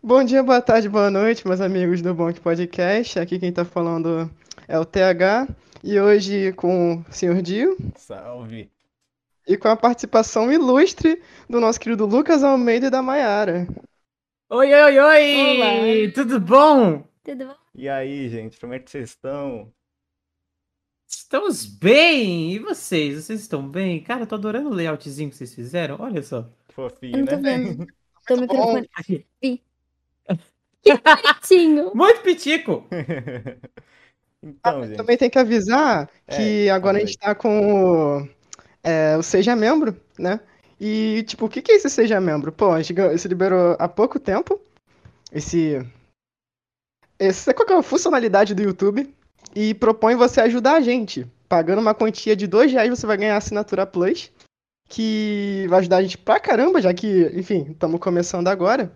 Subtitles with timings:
[0.00, 3.18] Bom dia, boa tarde, boa noite, meus amigos do Bonk Podcast.
[3.18, 4.30] Aqui quem tá falando
[4.68, 5.48] é o TH.
[5.82, 7.42] E hoje com o Sr.
[7.42, 7.76] Dio.
[7.96, 8.70] Salve.
[9.46, 13.66] E com a participação ilustre do nosso querido Lucas Almeida e da Maiara.
[14.50, 15.56] Oi, oi, oi!
[15.56, 16.12] Olá.
[16.14, 17.04] Tudo bom?
[17.24, 17.56] Tudo bom?
[17.74, 19.72] E aí, gente, como é que vocês estão?
[21.08, 22.52] Estamos bem!
[22.52, 23.24] E vocês?
[23.24, 24.02] Vocês estão bem?
[24.02, 25.96] Cara, eu tô adorando o layoutzinho que vocês fizeram.
[25.98, 26.48] Olha só.
[26.68, 27.58] Fofinho, Eu não tô né?
[27.58, 27.86] vendo.
[28.28, 28.54] Tô Muito
[30.96, 31.92] bonitinho.
[31.94, 32.84] Muito pitico!
[34.42, 34.96] então, gente.
[34.96, 38.28] Também tem que avisar que É, agora a gente tá com o,
[38.82, 40.40] é, o Seja Membro, né?
[40.80, 42.52] E, tipo, o que que é esse Seja Membro?
[42.52, 44.60] Pô, a gente se liberou há pouco tempo
[45.32, 45.84] esse...
[47.18, 49.12] esse qual que é a funcionalidade do YouTube?
[49.54, 51.26] E propõe você ajudar a gente.
[51.48, 54.30] Pagando uma quantia de dois reais, você vai ganhar a assinatura Plus,
[54.88, 58.92] que vai ajudar a gente pra caramba, já que, enfim, estamos começando agora.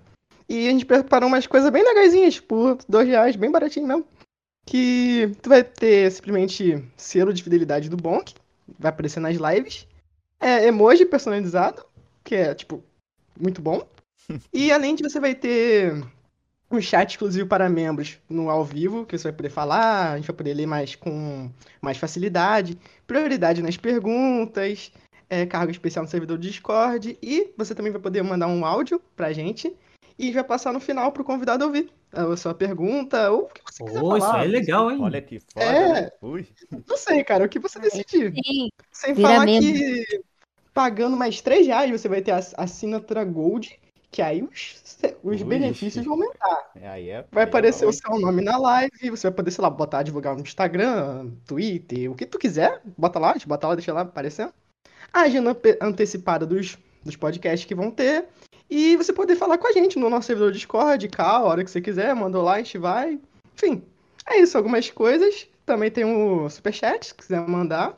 [0.52, 4.05] E a gente preparou umas coisas bem legaisinhas, por dois reais, bem baratinho mesmo.
[4.66, 8.35] Que tu vai ter simplesmente selo de fidelidade do Bonk,
[8.79, 9.88] vai aparecer nas lives.
[10.38, 11.87] É emoji personalizado,
[12.23, 12.85] que é, tipo,
[13.41, 13.80] muito bom.
[14.52, 16.04] E além de você vai ter
[16.71, 20.26] um chat exclusivo para membros no ao vivo, que você vai poder falar, a gente
[20.26, 24.93] vai poder ler mais com mais facilidade, prioridade nas perguntas,
[25.30, 29.01] é, cargo especial no servidor do Discord, e você também vai poder mandar um áudio
[29.16, 29.74] pra gente
[30.23, 33.84] e vai passar no final pro convidado ouvir a sua pergunta ou o que você
[33.84, 34.40] quiser Pô, isso falar.
[34.40, 34.98] aí é legal, hein?
[35.01, 35.92] Olha que foda, É.
[36.02, 36.10] né?
[36.23, 36.46] Ui.
[36.88, 38.32] Não sei, cara, o que você decidir.
[38.32, 38.68] Sim.
[38.92, 39.73] Sem Vira falar membro.
[39.73, 40.20] que
[40.73, 43.79] pagando mais 3 reais você vai ter a assinatura Gold,
[44.10, 44.76] que aí os,
[45.23, 45.45] os Ui.
[45.45, 46.70] benefícios vão aumentar.
[46.82, 49.70] Aí é Vai é aparecer o seu nome na live, você vai poder, sei lá,
[49.70, 53.74] botar, divulgar no Instagram, Twitter, o que tu quiser, bota lá, a gente bota lá,
[53.74, 54.52] deixa lá aparecendo.
[55.12, 58.26] A agenda ante- antecipada dos, dos podcasts que vão ter.
[58.74, 61.70] E você poder falar com a gente no nosso servidor Discord, cá, a hora que
[61.70, 63.20] você quiser, mandou lá, a gente vai.
[63.54, 63.82] Enfim,
[64.26, 65.47] é isso, algumas coisas.
[65.66, 67.94] Também tem o Superchat, se quiser mandar.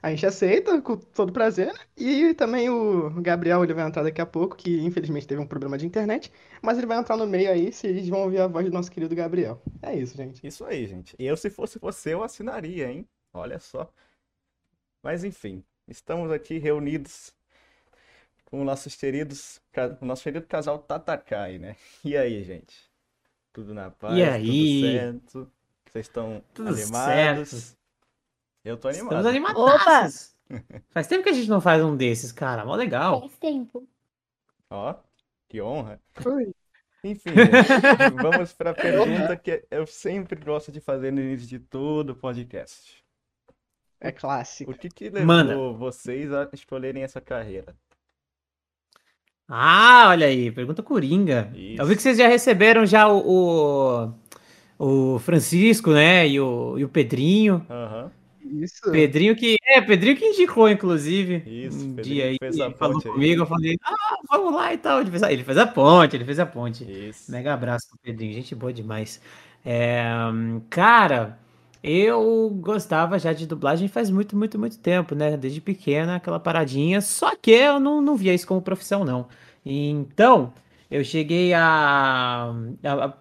[0.00, 1.72] A gente aceita com todo prazer.
[1.72, 1.80] né?
[1.96, 5.76] E também o Gabriel, ele vai entrar daqui a pouco, que infelizmente teve um problema
[5.76, 6.30] de internet.
[6.62, 8.92] Mas ele vai entrar no meio aí, se eles vão ouvir a voz do nosso
[8.92, 9.60] querido Gabriel.
[9.82, 10.46] É isso, gente.
[10.46, 11.16] Isso aí, gente.
[11.18, 13.08] Eu, se fosse você, eu assinaria, hein?
[13.34, 13.92] Olha só.
[15.02, 17.34] Mas enfim, estamos aqui reunidos
[18.52, 19.62] com nossos queridos,
[19.98, 21.74] o nosso querido casal Tatakai, né?
[22.04, 22.86] E aí, gente?
[23.50, 24.14] Tudo na paz?
[24.14, 24.82] E aí?
[24.82, 25.52] Tudo certo?
[25.90, 27.48] Vocês estão Tudo animados?
[27.48, 27.78] certo.
[28.62, 29.58] Eu tô Estamos animado.
[29.58, 30.36] animados.
[30.90, 32.62] Faz tempo que a gente não faz um desses, cara.
[32.62, 33.20] Mó legal.
[33.22, 33.88] Faz tempo.
[34.68, 34.96] Ó,
[35.48, 35.98] que honra.
[37.02, 37.32] Enfim, gente,
[38.22, 43.02] vamos para a pergunta que eu sempre gosto de fazer no início de todo podcast.
[43.98, 44.72] É clássico.
[44.72, 45.56] O que que levou Manda.
[45.72, 47.74] vocês a escolherem essa carreira?
[49.48, 51.52] Ah, olha aí, pergunta coringa.
[51.54, 51.82] Isso.
[51.82, 54.14] Eu vi que vocês já receberam já o,
[54.78, 56.26] o, o Francisco, né?
[56.28, 57.66] E o, e o Pedrinho.
[57.68, 58.10] Aham,
[58.40, 58.90] Isso.
[58.90, 59.56] Pedrinho que.
[59.64, 61.46] É, Pedrinho que indicou, inclusive.
[61.46, 63.14] Isso, Um Pedrinho dia aí, fez a falou ponte aí.
[63.14, 65.00] comigo, eu falei, ah, vamos lá e tal.
[65.00, 66.84] Ele fez a, ele fez a ponte, ele fez a ponte.
[66.84, 67.30] isso.
[67.30, 69.20] Mega abraço pro Pedrinho, gente boa demais.
[69.64, 70.02] É,
[70.70, 71.38] cara,
[71.82, 75.36] eu gostava já de dublagem faz muito, muito, muito tempo, né?
[75.36, 77.00] Desde pequena, aquela paradinha.
[77.00, 79.28] Só que eu não, não via isso como profissão, não.
[79.64, 80.52] Então,
[80.90, 82.52] eu cheguei a.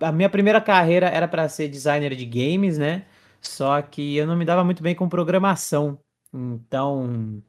[0.02, 3.06] A, a minha primeira carreira era para ser designer de games, né?
[3.42, 5.98] Só que eu não me dava muito bem com programação.
[6.34, 7.42] Então,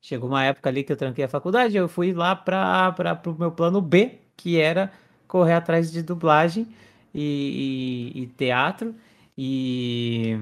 [0.00, 3.52] chegou uma época ali que eu tranquei a faculdade, eu fui lá para o meu
[3.52, 4.92] plano B, que era
[5.28, 6.66] correr atrás de dublagem
[7.14, 8.94] e, e- e teatro.
[9.42, 10.36] E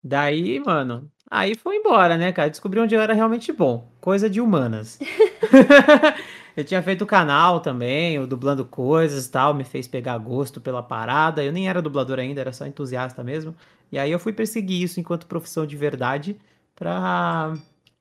[0.00, 2.48] daí, mano, aí foi embora, né, cara?
[2.48, 3.90] Descobri onde eu era realmente bom.
[4.00, 4.96] Coisa de humanas.
[6.56, 10.60] Eu tinha feito o canal também, o dublando coisas e tal, me fez pegar gosto
[10.60, 11.42] pela parada.
[11.42, 13.54] Eu nem era dublador ainda, era só entusiasta mesmo.
[13.92, 16.36] E aí eu fui perseguir isso enquanto profissão de verdade
[16.74, 17.54] pra,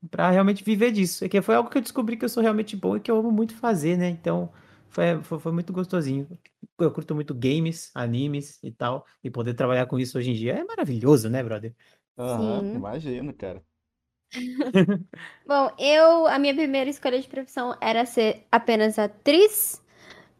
[0.09, 1.23] pra realmente viver disso.
[1.25, 3.17] É que foi algo que eu descobri que eu sou realmente bom e que eu
[3.19, 4.09] amo muito fazer, né?
[4.09, 4.49] Então
[4.89, 6.27] foi, foi, foi muito gostosinho.
[6.79, 9.05] Eu curto muito games, animes e tal.
[9.23, 11.75] E poder trabalhar com isso hoje em dia é maravilhoso, né, brother?
[12.17, 12.73] Aham, Sim.
[12.73, 13.63] imagino, cara.
[15.45, 19.81] Bom, eu, a minha primeira escolha de profissão era ser apenas atriz,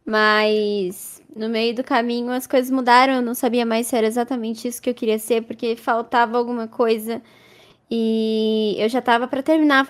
[0.05, 4.67] mas no meio do caminho as coisas mudaram, eu não sabia mais se era exatamente
[4.67, 7.21] isso que eu queria ser, porque faltava alguma coisa.
[7.91, 9.85] E eu já tava pra terminar,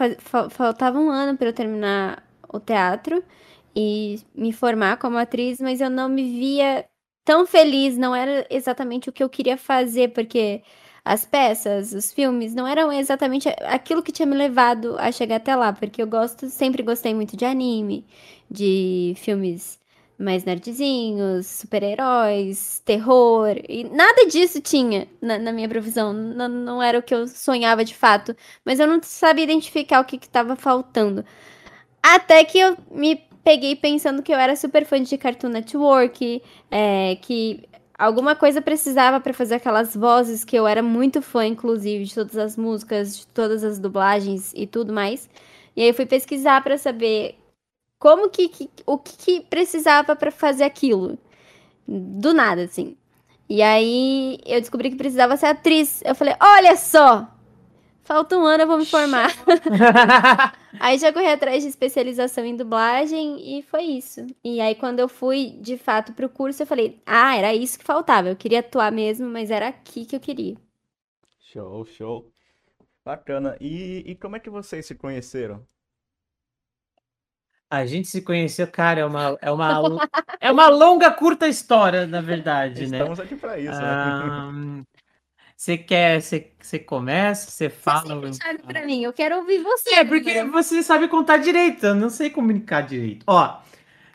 [0.51, 3.23] faltava um ano pra eu terminar o teatro
[3.79, 6.83] e me formar como atriz, mas eu não me via
[7.23, 10.63] tão feliz, não era exatamente o que eu queria fazer, porque
[11.05, 15.55] as peças, os filmes, não eram exatamente aquilo que tinha me levado a chegar até
[15.55, 18.03] lá, porque eu gosto, sempre gostei muito de anime,
[18.49, 19.79] de filmes
[20.17, 23.57] mais nerdzinhos, super-heróis, terror.
[23.69, 26.11] E nada disso tinha na, na minha profissão.
[26.13, 28.35] Não, não era o que eu sonhava de fato.
[28.65, 31.23] Mas eu não sabia identificar o que estava faltando.
[32.01, 37.15] Até que eu me peguei pensando que eu era super fã de Cartoon Network, é,
[37.21, 37.63] que
[37.97, 42.35] alguma coisa precisava para fazer aquelas vozes que eu era muito fã, inclusive, de todas
[42.35, 45.29] as músicas, de todas as dublagens e tudo mais.
[45.77, 47.37] E aí eu fui pesquisar para saber
[47.97, 51.17] como que, que o que, que precisava para fazer aquilo.
[51.87, 52.97] Do nada, assim.
[53.47, 56.01] E aí eu descobri que precisava ser atriz.
[56.03, 57.36] Eu falei, olha só!
[58.07, 59.33] Falta um ano, eu vou me formar.
[60.79, 64.25] aí já corri atrás de especialização em dublagem e foi isso.
[64.41, 67.83] E aí, quando eu fui de fato pro curso, eu falei: ah, era isso que
[67.83, 68.29] faltava.
[68.29, 70.55] Eu queria atuar mesmo, mas era aqui que eu queria.
[71.41, 72.31] Show, show.
[73.03, 73.57] Bacana.
[73.59, 75.67] E, e como é que vocês se conheceram?
[77.69, 79.81] A gente se conheceu, cara, é uma, é uma,
[80.39, 82.97] é uma longa, curta história, na verdade, Estamos né?
[82.99, 84.85] Estamos aqui para isso, né?
[85.57, 88.15] Você quer, você, você começa, você fala.
[88.21, 89.95] Você para mim, eu quero ouvir você.
[89.95, 93.23] É, porque você sabe contar direito, eu não sei comunicar direito.
[93.25, 93.57] Ó,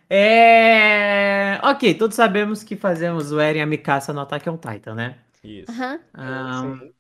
[0.09, 1.59] é.
[1.65, 5.17] Ok, todos sabemos que fazemos o Eren e a Mikasa no Attack on Titan, né?
[5.43, 5.73] Isso.
[5.73, 5.99] Uhum.
[6.17, 6.93] Um,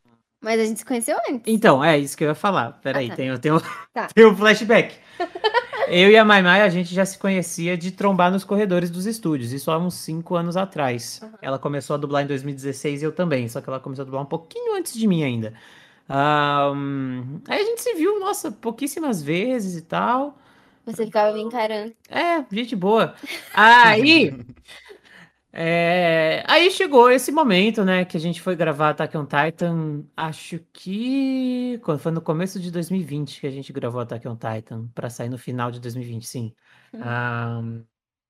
[0.42, 1.42] mas a gente se conheceu antes.
[1.46, 2.78] então, é isso que eu ia falar.
[2.82, 3.16] Peraí, Ah, tá.
[3.16, 3.60] tem, tem, um,
[3.94, 4.08] Tá.
[4.14, 4.96] tem um flashback.
[5.88, 9.52] Eu e a Maimai, a gente já se conhecia de trombar nos corredores dos estúdios,
[9.52, 11.20] isso há uns 5 anos atrás.
[11.40, 14.22] Ela começou a dublar em 2016 e eu também, só que ela começou a dublar
[14.22, 15.54] um pouquinho antes de mim ainda.
[16.08, 20.36] Ahn, aí a gente se viu, nossa, pouquíssimas vezes e tal.
[20.84, 21.92] Você ficava me encarando.
[22.08, 23.14] É, gente boa.
[23.54, 24.34] Aí.
[25.52, 30.60] é, aí chegou esse momento, né, que a gente foi gravar Attack on Titan, acho
[30.72, 35.10] que quando foi no começo de 2020 que a gente gravou Attack on Titan, pra
[35.10, 36.54] sair no final de 2020, sim.
[36.94, 37.82] Ahn,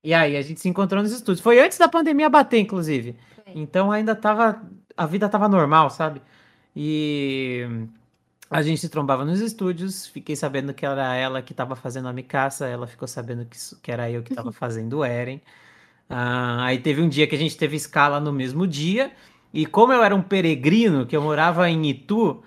[0.05, 1.41] e aí a gente se encontrou nos estúdios.
[1.41, 3.17] Foi antes da pandemia bater, inclusive.
[3.37, 3.53] Foi.
[3.55, 4.61] Então ainda tava,
[4.97, 6.21] a vida tava normal, sabe?
[6.75, 7.65] E
[8.51, 12.13] a gente se trombava nos estúdios, fiquei sabendo que era ela que estava fazendo a
[12.13, 15.41] Mikasa, ela ficou sabendo que, que era eu que estava fazendo o Eren.
[16.09, 19.13] Ah, aí teve um dia que a gente teve escala no mesmo dia,
[19.53, 22.43] e como eu era um peregrino, que eu morava em Itu,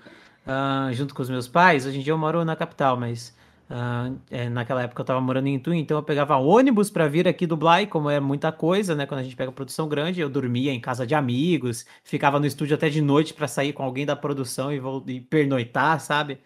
[0.46, 3.36] ah, junto com os meus pais, hoje em dia eu moro na capital, mas
[3.68, 7.26] ah, é, naquela época eu estava morando em Itu, então eu pegava ônibus para vir
[7.26, 10.28] aqui dublar, e como é muita coisa, né, quando a gente pega produção grande, eu
[10.28, 14.06] dormia em casa de amigos, ficava no estúdio até de noite para sair com alguém
[14.06, 14.80] da produção e,
[15.12, 16.38] e pernoitar, sabe?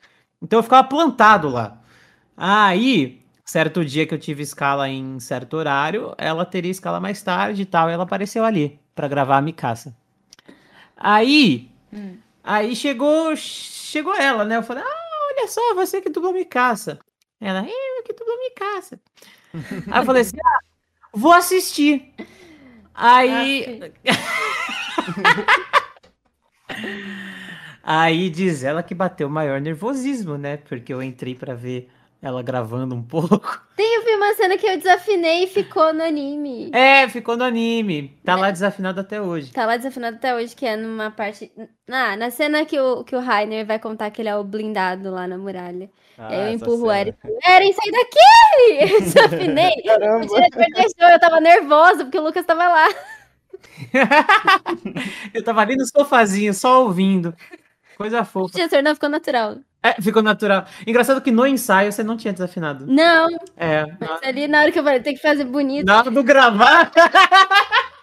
[0.42, 1.82] Então eu ficava plantado lá.
[2.36, 7.62] Aí, certo dia que eu tive escala em certo horário, ela teria escala mais tarde
[7.62, 9.92] e tal, e ela apareceu ali para gravar a Mikasa.
[10.96, 12.18] Aí, Hum.
[12.44, 14.56] aí chegou, chegou ela, né?
[14.56, 17.00] Eu falei: "Ah, olha só, você que dublou Mikasa".
[17.40, 19.00] Ela: "Eu que dublou Mikasa".
[19.90, 20.60] Aí eu falei assim: "Ah,
[21.12, 22.14] vou assistir".
[22.94, 23.80] Aí,
[27.82, 30.56] aí diz ela que bateu o maior nervosismo, né?
[30.56, 31.90] Porque eu entrei pra ver
[32.22, 33.60] ela gravando um pouco.
[33.76, 36.70] Tem eu vi uma cena que eu desafinei e ficou no anime.
[36.74, 38.18] É, ficou no anime.
[38.24, 39.52] Tá lá desafinado até hoje.
[39.52, 41.50] Tá lá desafinado até hoje, que é numa parte.
[41.90, 45.10] Ah, na cena que o, que o Rainer vai contar que ele é o blindado
[45.10, 45.90] lá na muralha.
[46.18, 46.92] Ah, Aí eu empurro o.
[46.92, 47.14] Eren.
[47.46, 48.20] Eren, sai daqui!
[48.94, 49.72] Eu desafinei.
[49.80, 50.26] O Caramba.
[50.26, 52.88] diretor deixou, eu tava nervosa porque o Lucas tava lá.
[55.32, 57.34] Eu tava ali no sofazinho, só ouvindo.
[57.96, 58.54] Coisa O fofa.
[58.54, 59.56] diretor não ficou natural.
[59.82, 60.66] É, ficou natural.
[60.86, 62.86] Engraçado que no ensaio você não tinha desafinado.
[62.86, 65.86] Não, É, mas ali na hora que eu falei, tem que fazer bonito.
[65.86, 66.90] na hora do gravar.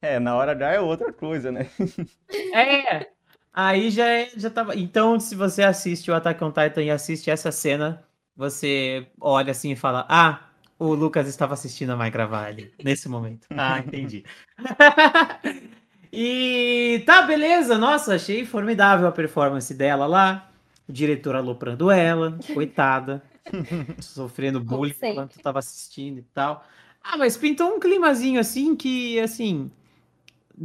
[0.00, 1.68] É, na hora já é outra coisa, né?
[2.54, 3.08] É.
[3.52, 4.76] Aí já, é- já tava.
[4.76, 8.04] Então, se você assiste o Attack on Titan e assiste essa cena,
[8.36, 10.40] você olha assim e fala: Ah,
[10.78, 13.48] o Lucas estava assistindo a Mai gravar ali, nesse momento.
[13.56, 14.24] Ah, entendi.
[16.12, 17.76] e tá, beleza.
[17.76, 20.50] Nossa, achei formidável a performance dela lá.
[20.88, 23.22] O diretor aloprando ela, coitada.
[24.00, 26.64] sofrendo bullying enquanto tava assistindo e tal.
[27.02, 29.70] Ah, mas pintou um climazinho assim que, assim,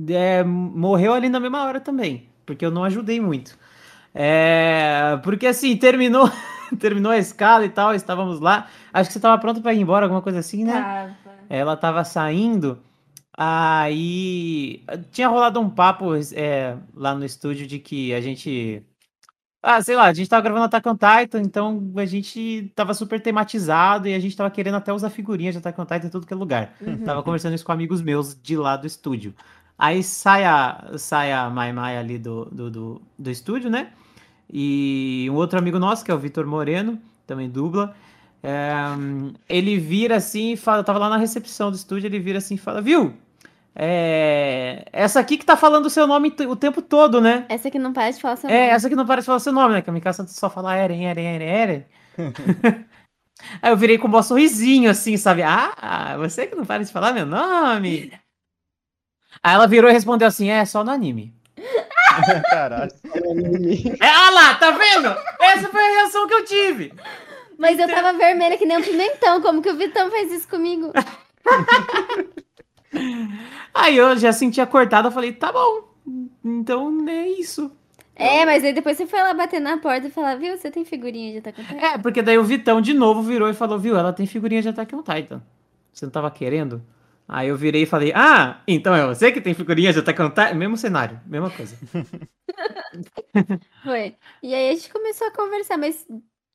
[0.09, 3.57] é, morreu ali na mesma hora também, porque eu não ajudei muito.
[4.13, 6.29] É, porque assim, terminou,
[6.79, 8.67] terminou a escala e tal, estávamos lá.
[8.91, 11.15] Acho que você estava pronto para ir embora, alguma coisa assim, né?
[11.23, 11.35] Tava.
[11.50, 12.79] Ela estava saindo,
[13.38, 18.84] aí tinha rolado um papo é, lá no estúdio de que a gente.
[19.62, 23.22] Ah, sei lá, a gente tava gravando Attack on Titan, então a gente tava super
[23.22, 26.28] tematizado e a gente tava querendo até usar figurinhas de Attack on Titan em tudo
[26.28, 26.74] que é lugar.
[27.06, 29.34] Tava conversando isso com amigos meus de lá do estúdio.
[29.78, 33.92] Aí sai a, sai a Mai Mai ali do, do, do, do estúdio, né?
[34.52, 37.96] E um outro amigo nosso, que é o Vitor Moreno, também dubla.
[38.43, 38.73] É,
[39.47, 42.55] ele vira assim e fala, eu tava lá na recepção do estúdio, ele vira assim
[42.55, 43.13] e fala, viu?
[43.75, 47.45] É, essa aqui que tá falando o seu nome o tempo todo, né?
[47.50, 48.69] Essa que não para de falar seu É, nome.
[48.71, 49.81] essa que não parece falar seu nome, né?
[49.81, 51.85] Que a Mikasa só fala Eren, Eren, Eren, Eren.
[53.62, 55.41] Aí eu virei com um bom sorrisinho, assim, sabe?
[55.41, 58.13] Ah, você que não para de falar meu nome.
[59.41, 61.33] Aí ela virou e respondeu assim: é, só no anime.
[62.50, 62.91] Caralho.
[64.00, 65.07] É, ah lá, tá vendo?
[65.41, 66.93] Essa foi a reação que eu tive.
[67.63, 69.41] Mas eu tava vermelha que nem um pimentão.
[69.41, 70.91] Como que o Vitão fez isso comigo?
[73.74, 75.88] Aí eu já sentia cortada, eu falei, tá bom.
[76.43, 77.72] Então é isso.
[78.15, 80.86] É, mas aí depois você foi lá bater na porta e falar, viu, você tem
[80.86, 81.79] figurinha de Attack on Titan?
[81.79, 84.70] É, porque daí o Vitão de novo virou e falou, viu, ela tem figurinha de
[84.70, 85.41] Attack on Titan.
[85.91, 86.84] Você não tava querendo?
[87.27, 90.29] Aí eu virei e falei, ah, então é você que tem figurinha de Attack on
[90.29, 90.53] Titan?
[90.53, 91.75] Mesmo cenário, mesma coisa.
[93.84, 94.15] Foi.
[94.43, 96.05] E aí a gente começou a conversar, mas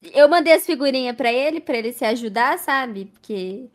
[0.02, 3.06] eu mandei as figurinhas pra ele, pra ele se ajudar, sabe?
[3.06, 3.68] Porque,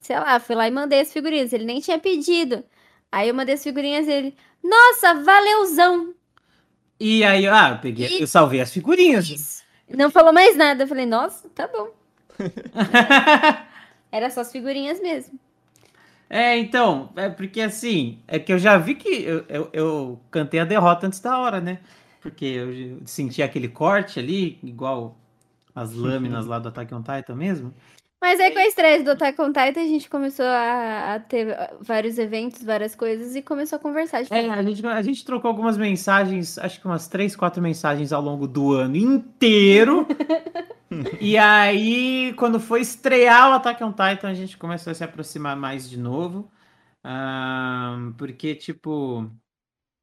[0.00, 1.52] sei lá, fui lá e mandei as figurinhas.
[1.52, 2.62] Ele nem tinha pedido.
[3.10, 6.14] Aí eu mandei as figurinhas e ele, nossa, valeuzão!
[7.00, 9.28] E aí, ah, eu peguei, eu salvei as figurinhas.
[9.28, 9.62] Isso.
[9.88, 10.84] Não falou mais nada.
[10.84, 11.90] Eu falei, nossa, tá bom.
[14.12, 15.38] Era só as figurinhas mesmo.
[16.28, 20.60] É, então, é porque assim, é que eu já vi que eu, eu, eu cantei
[20.60, 21.80] a derrota antes da hora, né?
[22.20, 25.18] Porque eu senti aquele corte ali, igual
[25.74, 27.74] as lâminas lá do Attack on Titan mesmo.
[28.22, 31.56] Mas aí com a estreia do Attack on Titan, a gente começou a, a ter
[31.80, 34.22] vários eventos, várias coisas e começou a conversar.
[34.22, 38.12] Tipo, É, a gente, a gente trocou algumas mensagens, acho que umas três, quatro mensagens
[38.12, 40.06] ao longo do ano inteiro.
[41.20, 45.56] e aí, quando foi estrear o Attack on Titan, a gente começou a se aproximar
[45.56, 46.48] mais de novo.
[47.02, 49.28] Ahn, porque, tipo,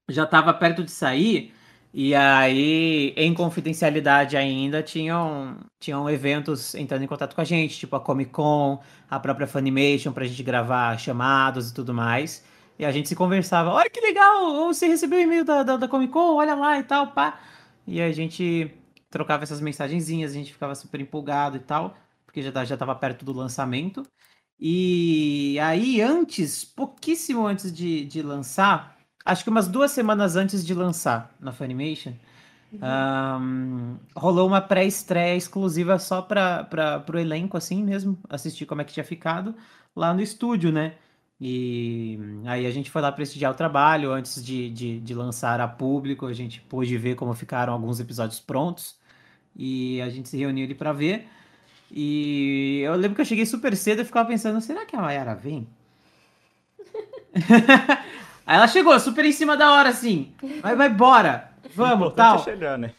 [0.09, 1.53] já tava perto de sair.
[1.93, 7.95] E aí, em confidencialidade ainda, tinham, tinham eventos entrando em contato com a gente, tipo
[7.95, 8.79] a Comic Con,
[9.09, 12.43] a própria Funimation, pra gente gravar chamados e tudo mais.
[12.77, 15.87] E a gente se conversava, olha que legal, você recebeu o e-mail da, da, da
[15.87, 17.39] Comic Con, olha lá e tal, pá.
[17.87, 18.71] E a gente
[19.09, 22.95] trocava essas mensagenzinhas, a gente ficava super empolgado e tal, porque já, tá- já tava
[22.95, 24.03] perto do lançamento.
[24.59, 28.98] E aí, antes, pouquíssimo antes de, de lançar,
[29.29, 32.13] acho que umas duas semanas antes de lançar na Funimation,
[32.81, 38.93] ahn, rolou uma pré-estreia exclusiva só para o elenco, assim mesmo, assistir como é que
[38.93, 39.55] tinha ficado
[39.95, 40.93] lá no estúdio, né?
[41.41, 45.67] E aí a gente foi lá prestigiar o trabalho antes de, de, de lançar a
[45.67, 48.97] público, a gente pôde ver como ficaram alguns episódios prontos
[49.55, 51.27] e a gente se reuniu ali para ver.
[51.91, 55.35] E eu lembro que eu cheguei super cedo e ficava pensando, será que a Mayara
[55.35, 55.67] vem?
[58.49, 60.33] Aí ela chegou, super em cima da hora, assim.
[60.59, 61.51] Vai, vai, bora.
[61.63, 62.39] O Vamos, importante tal.
[62.39, 62.91] é chegar, né?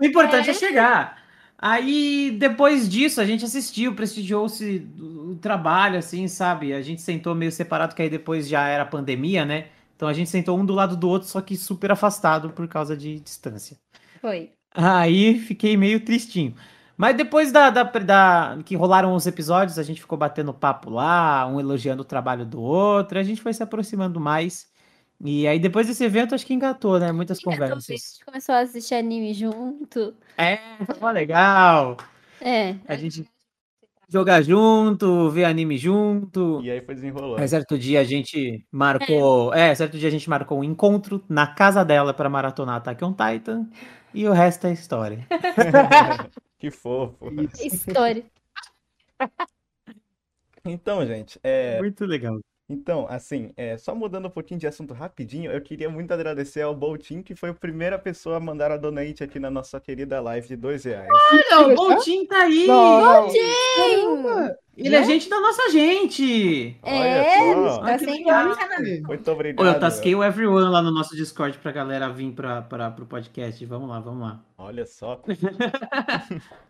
[0.00, 0.52] O importante é.
[0.52, 0.54] É.
[0.54, 1.20] chegar.
[1.58, 6.72] Aí, depois disso, a gente assistiu, prestigiou-se o trabalho, assim, sabe?
[6.72, 9.66] A gente sentou meio separado, que aí depois já era pandemia, né?
[9.96, 12.96] Então a gente sentou um do lado do outro, só que super afastado por causa
[12.96, 13.76] de distância.
[14.20, 14.52] foi.
[14.72, 16.54] Aí fiquei meio tristinho.
[16.98, 21.46] Mas depois da, da, da- que rolaram os episódios, a gente ficou batendo papo lá,
[21.46, 24.66] um elogiando o trabalho do outro, a gente foi se aproximando mais.
[25.24, 27.12] E aí depois desse evento acho que engatou, né?
[27.12, 27.84] Muitas A conversas.
[27.86, 30.12] gente começou a assistir anime junto.
[30.36, 30.58] É,
[30.98, 31.96] foi legal.
[32.40, 32.74] É.
[32.88, 33.24] A gente
[34.08, 36.60] jogar junto, ver anime junto.
[36.64, 37.40] E aí foi desenrolando.
[37.40, 41.46] Aí certo dia a gente marcou, é, certo dia a gente marcou um encontro na
[41.46, 43.68] casa dela para maratonar Attack on Titan
[44.12, 45.24] e o resto é história.
[46.58, 47.30] que fofo.
[47.62, 48.24] História.
[50.64, 52.38] Então, gente, é, Muito legal.
[52.68, 56.74] Então, assim, é, só mudando um pouquinho de assunto rapidinho, eu queria muito agradecer ao
[56.74, 60.46] Boltin, que foi a primeira pessoa a mandar a donate aqui na nossa querida live
[60.48, 61.08] de dois reais.
[61.32, 62.66] Olha, o Boltin tá aí!
[62.66, 63.38] Não, Sim!
[64.76, 66.76] Ele é gente da nossa gente!
[66.84, 67.78] É, Olha só.
[67.80, 68.24] tá sem.
[69.02, 69.66] Muito obrigado.
[69.66, 73.64] eu tasquei o everyone lá no nosso Discord pra galera vir pra, pra, pro podcast.
[73.66, 74.40] Vamos lá, vamos lá.
[74.56, 75.20] Olha só.
[75.24, 76.22] A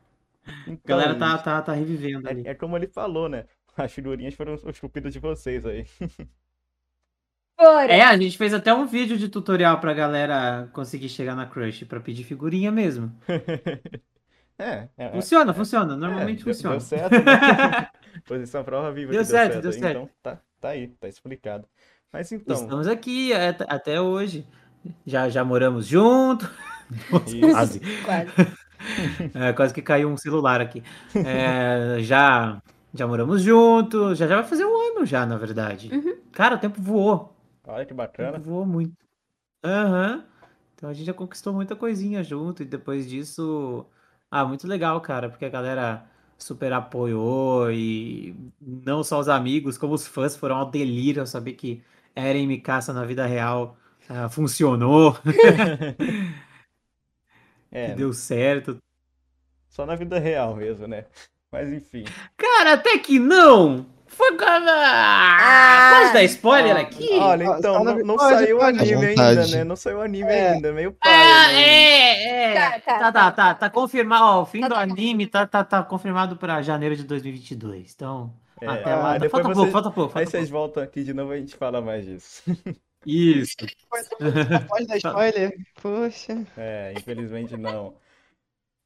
[0.66, 2.46] Então, galera tá, tá, tá revivendo ali.
[2.46, 3.44] é, é como ele falou, né?
[3.84, 5.86] As figurinhas foram os cupidos de vocês aí.
[7.58, 7.92] Fora.
[7.92, 11.84] É, a gente fez até um vídeo de tutorial pra galera conseguir chegar na Crush
[11.84, 13.12] pra pedir figurinha mesmo.
[14.60, 15.96] É, é, é, Funciona, funciona.
[15.96, 16.76] Normalmente é, deu- funciona.
[16.78, 17.88] Deu certo, né?
[18.26, 19.96] Posição prova viva Deu que certo, deu aí, certo.
[19.98, 21.68] Então, tá, tá aí, tá explicado.
[22.12, 24.44] Mas então, Estamos aqui é, at- até hoje.
[25.06, 26.50] Já, já moramos junto.
[27.28, 27.38] Isso.
[27.52, 27.80] Quase.
[28.04, 28.30] Quase.
[29.32, 30.82] É, quase que caiu um celular aqui.
[31.14, 32.60] É, já,
[32.94, 34.18] já moramos juntos.
[34.18, 35.90] Já, já vai fazer um ano já, na verdade.
[35.92, 36.16] Uhum.
[36.32, 37.34] Cara, o tempo voou.
[37.66, 38.38] olha que O tempo bacana.
[38.38, 38.96] voou muito.
[39.64, 40.24] Aham.
[40.74, 42.62] Então a gente já conquistou muita coisinha junto.
[42.62, 43.86] E depois disso.
[44.30, 45.28] Ah, muito legal, cara.
[45.28, 46.04] Porque a galera
[46.38, 51.54] super apoiou e não só os amigos, como os fãs foram ao delírio ao saber
[51.54, 51.82] que
[52.14, 53.76] Eren Mikasa na vida real
[54.08, 55.16] uh, funcionou.
[57.70, 58.78] É, que deu certo.
[59.68, 61.04] Só na vida real mesmo, né?
[61.50, 62.04] Mas enfim.
[62.36, 63.86] Cara, até que não!
[64.06, 64.36] Foi.
[64.40, 67.08] Ah, pode dar spoiler ó, aqui?
[67.20, 69.64] Olha, então, não, não pode, saiu o anime ainda, né?
[69.64, 70.50] Não saiu o anime É.
[70.52, 71.52] ainda, meio É, pai.
[71.52, 71.62] né?
[71.62, 72.54] é, é.
[72.54, 73.54] Tá, tá, Tá, tá, tá.
[73.54, 74.24] tá, confirmado.
[74.24, 77.92] Ó, o fim Tá do anime tá, tá, tá confirmado pra janeiro de 2022.
[77.94, 79.12] Então, É, até ah, lá.
[79.18, 80.18] depois Falta vocês- pouco, falta pouco.
[80.18, 80.64] Aí Falta vocês pouco.
[80.66, 82.42] voltam aqui de novo e a gente fala mais disso.
[83.06, 83.54] Isso.
[84.68, 85.52] Pode dar spoiler?
[85.80, 86.44] Poxa.
[86.56, 87.94] É, infelizmente não.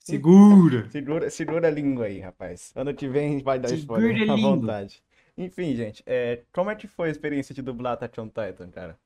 [0.04, 0.90] Segura.
[0.90, 2.72] Segura, segura a língua aí, rapaz.
[2.74, 5.02] Ano que vem vai dar Segura spoiler à vontade.
[5.36, 8.98] Enfim, gente, é, como é que foi a experiência de dublar Attack on Titan, cara?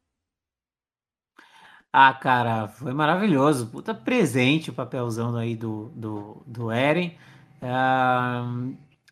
[1.93, 3.67] Ah, cara, foi maravilhoso.
[3.69, 7.17] Puta presente o papelzão aí do, do, do Eren.
[7.63, 8.45] Ah,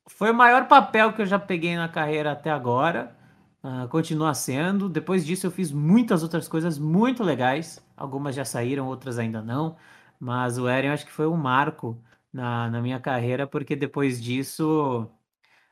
[0.06, 3.16] foi o maior papel que eu já peguei na carreira até agora.
[3.62, 4.88] Ah, continua sendo.
[4.88, 7.82] Depois disso, eu fiz muitas outras coisas muito legais.
[7.96, 9.76] Algumas já saíram, outras ainda não.
[10.18, 11.98] Mas o Eren acho que foi um marco
[12.32, 15.08] na, na minha carreira, porque depois disso.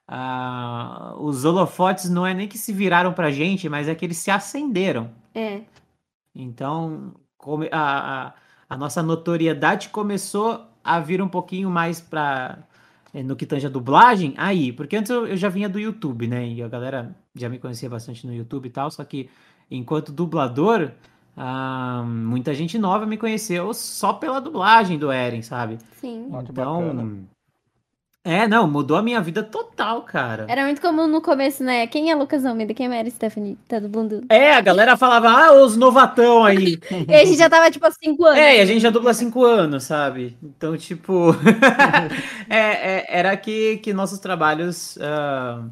[0.07, 4.19] ah, os holofotes não é nem que se viraram pra gente, mas é que eles
[4.19, 5.11] se acenderam.
[5.35, 5.63] É.
[6.35, 8.35] Então, come- a, a,
[8.71, 12.59] a nossa notoriedade começou a vir um pouquinho mais para
[13.15, 16.49] no que tange a dublagem aí, porque antes eu, eu já vinha do YouTube, né?
[16.49, 19.29] E a galera já me conhecia bastante no YouTube e tal, só que
[19.71, 20.93] enquanto dublador,
[21.37, 25.79] ah, muita gente nova me conheceu só pela dublagem do Eren, sabe?
[26.01, 26.29] Sim.
[26.49, 27.25] Então,
[28.25, 30.47] é, não, mudou a minha vida total, cara.
[30.49, 31.89] Era muito comum no começo, né?
[31.89, 32.73] Quem é Lucas Almeida?
[32.73, 33.59] Quem é Mary Stephanie?
[33.67, 34.23] Tá dublando.
[34.29, 36.79] É, a galera falava, ah, os novatão aí.
[37.09, 38.39] E a gente já tava, tipo, há cinco anos.
[38.39, 40.37] É, e a gente já dubla há cinco anos, sabe?
[40.41, 41.35] Então, tipo,
[42.49, 44.97] é- é- era que, que nossos trabalhos.
[45.01, 45.65] ah,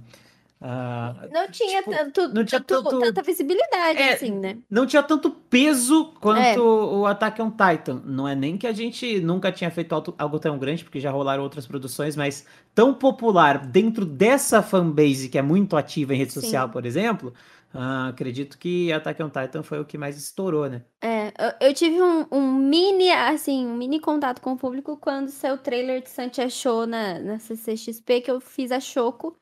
[0.61, 4.59] ah, Não tinha Tipo, tanto, não tinha tanto- tanto- tanta visibilidade, É, assim, né?
[4.71, 6.59] não tinha tanto peso quanto É.
[6.61, 8.03] o Attack on Titan.
[8.05, 11.43] Não é nem que a gente nunca tinha feito algo, tão grande, porque já rolaram
[11.43, 16.41] outras produções, mas tão popular dentro dessa fanbase que é muito ativa em rede Sim.
[16.41, 17.33] social, por exemplo.
[17.73, 20.83] ah, acredito que Attack on Titan foi o que mais estourou, né?
[21.01, 21.29] É,
[21.63, 25.55] eu, eu tive um, um mini, assim, um mini contato com o público quando saiu
[25.55, 29.37] o trailer de Santia Show na, na CCXP, que eu fiz a Choco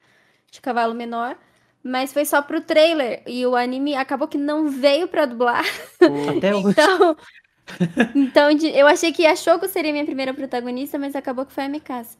[0.50, 1.37] de Cavalo Menor.
[1.82, 3.22] Mas foi só pro trailer.
[3.26, 5.64] E o anime acabou que não veio pra dublar.
[6.37, 6.70] Até hoje.
[6.70, 7.16] Então,
[8.14, 11.64] então de- eu achei que a Choco seria minha primeira protagonista, mas acabou que foi
[11.64, 12.18] a Mikasa.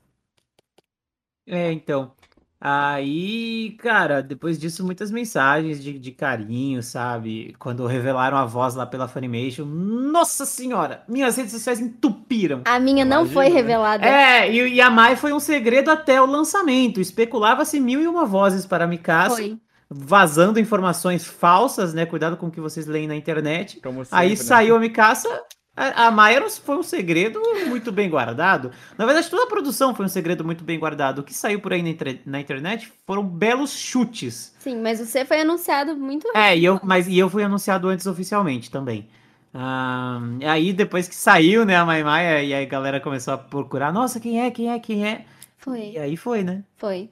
[1.47, 2.14] É, então.
[2.61, 7.55] Aí, cara, depois disso, muitas mensagens de, de carinho, sabe?
[7.57, 9.64] Quando revelaram a voz lá pela Funimation.
[9.64, 11.05] Nossa senhora!
[11.09, 12.62] Minhas redes sociais entupiram.
[12.64, 13.55] A minha não Imagina, foi né?
[13.55, 14.05] revelada.
[14.07, 17.01] É, e, e a Mai foi um segredo até o lançamento.
[17.01, 19.57] Especulava-se mil e uma vozes para a Mikasa, Foi.
[19.88, 22.07] vazando informações falsas, né?
[22.07, 23.81] Cuidado com o que vocês leem na internet.
[23.81, 24.49] Como Aí sempre, né?
[24.49, 25.42] saiu a Mikasa.
[25.79, 28.71] A, a Maia foi um segredo muito bem guardado.
[28.97, 31.21] Na verdade, toda a produção foi um segredo muito bem guardado.
[31.21, 34.55] O que saiu por aí na, inter- na internet foram belos chutes.
[34.59, 38.07] Sim, mas você foi anunciado muito É, e eu, mas e eu fui anunciado antes
[38.07, 39.09] oficialmente também.
[39.55, 43.38] Ah, aí depois que saiu, né, a Mai Maia, e aí a galera começou a
[43.38, 45.25] procurar, nossa, quem é, quem é, quem é?
[45.57, 45.93] Foi.
[45.93, 46.64] E aí foi, né?
[46.77, 47.11] Foi.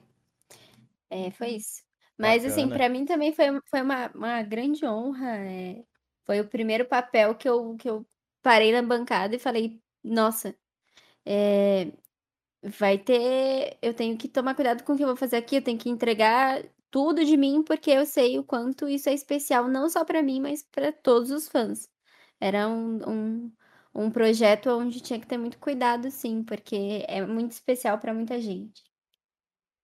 [1.09, 1.83] É, foi isso.
[2.17, 2.77] Mas, assim, Bacana.
[2.77, 5.37] pra mim também foi, foi uma, uma grande honra.
[5.37, 5.83] é.
[6.25, 8.05] Foi o primeiro papel que eu, que eu
[8.47, 10.55] parei na bancada e falei, nossa,
[11.25, 11.91] é,
[12.63, 13.77] vai ter.
[13.81, 15.89] Eu tenho que tomar cuidado com o que eu vou fazer aqui, eu tenho que
[15.89, 20.23] entregar tudo de mim, porque eu sei o quanto isso é especial, não só pra
[20.23, 21.89] mim, mas pra todos os fãs.
[22.39, 23.51] Era um, um,
[23.93, 28.39] um projeto onde tinha que ter muito cuidado, sim, porque é muito especial pra muita
[28.39, 28.83] gente.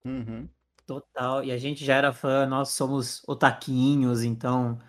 [0.05, 0.47] Uhum.
[0.85, 1.43] Total.
[1.43, 4.79] E a gente já era fã, nós somos otaquinhos, então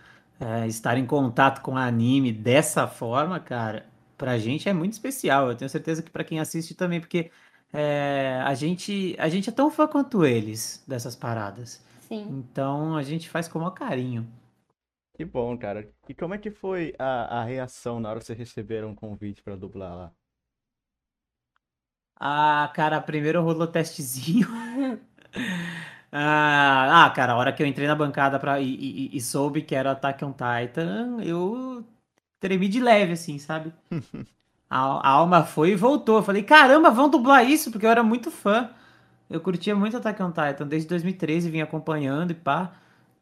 [0.44, 3.87] é, estar em contato com anime dessa forma, cara,
[4.18, 5.48] pra gente é muito especial.
[5.48, 7.30] Eu tenho certeza que pra quem assiste também, porque
[7.72, 11.83] é, a gente, a gente é tão fã quanto eles dessas paradas.
[12.00, 12.28] Sim.
[12.30, 14.30] Então a gente faz com o maior carinho.
[15.14, 15.88] Que bom, cara.
[16.09, 19.42] E como é que foi a, a reação na hora que vocês receberam um convite
[19.42, 20.12] pra dublar lá?
[22.16, 24.46] Ah, cara, primeiro rolou testezinho.
[26.16, 29.62] Ah, ah, cara, a hora que eu entrei na bancada pra, e, e- e soube
[29.62, 31.85] que era Attack on Titan, eu
[32.40, 33.72] tremi de leve, assim, sabe?
[34.70, 36.18] A, a alma foi e voltou.
[36.18, 37.70] Eu falei, caramba, vão dublar isso?
[37.70, 38.70] Porque eu era muito fã.
[39.31, 40.66] Eu curtia muito Attack on Titan.
[40.68, 42.72] Desde 2013 vim acompanhando e pá.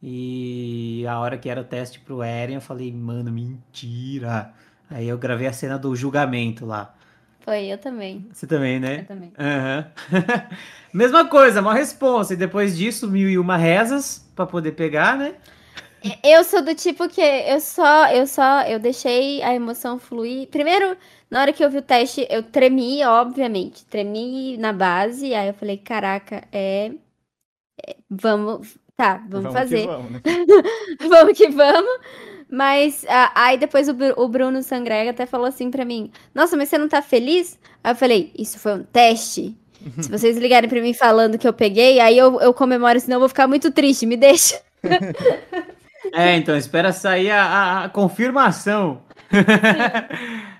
[0.02, 4.52] E a hora que era o teste pro Eren, eu falei, mano, mentira.
[4.90, 6.94] Aí eu gravei a cena do julgamento lá.
[7.44, 8.28] Foi, eu também.
[8.32, 9.02] Você também, Eu né?
[9.04, 9.32] também.
[9.38, 9.90] Aham.
[10.92, 12.34] Mesma coisa, uma resposta.
[12.34, 15.34] E depois disso, mil e uma rezas pra poder pegar, né?
[16.22, 20.48] Eu sou do tipo que eu só, eu só, eu deixei a emoção fluir.
[20.48, 20.96] Primeiro,
[21.30, 23.84] na hora que eu vi o teste, eu tremi, obviamente.
[23.86, 26.92] Tremi na base, aí eu falei, caraca, é.
[27.86, 28.76] é, vamos.
[28.96, 29.86] Tá, vamos, que fazer.
[29.86, 30.20] vamos, né?
[31.08, 32.00] Vamos que vamos.
[32.54, 36.68] Mas ah, aí depois o, o Bruno Sangrega até falou assim pra mim: Nossa, mas
[36.68, 37.58] você não tá feliz?
[37.82, 39.56] Aí eu falei: Isso foi um teste.
[40.00, 43.20] Se vocês ligarem pra mim falando que eu peguei, aí eu, eu comemoro, senão eu
[43.20, 44.04] vou ficar muito triste.
[44.06, 44.60] Me deixa.
[46.12, 49.00] É, então, espera sair a, a- a confirmação.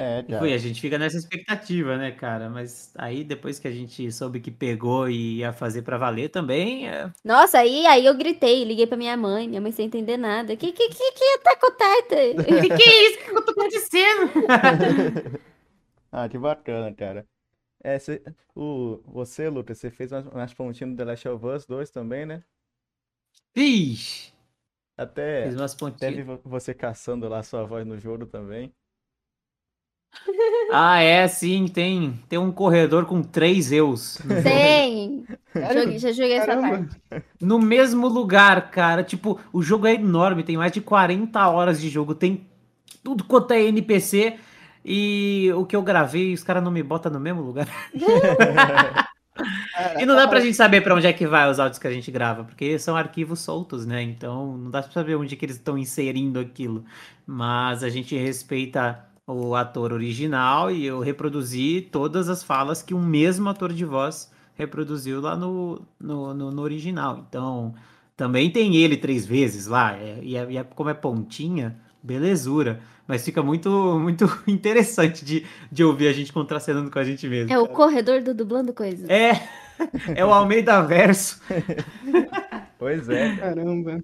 [0.00, 0.38] É.
[0.38, 2.48] Foi, a gente fica nessa expectativa, né, cara?
[2.48, 6.88] Mas aí depois que a gente soube que pegou e ia fazer pra valer também,
[6.88, 10.56] é, Nossa, aí, aí eu gritei, liguei pra minha mãe, minha mãe sem entender nada.
[10.56, 12.44] Que que que que é Taco Titan?
[12.44, 13.18] que que é isso?
[13.18, 15.38] O que que tá acontecendo?
[16.10, 17.26] Ah, que bacana, cara.
[17.84, 18.22] É, cê-
[18.56, 22.24] o, você, Lucas, você fez umas, umas pontinhas no The Last of Us 2 também,
[22.24, 22.42] né?
[23.54, 24.32] Vixe,
[24.96, 26.26] Até fiz umas teve pontinhas.
[26.26, 28.72] vo- você caçando lá sua voz no jogo também.
[30.72, 34.18] Ah, é, sim, tem, tem um corredor com três eus.
[34.42, 35.24] Tem!
[35.54, 36.86] Joguei- já joguei essa Caramba.
[37.10, 37.24] parte.
[37.40, 39.02] No mesmo lugar, cara.
[39.02, 42.46] Tipo, o jogo é enorme, tem mais de 40 horas de jogo, tem
[43.02, 44.36] tudo quanto é NPC.
[44.84, 47.66] E o que eu gravei, os caras não me botam no mesmo lugar.
[50.00, 51.92] E não dá pra gente saber pra onde é que vai os áudios que a
[51.92, 54.02] gente grava, porque são arquivos soltos, né?
[54.02, 56.84] Então não dá pra saber onde que eles estão inserindo aquilo.
[57.24, 62.98] Mas a gente respeita o ator original e eu reproduzi todas as falas que o
[62.98, 67.24] mesmo ator de voz reproduziu lá no, no, no- no original.
[67.28, 67.74] Então
[68.16, 72.80] também tem ele três vezes lá, é- e, é- e é- como é pontinha, belezura.
[73.06, 77.52] Mas fica muito, muito interessante de, de ouvir a gente contracenando com a gente mesmo.
[77.52, 79.10] É o corredor do dublando coisa.
[79.12, 79.48] É,
[80.14, 81.40] é o Almeida Verso.
[82.78, 83.36] Pois é.
[83.36, 84.00] Caramba.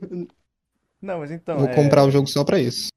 [1.00, 2.88] Não, mas então, Vou é, comprar o jogo só pra isso.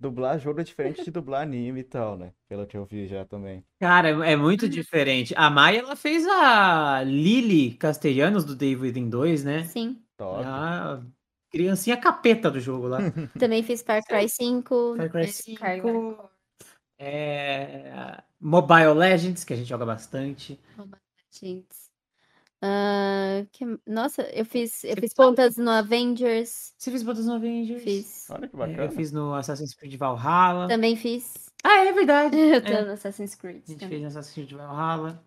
[0.00, 2.32] Dublar jogo é diferente de dublar anime e tal, né?
[2.48, 3.64] Pelo que eu vi já também.
[3.80, 5.34] Cara, é muito diferente.
[5.36, 9.64] A Maia, ela fez a Lily Castellanos do Day Within 2, né?
[9.64, 10.00] Sim.
[10.16, 10.42] Top.
[10.44, 11.00] A
[11.50, 12.98] criancinha capeta do jogo lá.
[13.38, 14.94] Também fiz Far Cry 5.
[14.96, 15.60] Far Cry esse 5.
[15.60, 16.30] Cargo-
[16.98, 18.22] É...
[18.40, 20.58] Mobile Legends, que a gente joga bastante.
[21.30, 21.66] Gente.
[22.60, 26.74] Ah, que- Nossa, eu fiz, eu fiz pontas no Avengers.
[26.76, 27.82] Você fez botas no Avengers?
[27.82, 28.26] Fiz.
[28.30, 28.84] Olha que É, bacana.
[28.84, 30.66] eu fiz no Assassin's Creed Valhalla.
[30.68, 31.48] Também fiz.
[31.62, 32.36] Ah, é verdade.
[32.38, 32.84] Eu tô É.
[32.84, 33.62] no Assassin's Creed.
[33.64, 33.88] A gente também.
[33.88, 35.22] fez no Assassin's Creed Valhalla.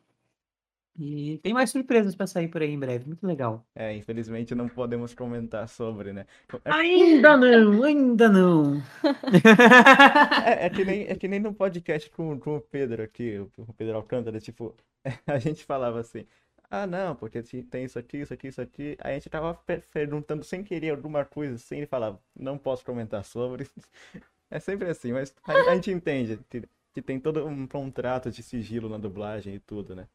[0.99, 3.05] E tem mais surpresas pra sair por aí em breve.
[3.07, 3.65] Muito legal.
[3.73, 6.25] É, infelizmente não podemos comentar sobre, né?
[6.65, 8.83] É, Ainda não, ainda não.
[10.45, 13.49] é- é que nem, é que nem no podcast com, com o Pedro aqui, o
[13.63, 14.75] o Pedro Alcântara, tipo,
[15.25, 16.25] a gente falava assim,
[16.71, 18.97] ah não, porque te- tem isso aqui, isso aqui, isso aqui.
[19.01, 22.85] Aí a gente tava pe- perguntando sem querer alguma coisa assim, ele falava, não posso
[22.85, 23.69] comentar sobre.
[24.51, 28.43] É sempre assim, mas a, a gente entende que, que tem todo um contrato de
[28.43, 30.07] sigilo na dublagem e tudo, né?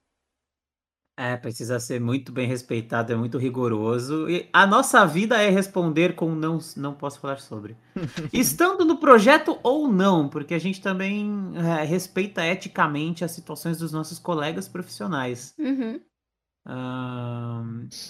[1.18, 4.28] É, precisa ser muito bem respeitado, é muito rigoroso.
[4.28, 7.74] E a nossa vida é responder com não, não posso falar sobre.
[8.32, 13.92] Estando no projeto ou não, porque a gente também é, respeita eticamente as situações dos
[13.92, 15.54] nossos colegas profissionais.
[15.58, 16.00] Uhum.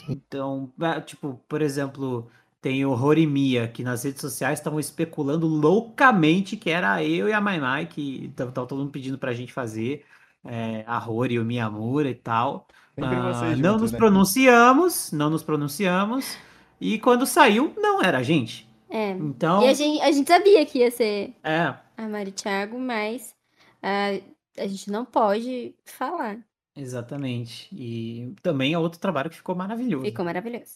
[0.08, 6.56] Então, ah, tipo, por exemplo, tem o Rorimia, que nas redes sociais estavam especulando loucamente
[6.56, 10.04] que era eu e a Maimai, que tava todo mundo pedindo pra gente fazer,
[10.44, 12.66] é, a Rory e o Miyamura e tal.
[12.98, 13.98] Ah, não juntos, nos né?
[13.98, 16.38] pronunciamos, não nos pronunciamos,
[16.80, 18.66] e quando saiu, não era a gente.
[18.88, 19.10] É.
[19.10, 23.34] Então, E a gente, a gente sabia que ia ser é, a Mari Thiago, mas
[23.82, 24.18] ah,
[24.58, 26.38] a gente não pode falar.
[26.76, 27.68] Exatamente.
[27.74, 30.04] E também é outro trabalho que ficou maravilhoso.
[30.04, 30.74] Ficou maravilhoso.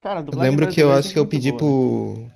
[0.00, 2.28] Cara, Eu lembro que eu brasileira é acho que eu pedi boa, né?
[2.28, 2.30] pro.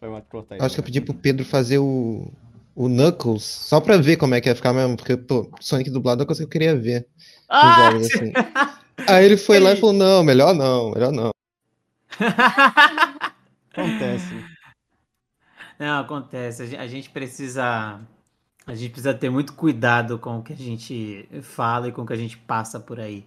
[0.00, 0.86] Foi uma corta aí, Acho que eu né?
[0.86, 2.30] pedi pro Pedro fazer o.
[2.74, 6.20] O Knuckles, só pra ver como é que ia ficar mesmo, porque, pô, Sonic dublado
[6.20, 7.08] é uma coisa que eu queria ver
[7.48, 7.90] Ah!
[7.90, 8.32] jogos, assim.
[9.08, 11.30] Aí ele foi lá e falou, não, melhor não, melhor não.
[13.72, 14.34] Acontece.
[15.78, 16.76] Não, acontece.
[16.76, 18.00] A gente precisa.
[18.66, 22.06] A gente precisa ter muito cuidado com o que a gente fala e com o
[22.06, 23.24] que a gente passa por aí.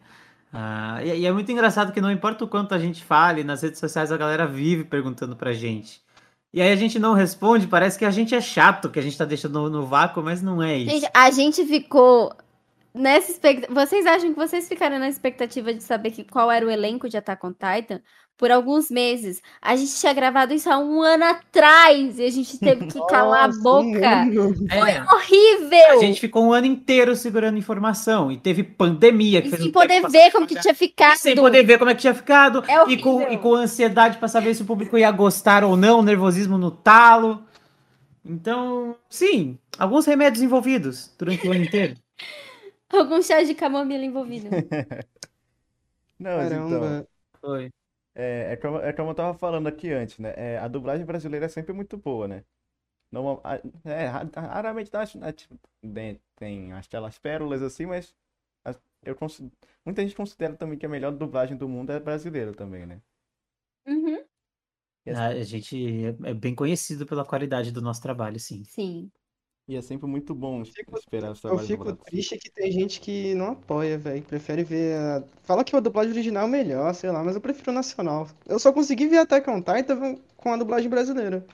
[0.51, 3.61] Ah, e, e é muito engraçado que não importa o quanto a gente fale, nas
[3.61, 6.01] redes sociais a galera vive perguntando pra gente.
[6.51, 9.17] E aí a gente não responde, parece que a gente é chato, que a gente
[9.17, 10.89] tá deixando no, no vácuo, mas não é isso.
[10.89, 12.35] Gente, a gente ficou
[12.93, 13.73] nessa expectativa.
[13.73, 17.17] Vocês acham que vocês ficaram na expectativa de saber que qual era o elenco de
[17.17, 18.01] Attack on Titan?
[18.39, 19.41] Por alguns meses.
[19.61, 23.49] A gente tinha gravado isso há um ano atrás e a gente teve que calar
[23.49, 23.99] a boca.
[23.99, 24.55] mano.
[24.71, 25.91] É, Horrível!
[25.91, 29.41] a gente ficou um ano inteiro segurando informação e teve pandemia.
[29.41, 31.17] Que E fez sem um poder ver como que tinha ficado.
[31.17, 32.63] Sem poder ver como é que tinha ficado.
[32.65, 36.01] É e, com, e com ansiedade pra saber se o público ia gostar ou não,
[36.01, 37.43] nervosismo no talo.
[38.23, 41.95] Então, sim, alguns remédios envolvidos durante o ano inteiro.
[42.91, 44.49] Algum chá de camomila envolvido.
[46.17, 47.07] Não, então, Caramba.
[47.39, 47.71] Foi.
[48.19, 50.33] É, é como, é como eu tava falando aqui antes, né?
[50.37, 52.43] É, a dublagem brasileira é sempre muito boa, né?
[53.43, 55.59] A- é, ra- raramente dá, né, tipo,
[55.93, 58.15] tem, tem aquelas pérolas assim, mas
[59.03, 59.15] eu
[59.85, 63.01] muita gente considera também que a melhor dublagem do mundo é brasileira também, né?
[63.85, 64.25] Uhum,
[65.07, 68.63] A gente é é bem conhecido pela qualidade do nosso trabalho, sim.
[68.63, 69.11] sim.
[69.69, 72.03] E é sempre muito bom fico- esperar os Eu fico dublados.
[72.05, 74.23] triste que tem gente que não apoia, velho.
[74.23, 74.95] Prefere ver.
[74.97, 78.27] a- Fala que a dublagem original é melhor, sei lá, mas eu prefiro o nacional.
[78.47, 81.45] Eu só consegui ver Attack on Titan com a dublagem brasileira.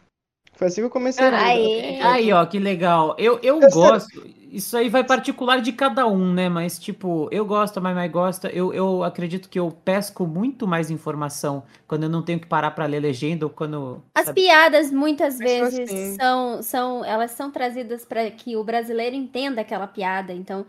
[0.57, 1.37] Foi assim que eu comecei a.
[1.47, 2.01] Aê!
[2.01, 3.15] Aí, ó, que legal.
[3.17, 3.71] Eu, eu É sério.
[3.71, 4.35] gosto.
[4.51, 6.47] Isso aí vai particular de cada um, né?
[6.47, 8.47] Mas, tipo, eu gosto, a Mai Mai gosta.
[8.49, 12.71] Eu, eu acredito que eu pesco muito mais informação quando eu não tenho que parar
[12.71, 14.01] pra ler legenda ou quando.
[14.13, 14.41] As sabe?
[14.41, 16.15] piadas muitas Mas vezes assim.
[16.15, 20.31] são, são, elas são trazidas para que o brasileiro entenda aquela piada.
[20.33, 20.65] Então,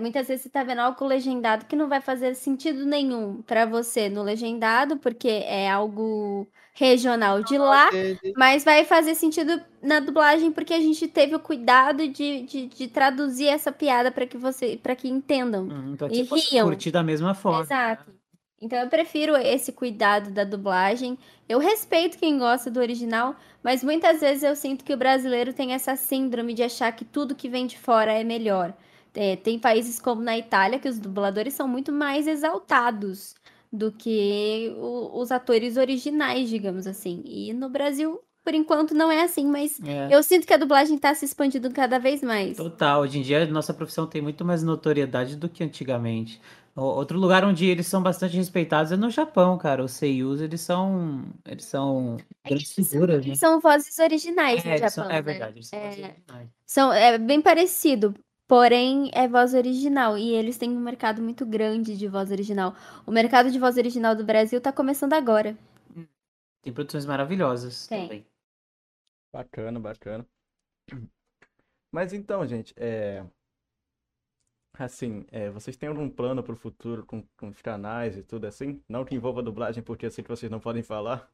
[0.00, 4.08] muitas vezes você tá vendo algo legendado que não vai fazer sentido nenhum para você
[4.08, 7.92] no legendado, porque é algo regional de lá,
[8.34, 12.88] mas vai fazer sentido na dublagem porque a gente teve o cuidado de, de, de
[12.88, 15.64] traduzir essa piada para que você, para que entendam.
[15.70, 16.66] Hum, pra E você riam.
[16.66, 17.68] curtir da mesma forma.
[17.70, 18.12] Exato.
[18.60, 21.18] Então eu prefiro esse cuidado da dublagem.
[21.48, 25.72] Eu respeito quem gosta do original, mas muitas vezes eu sinto que o brasileiro tem
[25.72, 28.74] essa síndrome de achar que tudo que vem de fora é melhor.
[29.14, 33.34] É, tem países como na Itália que os dubladores são muito mais exaltados
[33.72, 37.22] do que o- os atores originais, digamos assim.
[37.24, 40.08] E no Brasil, por enquanto, não é assim, mas É.
[40.14, 42.56] eu sinto que a dublagem está se expandindo cada vez mais.
[42.56, 46.40] Total, hoje em dia a nossa profissão tem muito mais notoriedade do que antigamente.
[46.76, 49.84] Outro lugar onde eles são bastante respeitados é no Japão, cara.
[49.84, 53.28] Os seiyus, eles são, eles são grandes figuras, né?
[53.28, 55.22] Eles são vozes originais É, no eles são- Japão, é né?
[55.22, 55.82] verdade, eles são É.
[55.84, 56.48] vozes originais.
[56.66, 58.12] São, é bem parecido,
[58.46, 60.18] porém é voz original.
[60.18, 62.74] E eles têm um mercado muito grande de voz original.
[63.06, 65.56] O mercado de voz original do Brasil tá começando agora.
[66.62, 68.02] Tem produções maravilhosas Tem.
[68.02, 68.26] também.
[69.32, 70.26] Bacana, bacana.
[71.92, 73.24] Mas então, gente, é.
[74.76, 78.82] Assim, é, vocês têm algum plano pro futuro com, com os canais e tudo assim?
[78.88, 81.30] Não que envolva dublagem, porque eu sei que vocês não podem falar.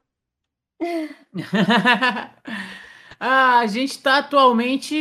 [3.23, 4.95] Ah, a gente está atualmente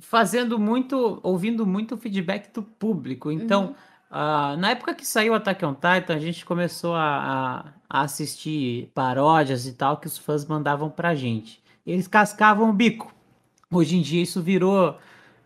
[0.00, 3.30] fazendo muito, ouvindo muito feedback do público.
[3.32, 3.74] Então, Uhum.
[4.10, 9.66] ah, na época que saiu Attack on Titan, a gente começou a, a- assistir paródias
[9.66, 11.60] e tal que os fãs mandavam pra gente.
[11.86, 13.12] Eles cascavam o bico.
[13.70, 14.96] Hoje em dia isso virou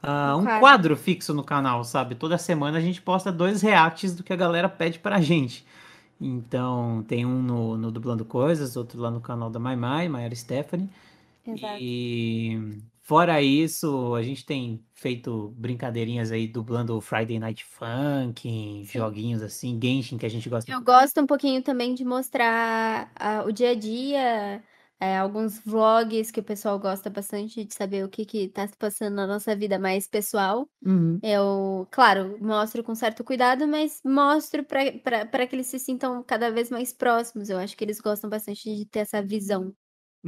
[0.03, 0.61] ah, Um quadro.
[0.61, 2.15] quadro fixo no canal, sabe?
[2.17, 5.65] Toda semana a gente posta dois reacts do que a galera pede pra gente.
[6.21, 10.35] Então, tem um no, no Dublando Coisas, outro lá no canal da Mai Mai, Maiara
[10.37, 10.89] Stephanie.
[11.47, 11.79] Exato.
[11.81, 19.79] E fora isso, a gente tem feito brincadeirinhas aí dublando Friday Night Funk, joguinhos assim,
[19.83, 20.73] Genshin que a gente gosta.
[20.73, 24.63] Eu gosto um pouquinho também de mostrar ah, o dia a dia,
[25.03, 28.77] é, alguns vlogs que o pessoal gosta bastante de saber o que que tá se
[28.77, 30.69] passando na nossa vida mais pessoal.
[30.81, 31.19] Uhum.
[31.21, 36.71] Eu, claro, mostro com certo cuidado, mas mostro para que eles se sintam cada vez
[36.71, 37.51] mais próximos.
[37.51, 39.75] Eu acho que eles gostam bastante de ter essa visão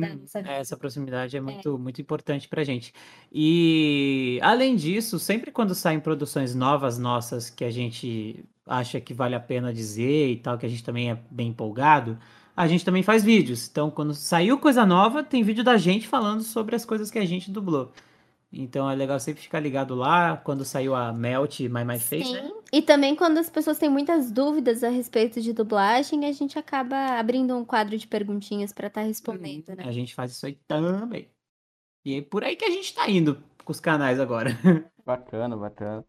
[0.00, 0.60] da Hum, nossa vida.
[0.60, 2.92] Essa proximidade é muito, muito importante pra gente.
[3.32, 9.34] E além disso, sempre quando saem produções novas nossas que a gente acha que vale
[9.34, 12.18] a pena dizer e tal, que a gente também é bem empolgado,
[12.56, 13.68] a gente também faz vídeos.
[13.68, 17.24] Então, quando saiu coisa nova, tem vídeo da gente falando sobre as coisas que a
[17.26, 17.92] gente dublou.
[18.54, 20.36] Então é legal sempre ficar ligado lá.
[20.36, 22.48] Quando saiu a Melt My My Face, né?
[22.48, 22.54] Sim.
[22.72, 27.18] E também quando as pessoas têm muitas dúvidas a respeito de dublagem, a gente acaba
[27.18, 29.84] abrindo um quadro de perguntinhas para estar respondendo, né?
[29.86, 31.28] A gente faz isso aí também.
[32.04, 34.50] E é por aí que a gente tá indo com os canais agora.
[35.04, 36.04] Bacana, bacana.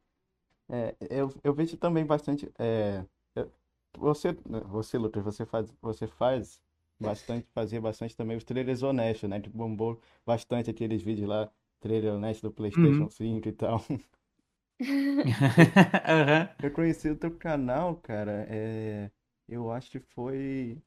[0.69, 2.49] É, eu, eu vejo também bastante.
[2.58, 3.03] É,
[3.97, 4.36] você,
[4.67, 6.62] você, Lucas, você faz, você faz
[6.99, 9.39] bastante, fazia bastante também os trailers honestos, né?
[9.39, 13.09] Que bombou bastante aqueles vídeos lá, trailer honesto do PlayStation Uhum.
[13.09, 13.83] 5 e tal.
[16.07, 16.49] Aham.
[16.61, 19.09] Eu conheci o teu canal, cara, é,
[19.47, 20.81] eu acho que foi,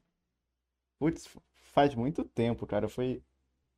[0.97, 1.27] putz,
[1.73, 3.21] faz muito tempo, cara, foi,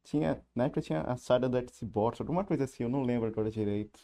[0.03, 3.51] tinha, na época tinha a saga do Xbox, alguma coisa assim, eu não lembro agora
[3.51, 3.99] direito.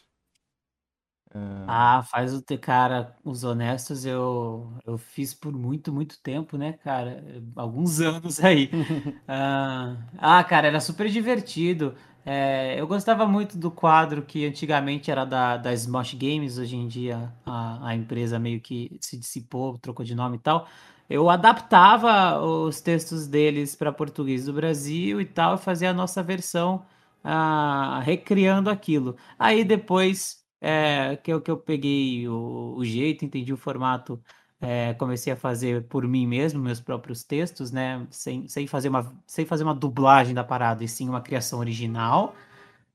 [1.70, 6.72] Ah, faz o ter, cara, os honestos eu, eu fiz por muito, muito tempo, né,
[6.72, 7.22] cara?
[7.54, 8.70] Alguns anos aí.
[9.28, 11.94] Ah, ah, cara, era super divertido.
[12.30, 16.86] É, eu gostava muito do quadro que antigamente era da, da Smosh Games, hoje em
[16.86, 20.68] dia a, a empresa meio que se dissipou, trocou de nome e tal.
[21.08, 26.22] Eu adaptava os textos deles para português do Brasil e tal, e fazia a nossa
[26.22, 26.84] versão,
[27.24, 29.16] ah, recriando aquilo.
[29.38, 34.22] Aí depois é, que, eu, que eu peguei o, o jeito, entendi o formato,
[34.60, 38.06] é, comecei a fazer por mim mesmo, meus próprios textos, né?
[38.10, 42.34] Sem, sem, fazer uma, sem fazer uma dublagem da parada, e sim uma criação original.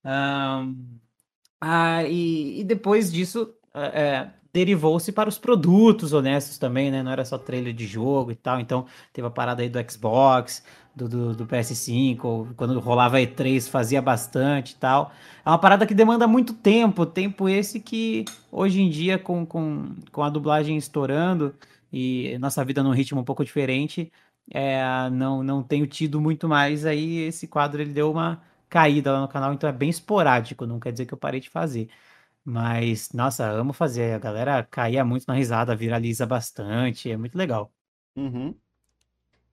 [0.04, 1.00] Um,
[1.62, 7.02] ah, e, e, depois disso, é, derivou-se para os produtos honestos também, né?
[7.02, 8.60] Não era só trailer de jogo e tal.
[8.60, 10.64] Então, teve a parada aí do Xbox,
[10.96, 15.12] do, do, do PS5, quando rolava E3 fazia bastante e tal.
[15.46, 19.96] É uma parada que demanda muito tempo, tempo esse que hoje em dia, com, com,
[20.12, 21.56] com a dublagem estourando
[21.92, 24.12] e nossa vida num ritmo um pouco diferente,
[24.52, 26.86] é, não, não tenho tido muito mais.
[26.86, 30.80] Aí esse quadro ele deu uma caída lá no canal, então é bem esporádico, não
[30.80, 31.90] quer dizer que eu parei de fazer.
[32.46, 34.14] Mas, nossa, amo fazer.
[34.14, 37.72] A galera caía muito na risada, viraliza bastante, é muito legal.
[38.16, 38.54] Uhum.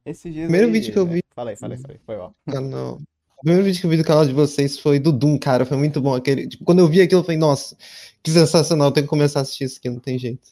[0.04, 0.72] Esses dias Primeiro aí...
[0.72, 1.20] vídeo que eu vi.
[1.34, 2.00] Falei, falei, falei.
[2.04, 2.30] Foi ó.
[2.50, 3.00] Canal.
[3.38, 5.64] O primeiro vídeo que eu vi do canal de vocês foi do Doom, cara.
[5.64, 6.14] Foi muito bom.
[6.14, 6.48] Aquele...
[6.48, 7.76] Tipo, quando eu vi aquilo, eu falei, nossa,
[8.22, 8.88] que sensacional.
[8.88, 10.48] Eu tenho que começar a assistir isso aqui, não tem jeito.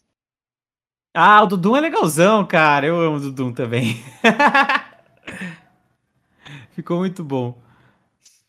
[1.13, 2.87] Ah, o do Doom é legalzão, cara.
[2.87, 4.03] Eu amo o Doom também.
[6.73, 7.59] Ficou muito bom.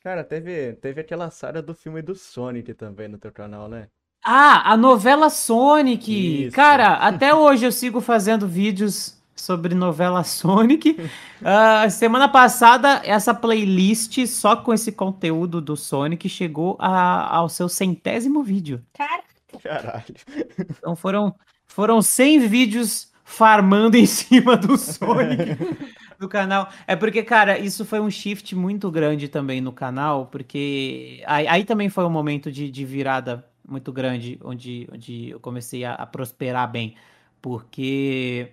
[0.02, 3.88] Cara, teve, teve aquela saga do filme do Sonic também no teu canal, né?
[4.24, 6.46] Ah, a novela Sonic!
[6.46, 6.56] Isso.
[6.56, 10.92] Cara, até hoje eu sigo fazendo vídeos sobre novela Sonic.
[10.92, 17.68] Uh, semana passada, essa playlist só com esse conteúdo do Sonic chegou a, ao seu
[17.68, 18.82] centésimo vídeo.
[18.94, 19.24] Cara,
[19.62, 20.16] Caralho.
[20.60, 21.36] Então foram,
[21.68, 25.58] foram 100 vídeos farmando em cima do Sonic
[26.20, 26.70] do canal.
[26.86, 31.64] É porque, cara, isso foi um shift muito grande também no canal, porque aí, aí
[31.66, 36.06] também foi um momento de, de virada muito grande, onde, onde eu comecei a, a
[36.06, 36.96] prosperar bem,
[37.42, 38.52] porque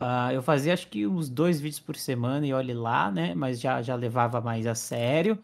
[0.00, 3.34] uh, eu fazia acho que uns dois vídeos por semana e olhe lá, né?
[3.34, 5.38] Mas já, já levava mais a sério.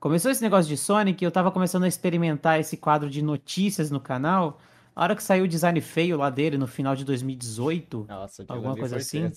[0.00, 4.00] Começou esse negócio de Sonic, eu tava começando a experimentar esse quadro de notícias no
[4.00, 4.60] canal.
[4.96, 8.76] A hora que saiu o design feio lá dele no final de 2018, Nossa, alguma
[8.76, 9.30] coisa assim.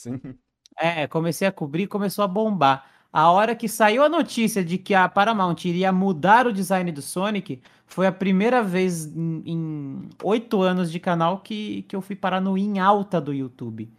[0.77, 2.85] É, comecei a cobrir, começou a bombar.
[3.11, 7.01] A hora que saiu a notícia de que a Paramount iria mudar o design do
[7.01, 12.41] Sonic, foi a primeira vez em- oito anos de canal que, que eu fui parar
[12.41, 13.89] no em alta do YouTube.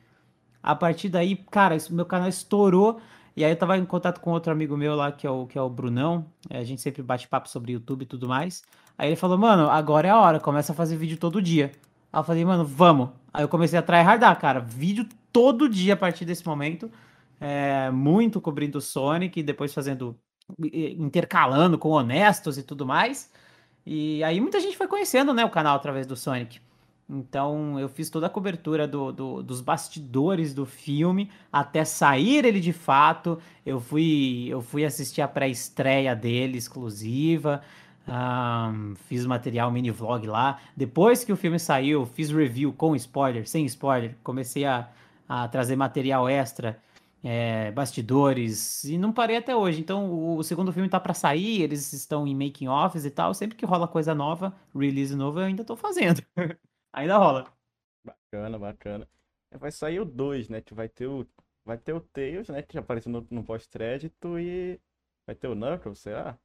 [0.63, 3.01] A partir daí, cara, isso- meu canal estourou.
[3.37, 5.59] E aí eu tava em contato com outro amigo meu lá, que é o, que
[5.59, 6.27] é o Brunão.
[6.51, 8.63] é, A gente sempre bate papo sobre YouTube e tudo mais.
[8.99, 11.73] Aí ele falou, mano, agora é a hora, começa a fazer vídeo todo dia.
[12.17, 13.11] Aí eu falei, mano, vamos.
[13.33, 14.59] Aí eu comecei a tryhardar, cara.
[14.59, 16.91] Vídeo todo dia a partir desse momento.
[17.39, 20.19] É, muito cobrindo Sonic, depois fazendo.
[20.99, 23.31] intercalando com honestos e tudo mais.
[23.87, 26.61] E aí muita gente foi conhecendo, né, o canal através do Sonic.
[27.09, 32.61] Então eu fiz toda a cobertura do, do- dos bastidores do filme até sair ele
[32.61, 33.39] de fato.
[33.65, 37.63] Eu fui, eu fui assistir a pré-estreia dele, exclusiva.
[38.07, 40.61] Ahn, fiz material mini vlog lá.
[40.77, 44.17] Depois que o filme saiu, fiz review com spoiler, sem spoiler.
[44.23, 44.89] Comecei a,
[45.29, 46.81] a trazer material extra,
[47.25, 49.81] é, bastidores, e não parei até hoje.
[49.81, 53.35] Então o, o segundo filme tá pra sair, eles estão em making offs e tal.
[53.35, 56.23] Sempre que rola coisa nova, release novo, eu ainda tô fazendo.
[56.93, 57.53] ainda rola.
[58.05, 59.09] Bacana, bacana.
[59.51, 60.63] É, Vai sair o 2, né?
[60.73, 61.27] Vai ter o.
[61.65, 62.63] Vai ter o Tails, né?
[62.63, 64.81] Que já apareceu no, no pós-crédito e.
[65.27, 66.39] Vai ter o Knuckles, será?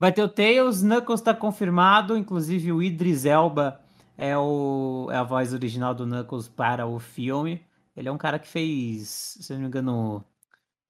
[0.00, 3.78] Vai ter o Tails, Knuckles tá confirmado, inclusive o Idris Elba
[4.16, 7.62] é, o, é a voz original do Knuckles para o filme.
[7.94, 10.24] Ele é um cara que fez, se não me engano,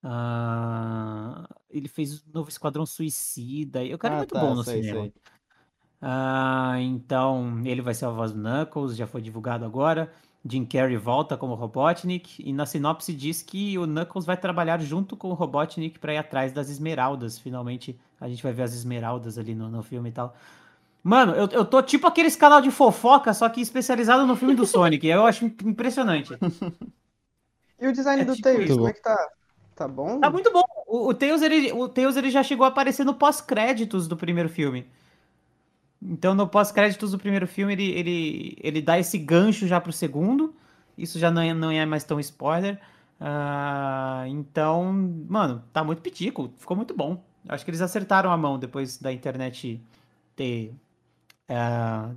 [0.03, 3.83] ah, ele fez o novo Esquadrão Suicida.
[3.92, 5.03] O cara é Ah, muito tá, bom no sei, cinema.
[5.03, 5.14] sei.
[6.01, 10.12] Ah, então, ele vai ser a voz do Knuckles, já foi divulgado agora.
[10.44, 15.16] Jim Carrey volta como Robotnik, e na sinopse diz que o Knuckles vai trabalhar junto
[15.16, 17.38] com o Robotnik para ir atrás das esmeraldas.
[17.38, 20.35] Finalmente a gente vai ver as esmeraldas ali no, no filme e tal.
[21.03, 24.64] Mano, eu, eu tô tipo aqueles canal de fofoca, só que especializado no filme do
[24.66, 25.07] Sonic.
[25.07, 26.38] Eu acho impressionante.
[27.80, 28.76] E o design É do tipo Tails, isso.
[28.76, 29.16] como é que tá?
[29.74, 30.20] Tá bom?
[30.20, 30.62] Tá muito bom.
[30.86, 34.49] O, o, Tails, ele, o Tails ele já chegou a aparecer no pós-créditos do primeiro
[34.49, 34.86] filme.
[36.03, 40.55] Então, no pós-créditos do primeiro filme, ele, ele, ele dá esse gancho já pro segundo.
[40.96, 42.80] Isso já não é, não é mais tão spoiler.
[43.20, 44.92] Ah, então,
[45.28, 46.53] mano, tá muito pitico.
[46.57, 47.22] Ficou muito bom.
[47.48, 49.80] Acho que eles acertaram a mão depois da internet
[50.34, 50.72] ter
[51.48, 51.55] é,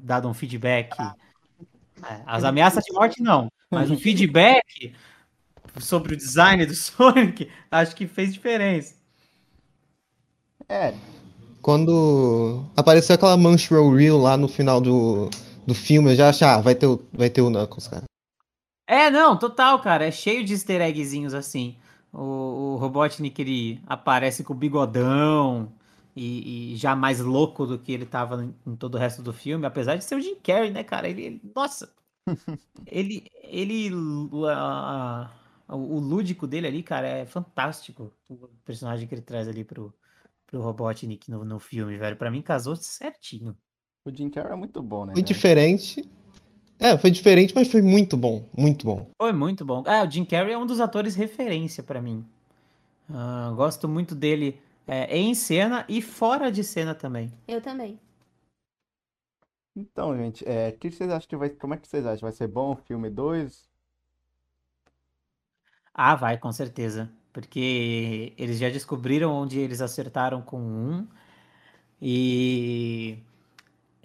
[0.01, 0.95] dado um feedback.
[1.01, 4.93] É, as ameaças de morte não, mas o feedback
[5.79, 8.95] sobre o design do Sonic, acho que fez diferença.
[10.69, 10.93] É,
[11.63, 15.29] Quando apareceu aquela Munchrow Reel lá no final do,
[15.65, 18.03] do filme, eu já achei, ah, vai ter, o- vai ter o Knuckles, cara.
[18.87, 20.05] É, não, total, cara.
[20.05, 21.77] É cheio de easter eggzinhos assim.
[22.11, 25.71] O, o Robotnik ele aparece com o bigodão
[26.15, 29.33] e, e já mais louco do que ele tava em, em todo o resto do
[29.33, 31.09] filme, apesar de ser o Jim Carrey, né, cara?
[31.09, 31.91] Ele, ele- nossa,
[32.85, 35.31] ele, ele, o- a-
[35.67, 38.11] a- o lúdico dele ali, cara, é fantástico.
[38.29, 39.93] O personagem que ele traz ali pro,
[40.53, 42.15] pro Robotnik no, no filme, velho.
[42.15, 43.57] Pra mim casou certinho.
[44.05, 45.13] o Jim Carrey é muito bom, né?
[45.13, 45.25] Foi velho?
[45.25, 46.07] diferente.
[46.79, 49.09] É, foi diferente, mas foi muito bom, muito bom.
[49.19, 49.83] Foi muito bom.
[49.87, 52.23] Ah, o Jim Carrey é um dos atores referência pra mim.
[53.09, 57.31] Ah, gosto muito dele é, em cena e fora de cena também.
[57.47, 57.99] Eu também.
[59.75, 61.49] Então, gente, é, o que vocês acham que vai.
[61.49, 62.27] Como é que vocês acham?
[62.27, 63.67] Vai ser bom o filme 2?
[65.91, 67.11] Ah, vai, com certeza.
[67.33, 71.07] Porque eles já descobriram onde eles acertaram com um.
[72.01, 73.17] E.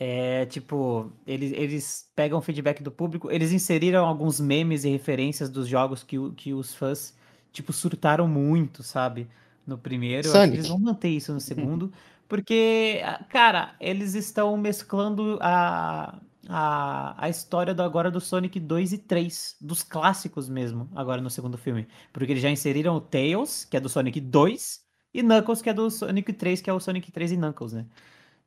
[0.00, 5.66] É tipo, eles, eles pegam feedback do público, eles inseriram alguns memes e referências dos
[5.66, 7.16] jogos que, que os fãs,
[7.52, 9.26] tipo, surtaram muito, sabe?
[9.66, 10.28] No primeiro.
[10.54, 11.92] Eles vão manter isso no segundo.
[12.28, 18.98] Porque, cara, eles estão mesclando a, a, a história do, agora do Sonic 2 e
[18.98, 21.86] 3, dos clássicos mesmo, agora no segundo filme.
[22.12, 24.80] Porque eles já inseriram o Tails, que é do Sonic 2,
[25.12, 27.86] e Knuckles, que é do Sonic 3, que é o Sonic 3 e Knuckles, né?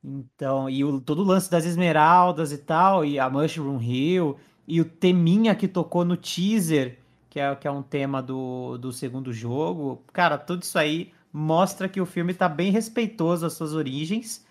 [0.02, 4.36] Então, e o, todo o lance das esmeraldas e tal, e a Mushroom Hill,
[4.66, 6.98] e o teminha que tocou no teaser,
[7.30, 10.02] que é, que é um tema do, do segundo jogo.
[10.12, 14.44] Cara, tudo isso aí mostra que o filme tá bem respeitoso às suas origens.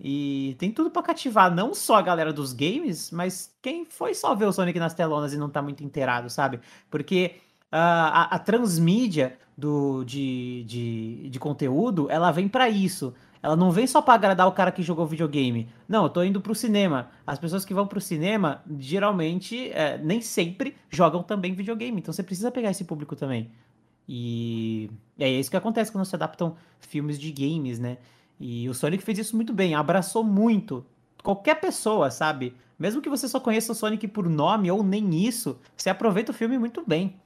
[0.00, 4.34] E tem tudo pra cativar não só a galera dos games, mas quem foi só
[4.34, 6.58] ver o Sonic nas telonas e não tá muito inteirado, sabe?
[6.90, 7.34] Porque
[7.70, 13.12] ah, a, a transmídia do, de, de, de conteúdo, ela vem pra isso.
[13.42, 15.68] Ela não vem só pra agradar o cara que jogou videogame.
[15.88, 17.10] Não, eu tô indo pro cinema.
[17.26, 22.00] As pessoas que vão pro cinema, geralmente, é, nem sempre jogam também videogame.
[22.00, 23.50] Então você precisa pegar esse público também.
[24.08, 27.98] E, e é isso que acontece quando se adaptam filmes de games, né?
[28.40, 30.86] E o Sonic fez isso muito bem, abraçou muito.
[31.22, 32.56] Qualquer pessoa, sabe?
[32.78, 36.34] Mesmo que você só conheça o Sonic por nome ou nem isso, você aproveita o
[36.34, 37.20] filme muito bem.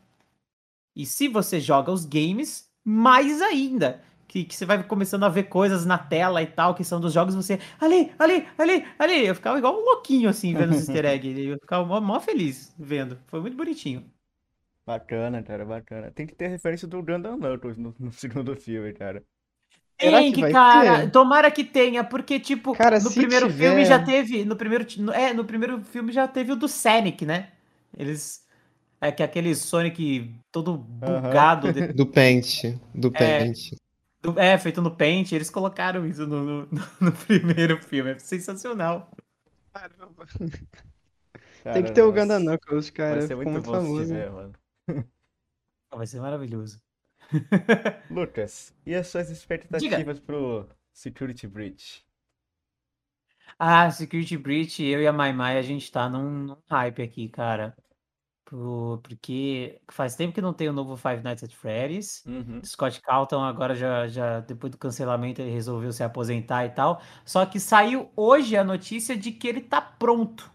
[0.96, 4.02] E se você joga os games, mais ainda.
[4.26, 7.12] Que, que você vai começando a ver coisas na tela e tal, que são dos
[7.12, 7.60] jogos, você.
[7.80, 9.26] Ali, ali, ali, ali.
[9.26, 11.38] Eu ficava igual um louquinho assim, vendo os easter eggs.
[11.46, 13.16] Eu ficava mó, mó feliz vendo.
[13.28, 14.04] Foi muito bonitinho.
[14.84, 16.10] Bacana, cara, bacana.
[16.10, 19.24] Tem que ter referência do Gundam Knuckles no, no segundo filme, cara.
[20.04, 21.10] Será Tem que que, vai cara, ter?
[21.10, 24.44] tomara que tenha, porque, tipo, Cara, no primeiro tiver- filme já teve.
[24.44, 27.48] No primeiro, é, no primeiro filme já teve o do Sonic, né?
[27.96, 28.42] Eles.
[29.00, 31.72] É que aquele Sonic todo bugado.
[31.72, 32.76] de- Do Paint.
[32.94, 33.38] Do É.
[33.40, 33.72] Paint.
[34.22, 36.68] do- é, feito no Paint, eles colocaram isso no, no-
[37.00, 38.12] no primeiro filme.
[38.12, 39.10] É sensacional.
[39.72, 40.26] Caramba.
[41.62, 43.18] Cara, Tem que ter o Gundam Knuckles, cara.
[43.18, 44.06] Vai ser muito muito famoso.
[44.06, 44.52] tiver, mano.
[45.94, 46.78] Vai ser maravilhoso.
[48.08, 52.04] Lucas, e as suas expectativas pro Security Breach?
[53.58, 57.28] Ah, Security Breach, eu e a Mai Mai, a gente tá num, num hype aqui,
[57.28, 57.76] cara.
[58.44, 62.24] Pro- porque faz tempo que não tem o novo Five Nights at Freddy's.
[62.26, 62.62] Uhum.
[62.64, 67.00] Scott Calton agora já, já, depois do cancelamento, ele resolveu se aposentar e tal.
[67.24, 70.50] Só que saiu hoje a notícia de que ele tá pronto.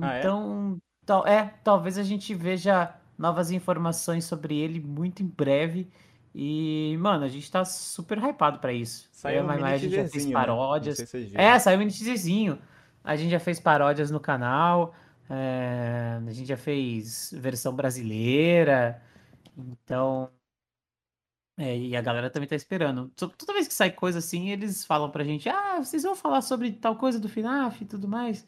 [0.00, 0.18] Ah, é?
[0.20, 5.90] Então, tal- é, talvez a gente veja novas informações sobre ele muito em breve.
[6.34, 9.08] E, mano, a gente tá super hypado pra isso.
[9.12, 10.32] Saiu um Mai mini Mai, a gente já fez né?
[10.32, 10.96] Paródias.
[10.96, 11.36] sei se.
[11.36, 12.58] É, saiu um teaserzinho.
[13.04, 14.94] A gente já fez paródias no canal.
[15.30, 19.00] é, a gente já fez versão brasileira.
[19.56, 20.28] Então.
[21.56, 23.08] é, e a galera também tá esperando.
[23.10, 26.42] To- Toda vez que sai coisa assim, eles falam pra gente: Ah, vocês vão falar
[26.42, 28.46] sobre tal coisa do FNAF e tudo mais.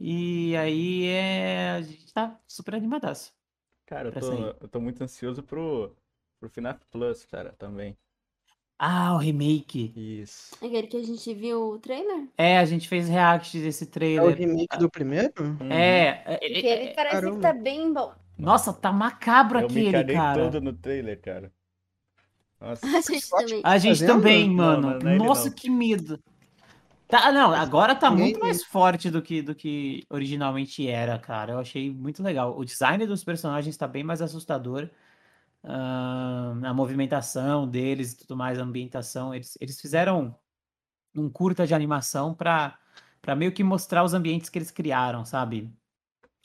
[0.00, 3.32] E aí é, a gente tá super animadaço.
[3.90, 4.32] Cara, eu tô,
[4.62, 5.92] eu tô muito ansioso pro,
[6.38, 7.98] pro FNAF Plus, cara, também.
[8.78, 9.92] Ah, o remake.
[9.96, 10.54] Isso.
[10.64, 12.28] Aquele que a gente viu o trailer?
[12.38, 14.36] É, a gente fez react desse É o trailer.
[14.36, 15.32] remake do primeiro?
[15.40, 15.70] Uhum.
[15.72, 17.36] É, é, é, ele parece caramba.
[17.36, 18.14] que tá bem bom.
[18.38, 20.42] Nossa, tá macabro Eu me aquele, caguei cara.
[20.44, 21.52] todo no trailer, cara.
[22.60, 22.86] Nossa.
[22.86, 23.60] A gente também.
[23.64, 24.90] A gente também, mano.
[24.92, 25.54] não, não é Nossa, não.
[25.56, 26.22] que medo.
[27.10, 31.54] Tá, não, agora tá muito mais forte do que, do que originalmente era, cara.
[31.54, 32.56] Eu achei muito legal.
[32.56, 34.88] O design dos personagens tá bem mais assustador.
[35.64, 39.34] Ahn, a movimentação deles e tudo mais, a ambientação.
[39.34, 40.36] Eles, eles fizeram
[41.14, 42.78] um curta de animação pra,
[43.20, 45.68] pra meio que mostrar os ambientes que eles criaram, sabe?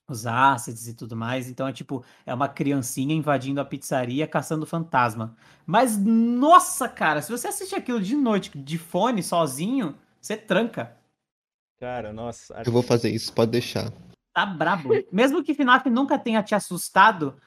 [0.07, 1.49] Os assets e tudo mais.
[1.49, 5.35] Então é tipo, é uma criancinha invadindo a pizzaria caçando fantasma.
[5.65, 9.95] Mas, nossa, cara, se você assistir aquilo de noite, de fone, sozinho,
[10.25, 10.97] você tranca.
[11.79, 12.63] Cara, nossa.
[12.65, 13.91] Eu vou fazer isso, pode deixar.
[14.33, 14.89] Tá brabo.
[15.11, 17.39] Mesmo que FNAF nunca tenha te assustado,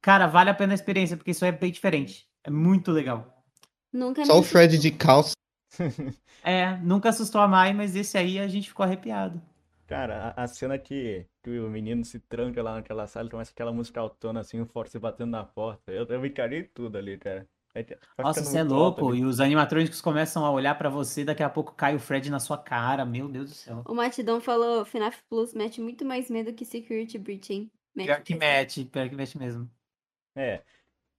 [0.00, 2.28] cara, vale a pena a experiência, porque isso é bem diferente.
[2.42, 3.42] É muito legal.
[3.92, 5.32] Nunca Só o Fred de calça.
[6.46, 9.40] É, nunca assustou a Mai, mas esse aí a gente ficou arrepiado.
[9.86, 13.50] Cara, a, a cena que, que o menino se tranca lá naquela sala e começa
[13.50, 15.90] aquela música autona assim, o Forte batendo na porta.
[15.90, 17.48] Eu, eu me encarei tudo ali, cara.
[17.74, 17.84] Vai
[18.24, 19.14] Nossa, você é alto louco.
[19.14, 22.38] E os animatrônicos começam a olhar pra você, daqui a pouco cai o Fred na
[22.38, 23.04] sua cara.
[23.04, 23.82] Meu Deus do céu.
[23.86, 27.70] O Matidão falou, FNAF Plus mete muito mais medo que Security Breach, hein?
[27.94, 28.38] Mete Pior que mesmo.
[28.38, 29.68] mete, pior que mete mesmo.
[30.36, 30.62] É.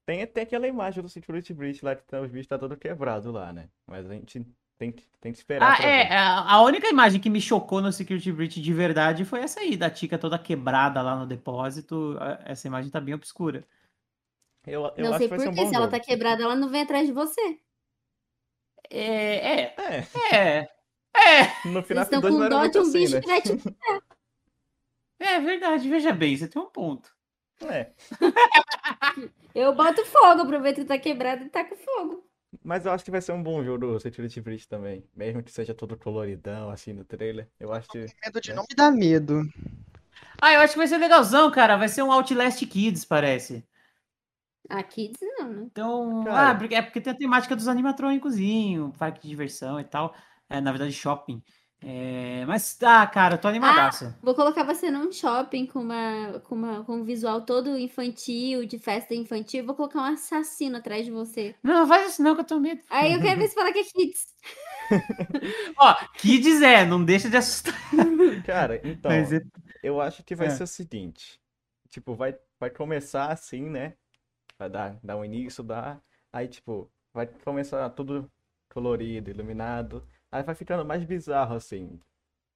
[0.06, 3.32] Tem até aquela imagem do Security Breach lá que tá, os bichos tá todo quebrado
[3.32, 3.70] lá, né?
[3.88, 4.45] Mas a gente
[4.78, 6.06] tem, que- tem que esperar Ah, é.
[6.08, 6.14] ver.
[6.14, 9.76] A a única imagem que me chocou no Security Breach de verdade foi essa aí,
[9.76, 12.16] da Tica toda quebrada lá no depósito.
[12.45, 13.66] Essa imagem tá bem obscura.
[14.68, 15.89] Eu, eu Não acho sei que vai ser um porquê, bom se ela jogo.
[15.89, 17.59] tá quebrada, ela não vem atrás de você.
[18.89, 20.70] É, é, É, é.
[21.16, 23.16] É, no Vocês final estão 2 com não era dó muito de um assim, bicho
[23.16, 23.22] né?
[23.22, 23.57] que vai te...
[25.20, 27.13] é verdade, veja bem, você tem um ponto.
[27.61, 27.91] É.
[29.55, 32.26] Eu boto fogo, aproveito que tá quebrado e taco fogo.
[32.63, 35.03] Mas eu acho que vai ser um bom jogo do Security Breach também.
[35.16, 37.49] Mesmo que seja todo coloridão, assim, no trailer.
[37.59, 38.05] Eu acho que.
[38.24, 39.41] Medo de não me dar medo.
[40.41, 41.78] Ah, eu acho que vai ser legalzão, cara.
[41.78, 43.66] Vai ser um Outlast Kids, parece.
[44.70, 45.63] A Kids não, né?
[45.72, 50.13] Então, ah, porque, é porque tem a temática dos animatrônicozinho, parque de diversão e tal.
[50.49, 51.41] É, na verdade, shopping.
[51.88, 54.11] É, mas tá, cara, eu tô animadaço.
[54.24, 58.80] Vou colocar você num shopping com uma, com uma com um visual todo infantil, de
[58.80, 59.59] festa infantil.
[59.59, 61.53] e Vou colocar um assassino atrás de você.
[61.61, 62.82] Não, não faz isso não, que eu tô medo.
[62.89, 64.26] Aí eu quero ver se fala que é Kids.
[65.78, 67.76] Ó, Kids é, não deixa de assustar.
[68.45, 69.11] Cara, então.
[69.11, 69.41] Mas é-
[69.84, 70.49] Eu acho que vai É.
[70.51, 71.39] ser o seguinte.
[71.89, 73.93] Tipo, vai, vai começar assim, né?
[74.58, 76.01] Vai dar, dar um início, dar.
[76.32, 78.30] Aí, tipo, vai começar tudo
[78.70, 80.06] colorido, iluminado.
[80.32, 81.99] Aí vai ficando mais bizarro, assim.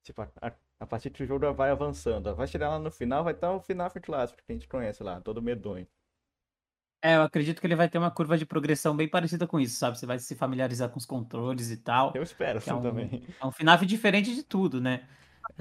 [0.04, 2.36] Tipo, a, a, a partir que o jogo vai avançando.
[2.36, 5.22] Vai chegar lá no final, vai estar o final clássico que a gente conhece lá,
[5.22, 5.88] todo medonho.
[7.02, 9.78] É, eu acredito que ele vai ter uma curva de progressão bem parecida com isso,
[9.78, 9.97] sabe?
[9.97, 12.12] Você vai se familiarizar com os controles e tal.
[12.14, 13.24] Eu espero, é assim, um- também.
[13.39, 15.08] É um FNAF diferente de tudo, né?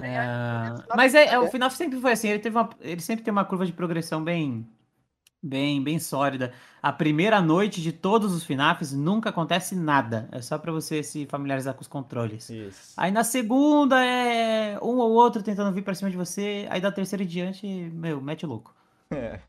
[0.01, 3.31] É, mas é, é, o FNAF sempre foi assim, ele, teve uma- ele sempre tem
[3.31, 4.67] uma curva de progressão bem,
[5.41, 6.53] bem, bem sólida.
[6.81, 10.27] A primeira noite de todos os FNAFs nunca acontece nada.
[10.31, 12.49] É só pra você se familiarizar com os controles.
[12.49, 12.93] Isso.
[12.97, 16.67] Aí na segunda é um ou outro tentando vir pra cima de você.
[16.69, 18.73] Aí da terceira em diante, meu, mete louco.
[19.11, 19.39] É.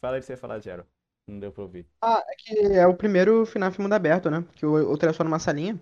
[0.00, 0.86] Fala aí pra você falar, Gero.
[1.28, 1.86] Não deu pra ouvir.
[2.00, 4.42] Ah, é que é o primeiro FNAF mundo aberto, né?
[4.54, 5.78] Que o outro é só numa salinha.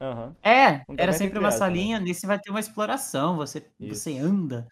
[0.00, 0.36] Aham.
[0.42, 1.56] É, Um era também sempre uma né?
[1.56, 4.68] salinha, nesse vai ter uma exploração, você, você anda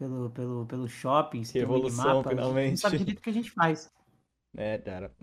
[0.00, 2.80] pelo, pelo, pelo shopping, Que evolução, minimapa, a gente não finalmente.
[2.80, 3.92] sabe direito o que a gente faz.
[4.56, 5.14] É, cara.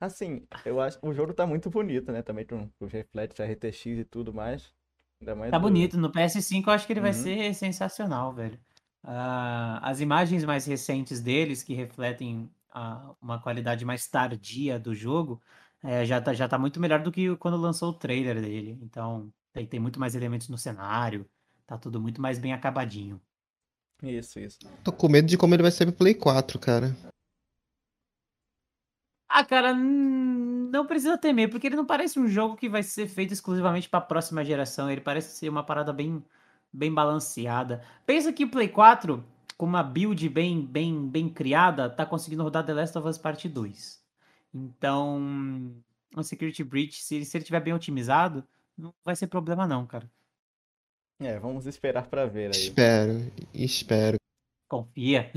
[0.00, 2.22] Assim, eu acho o jogo tá muito bonito, né?
[2.22, 4.74] Também com com os reflexos RTX e tudo mais.
[5.20, 7.12] Ainda mais Tá do- bonito, no PS5 eu acho que ele vai Uhum.
[7.12, 8.58] ser sensacional, velho.
[9.02, 15.40] Ah, as imagens mais recentes deles, que refletem ah, uma qualidade mais tardia do jogo,
[15.82, 18.78] eh, já, tá, já tá muito melhor do que quando lançou o trailer dele.
[18.82, 21.28] Então, tem, tem muito mais elementos no cenário,
[21.66, 23.20] tá tudo muito mais bem acabadinho.
[24.02, 24.58] Isso, isso.
[24.82, 26.94] Tô com medo de como ele vai ser pro Play 4, cara.
[29.28, 33.32] Ah, cara, não precisa temer, porque ele não parece um jogo que vai ser feito
[33.32, 34.90] exclusivamente para a próxima geração.
[34.90, 36.24] Ele parece ser uma parada bem,
[36.72, 37.82] bem balanceada.
[38.06, 39.24] Pensa que o Play 4,
[39.56, 43.48] com uma build bem, bem, bem criada, tá conseguindo rodar The Last of Us Part
[43.48, 44.00] 2.
[44.52, 45.74] Então,
[46.14, 48.46] o Security Breach, se, ele- se ele tiver bem otimizado,
[48.78, 50.08] não vai ser problema não, cara.
[51.20, 52.62] É, vamos esperar pra ver aí.
[52.62, 54.16] Espero, espero.
[54.68, 55.30] Confia.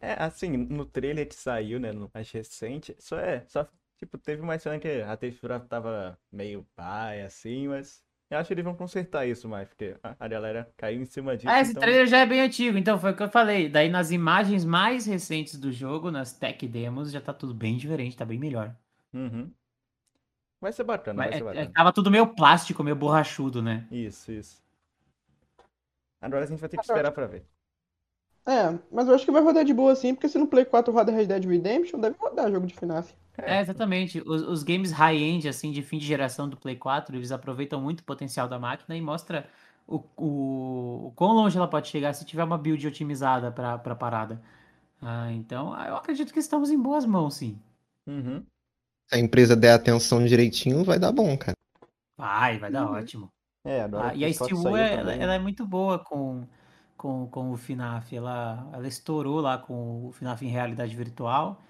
[0.00, 3.66] É, assim, no trailer que saiu, né, no mais recente, só é, só,
[3.98, 8.52] tipo, teve uma cena que a textura tava meio paia, assim, mas eu acho que
[8.52, 11.70] eles vão consertar isso mais, porque a, a galera caiu em cima disso, Ah, esse
[11.70, 11.82] então...
[11.82, 13.66] trailer já é bem antigo, então foi o que eu falei.
[13.66, 18.14] Daí nas imagens mais recentes do jogo, nas tech demos, já tá tudo bem diferente,
[18.14, 18.76] tá bem melhor.
[19.12, 19.50] Uhum.
[20.64, 21.74] Vai ser bacana, Mas vai é- ser é- bacana.
[21.74, 23.86] tava tudo meio plástico, meio borrachudo, né?
[23.90, 24.62] Isso, isso.
[26.18, 27.44] Agora a gente vai ter que esperar pra ver.
[28.46, 30.90] É, mas eu acho que vai rodar de boa sim, porque se no Play 4
[30.90, 33.14] roda Red Dead Redemption, deve rodar jogo de FNAF.
[33.36, 34.22] É, exatamente.
[34.24, 38.00] Os, os games high-end, assim, de fim de geração do Play 4, eles aproveitam muito
[38.00, 39.46] o potencial da máquina e mostra
[39.86, 43.94] o, o, o quão longe ela pode chegar se tiver uma build otimizada pra, pra
[43.94, 44.40] parada.
[45.02, 47.60] Ah, então, eu acredito que estamos em boas mãos, sim.
[48.06, 48.42] Uhum.
[49.08, 51.54] Se a empresa der atenção direitinho, vai dar bom, cara.
[52.16, 52.94] Vai, vai dar Uhum.
[52.94, 53.28] ótimo.
[53.64, 56.46] É, agora Ah, e a Steel Wool, ela, ela é muito boa com,
[56.96, 58.14] com, com o FNAF.
[58.16, 61.62] Ela, ela estourou lá com o FNAF em realidade virtual.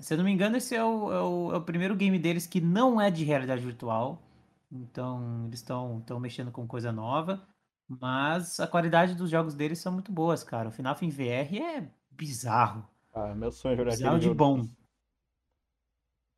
[0.00, 2.46] Se eu não me engano, esse é o, é o, é o primeiro game deles
[2.46, 4.22] que não é de realidade virtual.
[4.70, 7.46] Então, eles estão estão mexendo com coisa nova.
[7.88, 10.68] Mas a qualidade dos jogos deles são muito boas, cara.
[10.68, 12.88] O FNAF em VR é bizarro.
[13.14, 14.36] Ah, meu sonho é jogar Bizarro aquele de jogo.
[14.36, 14.68] bom.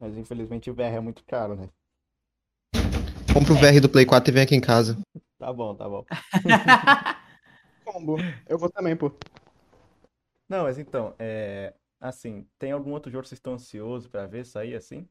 [0.05, 1.71] Mas infelizmente o VR é muito caro, né?
[3.33, 4.99] Compra o VR do Play 4 e vem aqui em casa.
[5.39, 6.05] Tá bom, tá bom.
[7.87, 8.17] Combo.
[8.47, 9.11] Eu vou também, pô.
[10.47, 11.73] Não, mas então, é.
[11.99, 15.09] Assim, tem algum outro jogo que vocês estão ansiosos pra ver sair assim?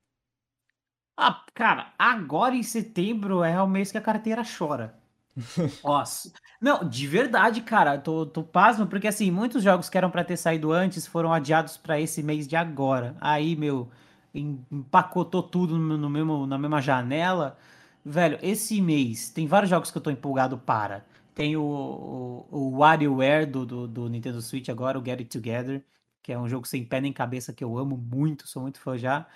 [1.18, 4.94] Ah, cara, agora em setembro é o mês que a carteira chora.
[5.84, 6.32] Nossa.
[6.62, 10.38] Não, de verdade, cara, tô, tô pasmo, porque assim, muitos jogos que eram pra ter
[10.38, 13.18] saído antes foram adiados pra esse mês de agora.
[13.20, 13.90] Aí, meu,
[14.34, 17.58] empacotou tudo no, mesmo, na mesma janela.
[18.06, 21.06] Velho, esse mês tem vários jogos que eu tô empolgado para.
[21.34, 25.84] Tem o, o, o WarioWare do, do, do Nintendo Switch agora, o Get It Together,
[26.22, 28.98] que é um jogo sem pé nem cabeça que eu amo muito, sou muito fã
[28.98, 29.28] já.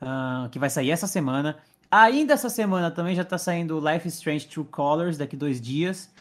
[0.00, 1.58] ah, que vai sair essa semana.
[1.90, 6.12] Ainda essa semana também já tá saindo Life is Strange True Colors, daqui dois dias.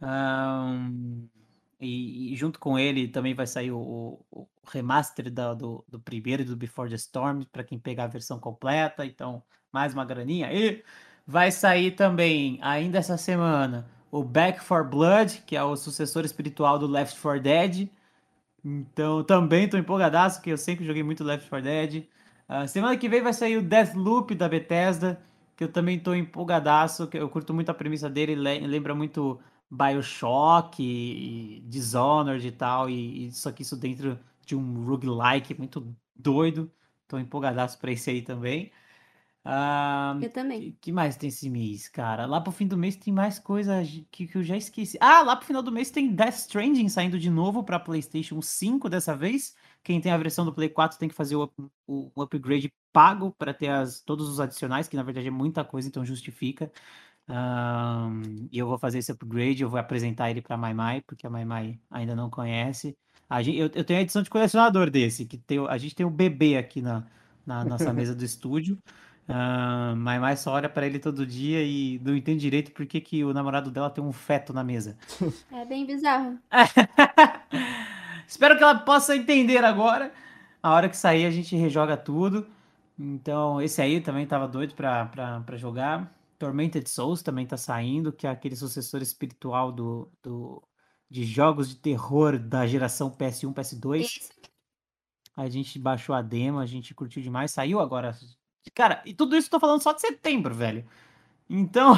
[0.00, 1.28] Ahn,
[1.82, 3.78] e, e junto com ele também vai sair o,
[4.30, 8.38] o- remaster da- do, do primeiro do Before the Storm, para quem pegar a versão
[8.38, 9.04] completa.
[9.06, 10.52] Então, mais uma graninha.
[10.52, 10.82] E
[11.26, 16.78] vai sair também, ainda essa semana, o Back for Blood, que é o sucessor espiritual
[16.78, 17.88] do Left 4 Dead.
[18.64, 22.04] Então, também tô empolgadaço, que eu sempre joguei muito Left 4 Dead.
[22.48, 25.20] Ah, semana que vem vai sair o Deathloop da Bethesda,
[25.56, 29.40] que eu também tô empolgadaço, que eu curto muito a premissa dele, le- lembra muito
[29.74, 35.54] BioShock e, e Dishonored e tal, e, e só que isso dentro de um roguelike
[35.58, 36.70] muito doido.
[37.08, 38.72] Tô empolgadaço pra esse aí também.
[39.44, 40.60] Ah, Eu também.
[40.60, 42.26] que, que mais tem esse mês, cara?
[42.26, 44.96] Lá pro fim do mês tem mais coisa que, que eu já esqueci.
[45.00, 48.88] Ah, lá pro final do mês tem Death Stranding saindo de novo pra PlayStation 5
[48.88, 49.56] dessa vez.
[49.82, 51.50] Quem tem a versão do Play 4 tem que fazer o,
[51.86, 55.64] o- o upgrade pago pra ter as, todos os adicionais, que na verdade é muita
[55.64, 56.70] coisa, então justifica.
[57.34, 61.26] Ahn, e eu vou fazer esse upgrade, eu vou apresentar ele pra Mai Mai, porque
[61.26, 62.94] a Mai Mai ainda não conhece.
[63.28, 66.04] A gen- eu, eu tenho a edição de colecionador desse, que tem, a gente tem
[66.04, 67.04] o bebê aqui na,
[67.46, 68.76] na nossa mesa do estúdio.
[69.26, 73.00] Ah, Mai Mai só olha pra ele todo dia e não entende direito por que,
[73.00, 74.96] que o namorado dela tem um feto na mesa.
[75.50, 76.38] É bem bizarro.
[78.26, 80.12] Espero que ela possa entender agora.
[80.62, 82.46] A hora que sair, a gente rejoga tudo.
[82.98, 85.08] Então, esse aí também tava doido pra
[85.56, 86.12] jogar.
[86.42, 90.60] Tormented Souls também tá saindo, que é aquele sucessor espiritual do, do,
[91.08, 94.00] de jogos de terror da geração PS1, PS2.
[94.00, 94.32] Isso.
[95.36, 97.52] A gente baixou a demo, a gente curtiu demais.
[97.52, 98.18] Saiu agora.
[98.74, 100.84] Cara, e tudo isso eu tô falando só de setembro, velho.
[101.48, 101.94] Então,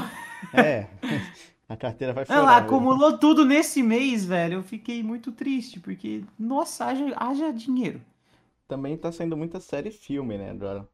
[0.52, 0.88] É,
[1.66, 2.62] a carteira vai ela chorar.
[2.64, 2.76] mesmo.
[2.76, 4.54] acumulou tudo nesse mês, velho.
[4.58, 8.02] Eu fiquei muito triste, porque, nossa, haja, haja dinheiro.
[8.68, 10.86] Também tá saindo muita série e filme, né, agora.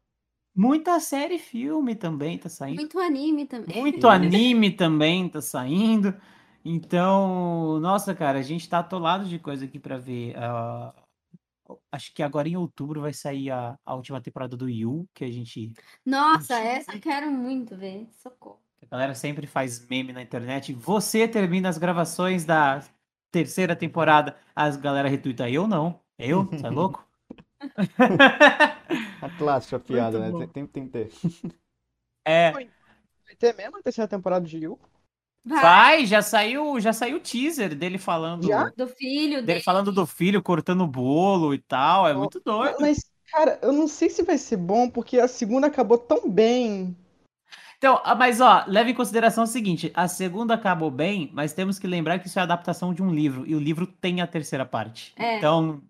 [0.55, 2.77] Muita série e filme também tá saindo.
[2.77, 3.81] Muito anime também.
[3.81, 6.13] Muito anime também tá saindo.
[6.63, 10.35] Então, nossa, cara, a gente tá atolado de coisa aqui pra ver.
[10.37, 10.93] Ah,
[11.91, 15.31] acho que agora em outubro vai sair a, a última temporada do Yu, que a
[15.31, 15.73] gente.
[16.05, 18.07] Nossa, essa eu quero muito ver.
[18.11, 18.59] Socorro.
[18.83, 20.73] A galera sempre faz meme na internet.
[20.73, 22.83] Você termina as gravações da
[23.31, 25.49] terceira temporada, as galera retuita.
[25.49, 25.99] Eu não.
[26.19, 26.49] Eu?
[26.63, 27.07] É louco?
[29.21, 30.47] A clássica piada, Muito né?
[30.53, 31.11] Tem, tem que ter.
[32.25, 32.51] É.
[32.51, 32.67] Vai
[33.37, 34.79] ter mesmo a terceira temporada de Yu?
[35.43, 35.61] Vai.
[35.61, 38.45] Vai, já saiu, já saiu o teaser dele falando.
[38.45, 38.69] Já?
[38.77, 39.61] Do filho Dele dele.
[39.61, 42.07] falando do filho cortando o bolo e tal.
[42.07, 42.77] É muito doido.
[42.79, 46.95] Mas, cara, eu não sei se vai ser bom, porque a segunda acabou tão bem.
[47.77, 51.79] Então, ah, mas ó, leve em consideração o seguinte: a segunda acabou bem, mas temos
[51.79, 54.27] que lembrar que isso é a adaptação de um livro, e o livro tem a
[54.27, 55.11] terceira parte.
[55.15, 55.37] É.
[55.37, 55.81] Então,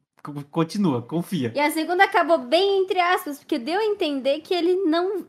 [0.50, 1.52] continua, confia.
[1.56, 5.26] E a segunda acabou bem entre aspas, porque deu a entender que ele não.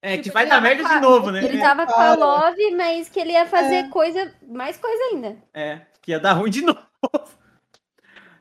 [0.00, 1.44] É, que tipo, vai ele dar merda com de novo, né?
[1.44, 2.14] Ele tava com a Para.
[2.14, 3.88] Love, mas que ele ia fazer É.
[3.88, 5.36] coisa, mais coisa ainda.
[5.52, 6.78] É, que ia dar ruim de novo.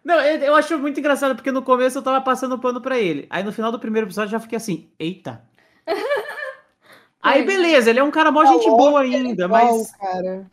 [0.04, 3.28] Não, eu, eu acho muito engraçado, porque no começo eu tava passando pano pra ele.
[3.30, 5.43] Aí no final do primeiro episódio eu já fiquei assim, eita.
[7.22, 9.91] Aí beleza, ele é um cara mó gente boa ainda, Igual, mas.
[9.95, 10.48] cara.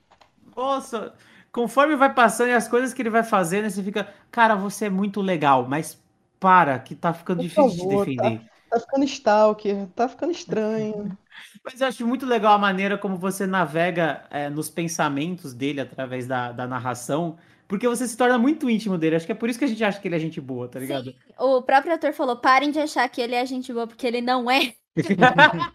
[0.57, 1.15] Nossa,
[1.55, 4.91] conforme vai passando e as coisas que ele vai fazendo, você fica, cara, você é
[4.91, 6.03] muito legal, mas
[6.41, 8.41] para, que tá ficando Por difícil favor, de defender.
[8.69, 11.17] Tá ficando stalker, tá ficando estranho.
[11.65, 16.27] Mas eu acho muito legal a maneira como você navega é, nos pensamentos dele através
[16.27, 17.37] da, da narração,
[17.67, 19.17] porque você se torna muito íntimo dele.
[19.17, 20.79] Acho que é por isso que a gente acha que ele é gente boa, tá
[20.79, 21.11] ligado?
[21.11, 21.17] Sim.
[21.39, 24.51] O próprio ator falou: parem de achar que ele é gente boa, porque ele não
[24.51, 24.75] é.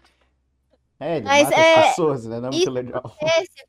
[1.02, 2.38] É, ele Mas mata é- as pessoas, né?
[2.38, 3.16] Não é muito legal.
[3.22, 3.64] Esse,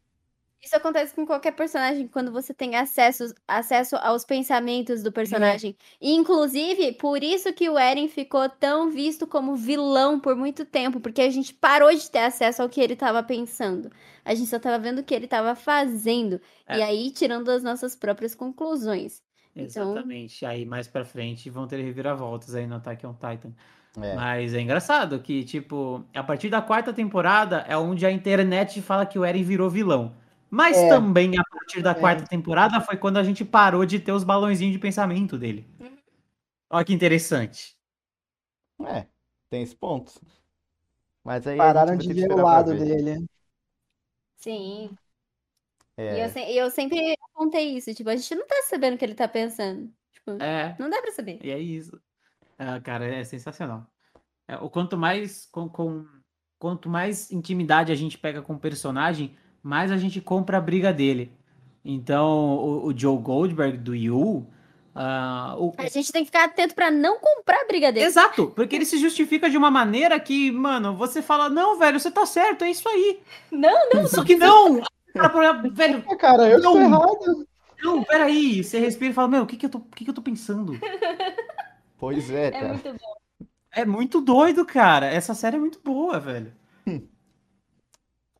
[0.64, 5.76] Isso acontece com qualquer personagem quando você tem acesso, acesso aos pensamentos do personagem.
[6.00, 11.00] E, inclusive, por isso que o Eren ficou tão visto como vilão por muito tempo,
[11.00, 13.92] porque a gente parou de ter acesso ao que ele estava pensando.
[14.24, 16.40] A gente só estava vendo o que ele estava fazendo.
[16.68, 16.78] É.
[16.78, 19.24] E aí tirando as nossas próprias conclusões.
[19.56, 20.46] Então- Exatamente.
[20.46, 23.52] Aí mais pra frente vão ter reviravoltas aí no Attack on Titan.
[24.00, 24.16] É.
[24.16, 29.06] Mas é engraçado que, tipo, a partir da quarta temporada é onde a internet fala
[29.08, 30.14] que o Eren virou vilão.
[30.54, 30.90] Mas É.
[30.90, 31.96] também a partir da É.
[31.96, 35.66] quarta temporada foi quando a gente parou de ter os balãozinhos de pensamento dele.
[36.70, 37.78] Olha que interessante.
[38.86, 39.08] É,
[39.50, 40.12] tem esse ponto.
[41.24, 42.86] Mas aí Pararam de ver o lado ver.
[42.86, 43.26] dele.
[44.38, 44.90] Sim.
[45.98, 47.94] E É, eu, se- e eu sempre apontei isso.
[47.94, 49.90] Tipo, a gente não tá sabendo o que ele tá pensando.
[50.12, 51.40] Tipo, É, não dá pra saber.
[51.44, 52.00] e é isso.
[52.58, 53.86] Ah, cara, é sensacional.
[54.48, 56.06] É, o quanto mais com, com-
[56.60, 60.92] quanto mais intimidade a gente pega com o personagem, mais a gente compra a briga
[60.94, 61.32] dele.
[61.84, 64.46] Então, o, o Joe Goldberg do Yu,
[64.94, 68.06] ah, o- A gente tem que ficar atento pra não comprar a briga dele.
[68.06, 72.12] Exato, porque ele se justifica de uma maneira que, mano, você fala, não, velho, você
[72.12, 73.20] tá certo, é isso aí.
[73.52, 74.82] Não, não, só que não!
[75.74, 76.82] Velho, É, cara, eu que tô Não.
[76.82, 77.48] errado.
[77.84, 78.64] não, peraí.
[78.64, 80.22] Você respira e fala, meu, o que que eu tô, o que que eu tô
[80.22, 80.74] pensando?
[81.98, 82.68] pois é, É cara.
[82.74, 83.14] muito bom.
[83.72, 85.08] É muito doido, cara.
[85.08, 86.54] Essa série é muito boa, velho.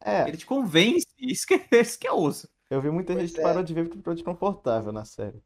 [0.06, 2.48] É, Ele te convence, isso que, isso que é osso.
[2.72, 3.44] eu vi muita Pois gente que é.
[3.44, 5.42] parou de ver porque ficou desconfortável na série.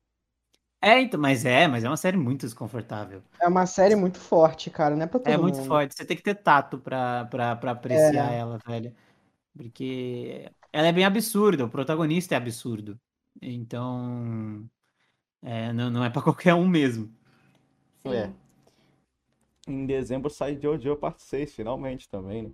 [0.82, 3.22] É, então, mas é, mas é uma série muito desconfortável.
[3.40, 5.68] É uma série muito forte, cara, não é pra todo É muito mundo.
[5.68, 5.96] forte.
[5.96, 8.96] Você tem que ter tato pra, pra, pra apreciar ela, velho.
[9.56, 13.00] Porque ela é bem absurda, o protagonista é absurdo.
[13.42, 14.70] Então,
[15.44, 17.14] é, não, não é pra qualquer um mesmo.
[18.04, 18.12] Sim.
[18.12, 18.34] É.
[19.68, 22.52] Em dezembro sai Jojo parte 6, finalmente também, né?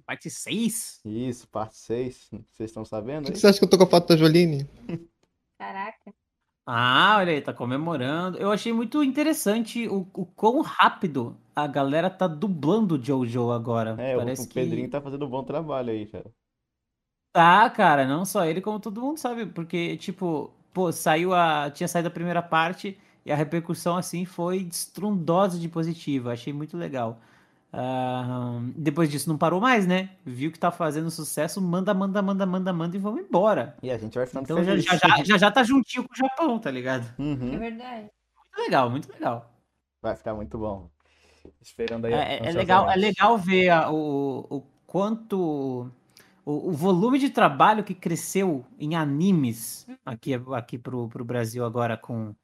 [0.00, 1.00] Parte 6?
[1.04, 2.30] Isso, parte 6.
[2.50, 3.36] Vocês estão sabendo que aí?
[3.36, 4.66] você acha que eu tô com a foto da Joline?
[5.58, 6.14] Caraca.
[6.66, 8.38] Ah, olha aí, tá comemorando.
[8.38, 13.96] Eu achei muito interessante o, o quão rápido a galera tá dublando o Jojo agora.
[14.00, 16.30] É, o, Parece o que Pedrinho tá fazendo um bom trabalho aí, cara.
[17.32, 21.70] tá, cara, não só ele, como todo mundo sabe, porque, tipo, pô, saiu a.
[21.70, 26.32] Tinha saído a primeira parte e a repercussão, assim, foi estrondosa de positiva.
[26.32, 27.20] Achei muito legal.
[27.72, 30.10] Ah, depois disso não parou mais, né?
[30.26, 33.76] Viu que tá fazendo sucesso, manda, manda, manda, manda, manda e vamos embora.
[33.82, 34.84] E a gente vai ficando Então já, feliz.
[34.84, 37.06] já, já, já, já tá juntinho com o Japão, tá ligado?
[37.18, 37.58] É Uhum.
[37.58, 38.02] verdade.
[38.36, 39.50] Muito legal, muito legal.
[40.02, 40.90] Vai ficar muito bom.
[41.62, 42.12] Esperando aí.
[42.12, 45.90] É, é- é legal, é legal ver a- o, o quanto.
[46.44, 51.96] O, o volume de trabalho que cresceu em animes aqui, aqui pro, pro Brasil agora
[51.96, 52.34] com,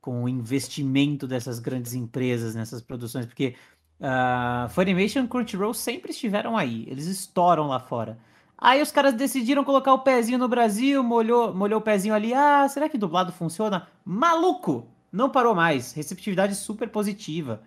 [0.00, 3.56] com o investimento dessas grandes empresas nessas produções, porque
[4.00, 8.18] uh, Funimation e Crunchyroll sempre estiveram aí, eles estouram lá fora.
[8.58, 12.34] Aí os caras decidiram colocar o pezinho no Brasil, molhou, molhou o pezinho ali.
[12.34, 13.88] Ah, será que dublado funciona?
[14.04, 14.86] Maluco!
[15.10, 15.92] Não parou mais.
[15.94, 17.62] Receptividade super positiva.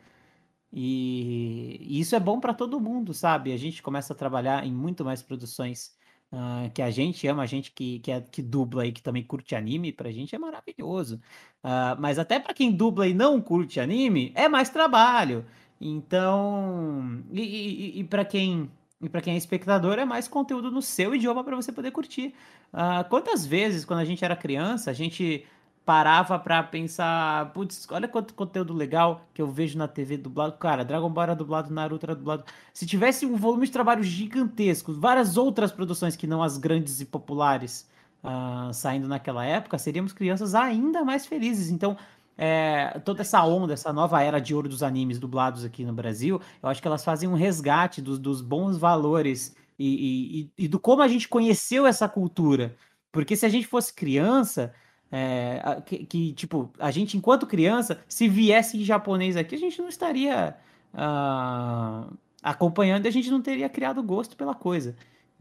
[0.71, 3.51] E, e isso é bom para todo mundo, sabe?
[3.53, 5.95] A gente começa a trabalhar em muito mais produções
[6.31, 9.23] ah, que a gente ama, a gente que, que, é- que dubla e que também
[9.23, 11.21] curte anime, pra gente é maravilhoso.
[11.63, 15.45] Ah, mas até para quem dubla e não curte anime, é mais trabalho.
[15.85, 18.71] Então, e, e, e para quem
[19.01, 22.33] e para quem é espectador, é mais conteúdo no seu idioma para você poder curtir.
[22.71, 25.45] Ah, quantas vezes, quando a gente era criança, a gente
[25.85, 30.53] parava pra pensar, putz, olha quanto conteúdo legal que eu vejo na TV dublado.
[30.53, 32.45] Cara, Dragon Ball era dublado, Naruto era dublado.
[32.73, 37.05] Se tivesse um volume de trabalho gigantesco, várias outras produções que não as grandes e
[37.05, 37.89] populares
[38.23, 41.69] ah, saindo naquela época, seríamos crianças ainda mais felizes.
[41.69, 41.97] Então,
[42.37, 46.41] é, toda essa onda, essa nova era de ouro dos animes dublados aqui no Brasil,
[46.61, 50.79] eu acho que elas fazem um resgate dos, dos bons valores e, e- e- do
[50.79, 52.75] como a gente conheceu essa cultura.
[53.11, 54.73] Porque se a gente fosse criança,
[55.11, 59.79] é, que, que, tipo, a gente, enquanto criança, se viesse em japonês aqui, a gente
[59.79, 60.55] não estaria
[60.93, 62.07] ah,
[62.41, 64.95] acompanhando e a gente não teria criado gosto pela coisa.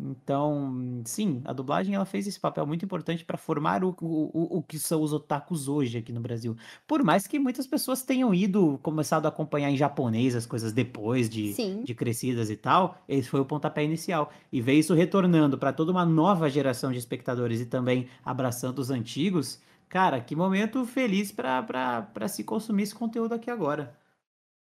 [0.05, 4.63] Então, sim, a dublagem ela fez esse papel muito importante para formar o, o, o-
[4.63, 6.57] que são os otakus hoje aqui no Brasil.
[6.89, 11.31] Por mais que muitas pessoas tenham ido, começado a acompanhar em japonês as coisas depois
[11.31, 11.85] de, Sim.
[11.85, 14.33] de crescidas e tal, esse foi o pontapé inicial.
[14.51, 18.91] E ver isso retornando para toda uma nova geração de espectadores e também abraçando os
[18.91, 23.97] antigos, cara, que momento feliz para se consumir esse conteúdo aqui agora.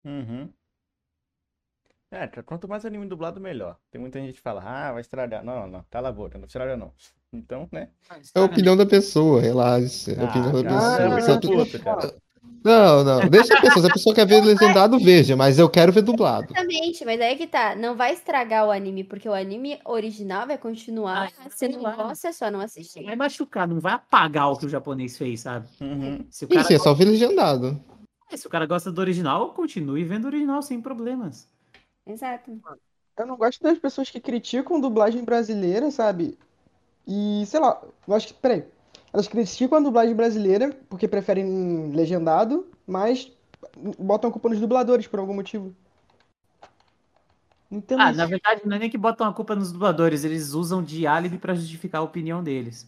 [0.03, 0.53] Uhum.
[2.11, 3.77] É, cara, quanto mais anime dublado, melhor.
[3.91, 5.43] Tem muita gente que fala, ah, vai estragar.
[5.43, 6.91] Não, não, cala a boca, não estraga não.
[7.31, 7.89] Então, né?
[8.33, 10.11] É a opinião da pessoa, relaxa.
[10.11, 11.37] É a Ah, opinião da cara, pessoa.
[11.37, 12.15] é tu- puto, cara.
[12.65, 13.29] Não, não.
[13.29, 13.83] Deixa a pessoa.
[13.85, 16.51] Se a pessoa quer ver legendado, veja, mas eu quero ver dublado.
[16.51, 17.75] Exatamente, mas aí que tá.
[17.75, 21.31] Não vai estragar o anime, porque o anime original vai continuar.
[21.39, 21.95] Ah, Se não vai.
[21.95, 23.03] gosta, é só não assistir.
[23.03, 25.67] Vai machucar, não vai apagar o que o japonês fez, sabe?
[25.79, 26.25] Uhum.
[26.31, 27.79] Se o cara, Isso, é só ver legendado.
[28.35, 31.47] se o cara gosta do original, continue vendo o original sem problemas.
[32.09, 32.59] Exato.
[33.17, 36.37] Eu não gosto das pessoas que criticam dublagem brasileira, sabe?
[37.07, 38.65] E, sei lá, eu acho que, peraí.
[39.13, 43.31] Elas criticam a dublagem brasileira porque preferem legendado, mas
[43.97, 45.73] botam a culpa nos dubladores por algum motivo.
[47.69, 48.17] Não entendo Ah, isso.
[48.17, 51.37] na verdade, não é nem que botam a culpa nos dubladores, eles usam de álibi
[51.37, 52.87] pra justificar a opinião deles.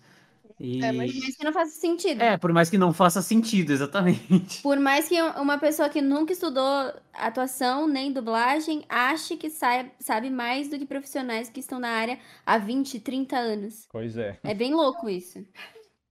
[0.64, 0.84] E...
[0.84, 2.22] É, mas- Por mais que não faça sentido.
[2.22, 4.62] É, por mais que não faça sentido, exatamente.
[4.62, 10.30] Por mais que uma pessoa que nunca estudou atuação nem dublagem ache que sabe, sabe
[10.30, 13.88] mais do que profissionais que estão na área há 20, 30 anos.
[13.92, 14.40] Pois é.
[14.44, 15.46] É bem louco isso.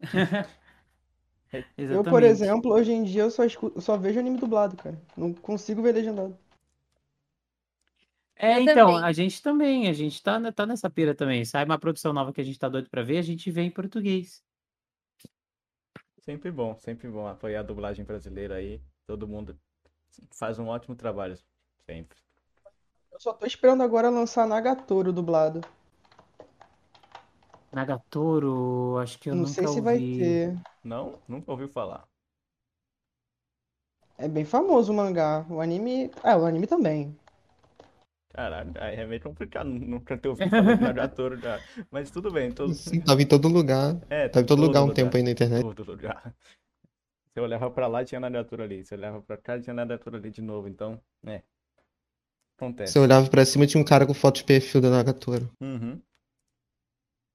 [1.77, 5.01] Eu, por exemplo, hoje em dia eu só, escu- eu só vejo anime dublado, cara.
[5.17, 6.37] Não consigo ver legendado.
[8.43, 9.05] É, Eu então, também.
[9.05, 11.45] a gente também, a gente tá, tá nessa pira também.
[11.45, 13.71] Sai uma produção nova que a gente tá doido pra ver, a gente vê em
[13.71, 14.43] português.
[16.21, 18.81] Sempre bom, sempre bom apoiar a dublagem brasileira aí.
[19.07, 19.59] Todo mundo
[20.33, 21.37] faz um ótimo trabalho.
[21.85, 22.17] Sempre.
[23.13, 25.61] Eu só tô esperando agora lançar Nagatoro dublado.
[27.73, 30.19] Nagatoro, acho que eu Não nunca sei se vai ouvi.
[30.19, 30.59] ter.
[30.83, 31.19] Não?
[31.29, 32.09] Nunca ouviu falar.
[34.17, 35.45] É bem famoso o mangá.
[35.51, 36.11] O anime.
[36.25, 37.17] É, o anime também.
[38.33, 39.67] Caralho, aí é meio complicado.
[39.69, 41.61] Nunca ter ouvido falar de Nagatoro já.
[41.91, 42.53] Mas tudo bem.
[42.53, 42.73] Todo...
[42.75, 44.01] Sim, tava em todo lugar.
[44.09, 44.95] É, Tava em todo lugar um lugar.
[44.95, 45.63] tempo aí na internet.
[45.63, 46.35] Todo lugar.
[47.33, 48.85] Você olhava pra lá, tinha Nagatoro ali.
[48.85, 50.69] Você olhava pra cá, tinha Nagatoro ali de novo.
[50.69, 51.43] Então, é.
[52.57, 52.93] Acontece.
[52.93, 55.51] Você olhava pra cima tinha um cara com foto de perfil da Nagatoro.
[55.61, 56.01] Uhum.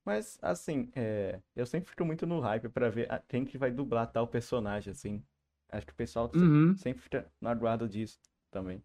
[0.06, 4.12] Mas, assim, é, eu sempre fico muito no hype pra ver quem que vai dublar
[4.12, 5.22] tal personagem, assim.
[5.70, 6.76] Acho que o pessoal Uhum.
[6.78, 8.20] sempre fica no aguardo disso
[8.52, 8.82] também.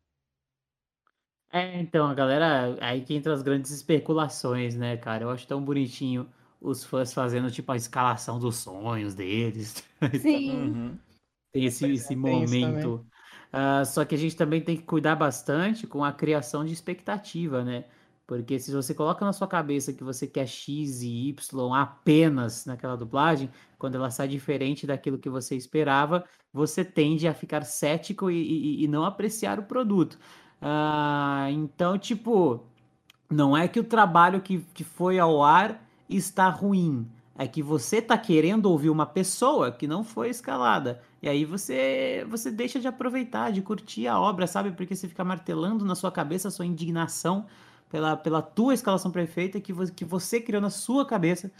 [1.52, 5.24] É, então, a galera, aí que entra as grandes especulações, né, cara?
[5.24, 6.28] Eu acho tão bonitinho
[6.60, 9.82] os fãs fazendo, tipo, a escalação dos sonhos deles.
[10.12, 10.78] Sim.
[10.92, 10.98] Uhum.
[11.52, 13.06] Tem esse, esse isso momento.
[13.52, 17.64] Ah, só que a gente também tem que cuidar bastante com a criação de expectativa,
[17.64, 17.84] né?
[18.26, 22.96] Porque se você coloca na sua cabeça que você quer X e Y apenas naquela
[22.96, 28.36] dublagem, quando ela sai diferente daquilo que você esperava, você tende a ficar cético e,
[28.82, 30.18] e- e não apreciar o produto.
[30.60, 32.60] Ah, então, tipo,
[33.30, 37.08] não é que o trabalho que, que foi ao ar está ruim.
[37.38, 41.02] É que você tá querendo ouvir uma pessoa que não foi escalada.
[41.22, 44.72] E aí você você deixa de aproveitar, de curtir a obra, sabe?
[44.72, 47.46] Porque você fica martelando na sua cabeça a sua indignação
[47.90, 51.50] pela, pela tua escalação perfeita que, vo- que você criou na sua cabeça.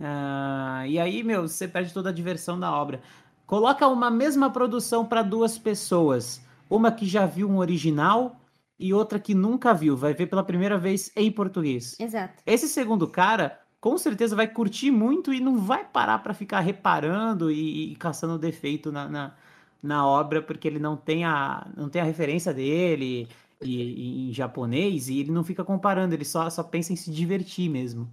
[0.00, 3.00] Ah, e aí, meu, você perde toda a diversão da obra.
[3.46, 6.40] Coloca uma mesma produção para duas pessoas.
[6.70, 8.40] Uma que já viu um original
[8.78, 9.96] e outra que nunca viu.
[9.96, 11.98] Vai ver pela primeira vez em português.
[11.98, 12.42] Exato.
[12.46, 17.50] Esse segundo cara, com certeza vai curtir muito e não vai parar para ficar reparando
[17.50, 19.34] e, e caçando defeito na, na,
[19.82, 23.28] na obra, porque ele não tem a, não tem a referência dele
[23.60, 27.10] e, e- em japonês e ele não fica comparando, ele só, só pensa em se
[27.10, 28.08] divertir mesmo.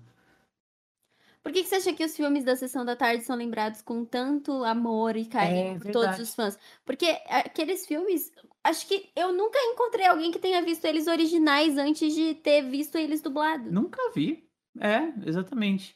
[1.46, 4.04] Por que, que você acha que os filmes da Sessão da Tarde são lembrados com
[4.04, 6.58] tanto amor e carinho É por todos os fãs?
[6.84, 8.32] Porque aqueles filmes,
[8.64, 12.98] acho que eu nunca encontrei alguém que tenha visto eles originais antes de ter visto
[12.98, 13.72] eles dublados.
[13.72, 14.50] Nunca vi.
[14.80, 15.96] É, exatamente.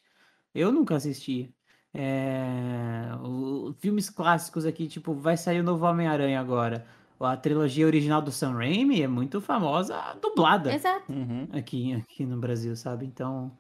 [0.53, 1.51] Eu nunca assisti.
[1.95, 6.85] É, o- filmes clássicos aqui, tipo, vai sair o novo Homem-Aranha agora.
[7.19, 11.11] A trilogia original do Sam Raimi é muito famosa, dublada Exato.
[11.11, 11.47] Uhum.
[11.51, 13.07] aqui, aqui no Brasil, sabe?
[13.07, 13.51] Então,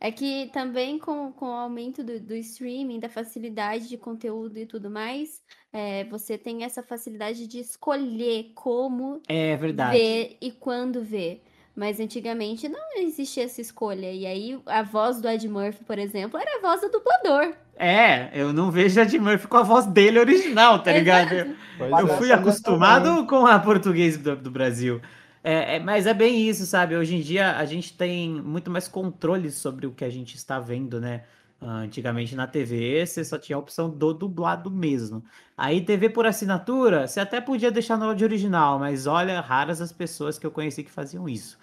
[0.00, 4.66] É que também com, com o aumento do, do streaming, da facilidade de conteúdo e
[4.66, 5.40] tudo mais,
[5.72, 9.96] é, você tem essa facilidade de escolher como é verdade.
[9.96, 11.42] ver e quando ver.
[11.74, 14.12] Mas antigamente não existia essa escolha.
[14.12, 17.52] E aí a voz do Ed Murphy, por exemplo, era a voz do dublador.
[17.76, 21.56] É, eu não vejo Ed Murphy com a voz dele original, tá ligado?
[21.76, 22.16] Pois Eu é.
[22.16, 25.00] fui acostumado com a português do, do Brasil.
[25.46, 26.96] É, é, mas é bem isso, sabe?
[26.96, 30.58] Hoje em dia a gente tem muito mais controle sobre o que a gente está
[30.58, 31.24] vendo, né?
[31.60, 35.22] Ah, Antigamente na TV você só tinha a opção do dublado mesmo.
[35.56, 39.92] Aí TV por assinatura, você até podia deixar no áudio original, mas olha, raras as
[39.92, 41.58] pessoas que eu conheci que faziam isso.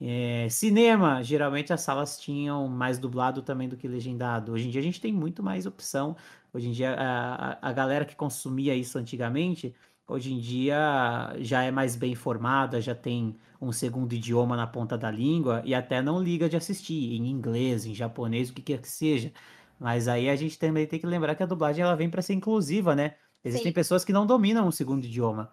[0.00, 4.52] É, cinema, geralmente as salas tinham mais dublado também do que legendado.
[4.52, 6.16] Hoje em dia a gente tem muito mais opção.
[6.52, 9.74] Hoje em dia a, a- a galera que consumia isso antigamente,
[10.08, 14.96] hoje em dia já é mais bem informada, já tem um segundo idioma na ponta
[14.96, 18.80] da língua e até não liga de assistir em inglês, em japonês, o que quer
[18.80, 19.32] que seja.
[19.78, 22.34] Mas aí a gente também tem que lembrar que a dublagem ela vem para ser
[22.34, 23.14] inclusiva, né?
[23.44, 23.74] Existem Sim.
[23.74, 25.52] pessoas que não dominam o segundo idioma.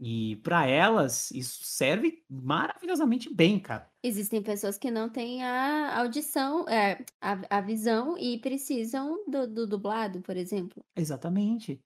[0.00, 3.88] E para elas, isso serve maravilhosamente bem, cara.
[4.02, 9.66] Existem pessoas que não têm a audição, é, a, a visão e precisam do, do
[9.66, 10.82] dublado, por exemplo.
[10.96, 11.80] Exatamente.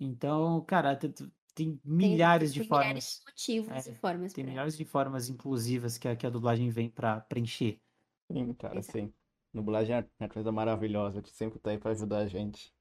[0.00, 3.20] Então, cara, te- te- tem Tem, milhares de tem milhares formas.
[3.20, 4.54] de motivos É, e formas Tem para.
[4.54, 7.82] milhares de formas inclusivas que a, que a dublagem vem para preencher.
[8.30, 8.82] Sim, cara, Exato.
[8.82, 9.12] sim.
[9.52, 12.74] Dublagem é uma coisa maravilhosa que sempre tá aí pra ajudar a gente.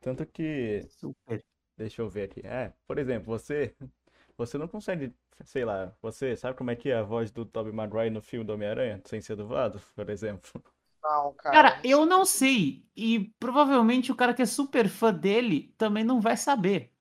[0.00, 1.42] Tanto que, Super.
[1.76, 2.46] deixa eu ver aqui.
[2.46, 3.76] É, por exemplo, você,
[4.36, 7.72] você não consegue, sei lá, você sabe como é que é a voz do Tobey
[7.72, 10.62] Maguire no filme do Homem-Aranha, sem ser dublado, por exemplo?
[11.06, 11.62] Não, cara.
[11.62, 12.84] Cara, eu não sei.
[12.96, 16.92] E provavelmente o cara que é super fã dele também não vai saber.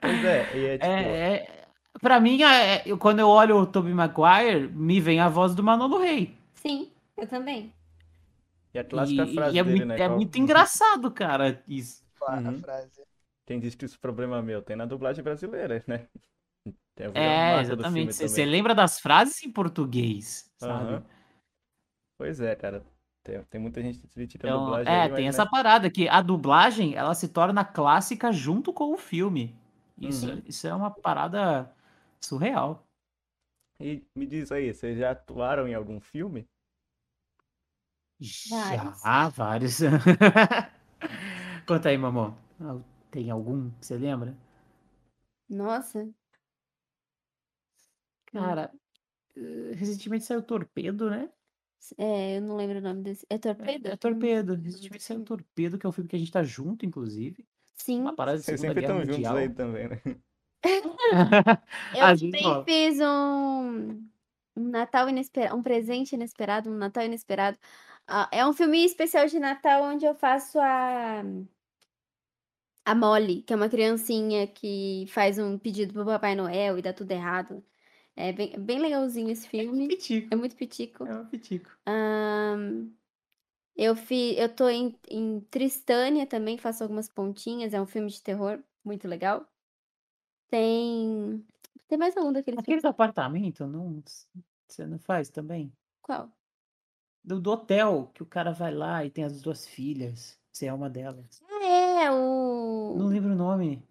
[0.00, 1.66] Pois é, e é tipo, É, é,
[2.00, 5.62] pra mim, é, eu- quando eu olho o Tobey Maguire, me vem a voz do
[5.62, 6.36] Manolo Rey.
[6.54, 7.72] Sim, eu também.
[8.74, 10.00] e a clássica E, frase e é, dele, muito, né?
[10.00, 12.04] é qual- muito engraçado, cara, isso.
[12.20, 12.52] A Uhum.
[12.52, 13.02] frase.
[13.46, 14.62] Quem disse que isso é problema meu?
[14.62, 16.08] Tem na dublagem brasileira, né?
[17.12, 18.16] É, exatamente.
[18.20, 21.00] Você lembra das frases em português, sabe?
[21.00, 21.04] Aham.
[22.16, 22.84] Pois é, cara.
[23.22, 25.46] Tem, tem muita gente que critica a Então, dublagem é, aí, tem mas, essa né?
[25.46, 29.56] parada que a dublagem, ela se torna clássica junto com o filme.
[30.00, 30.42] Isso, Uhum.
[30.46, 31.72] isso é uma parada
[32.20, 32.86] surreal.
[33.78, 36.48] E me diz aí, vocês já atuaram em algum filme?
[38.20, 39.80] Já, vários.
[41.66, 42.36] Conta aí, mamão.
[43.10, 44.36] Tem algum que você lembra?
[45.48, 46.04] Nossa,
[48.26, 48.70] Cara,
[49.36, 51.30] eh, recentemente saiu Torpedo, né?
[51.98, 53.26] É, eu não lembro o nome desse.
[53.28, 53.88] É É, Torpedo?
[53.88, 54.54] é Torpedo.
[54.54, 57.46] Recentemente saiu Torpedo, que é um filme que a gente tá junto, inclusive.
[57.74, 58.00] Sim.
[58.00, 59.36] Uma parada de Vocês sempre estão juntos Mundial.
[59.36, 60.00] aí também, né?
[61.92, 64.08] Eu também fiz um,
[64.56, 67.58] um Natal inesperado, um presente inesperado, um Natal inesperado.
[68.06, 71.22] Ah, é um filme especial de Natal onde eu faço a
[72.84, 76.92] a Molly, que é uma criancinha que faz um pedido pro Papai Noel e dá
[76.92, 77.62] tudo errado.
[78.16, 79.88] É bem, bem legalzinho esse filme.
[79.88, 80.28] Pitico.
[80.32, 81.04] É muito pitico.
[81.04, 81.70] É um pitico.
[81.86, 82.90] Ahn,
[83.76, 87.74] eu fi, eu tô em, em Tristânia também, faço algumas pontinhas.
[87.74, 89.46] É um filme de terror muito legal.
[90.48, 91.44] Tem.
[91.88, 92.64] Tem mais algum daqueles filmes?
[92.64, 94.02] Aqueles apartamentos, não,
[94.68, 95.72] você não faz também?
[96.00, 96.30] Qual?
[97.22, 100.38] Do, do hotel, que o cara vai lá e tem as duas filhas.
[100.52, 101.42] Você é uma delas.
[101.48, 103.08] Ah, é, Não o.
[103.08, 103.82] lembro o nome.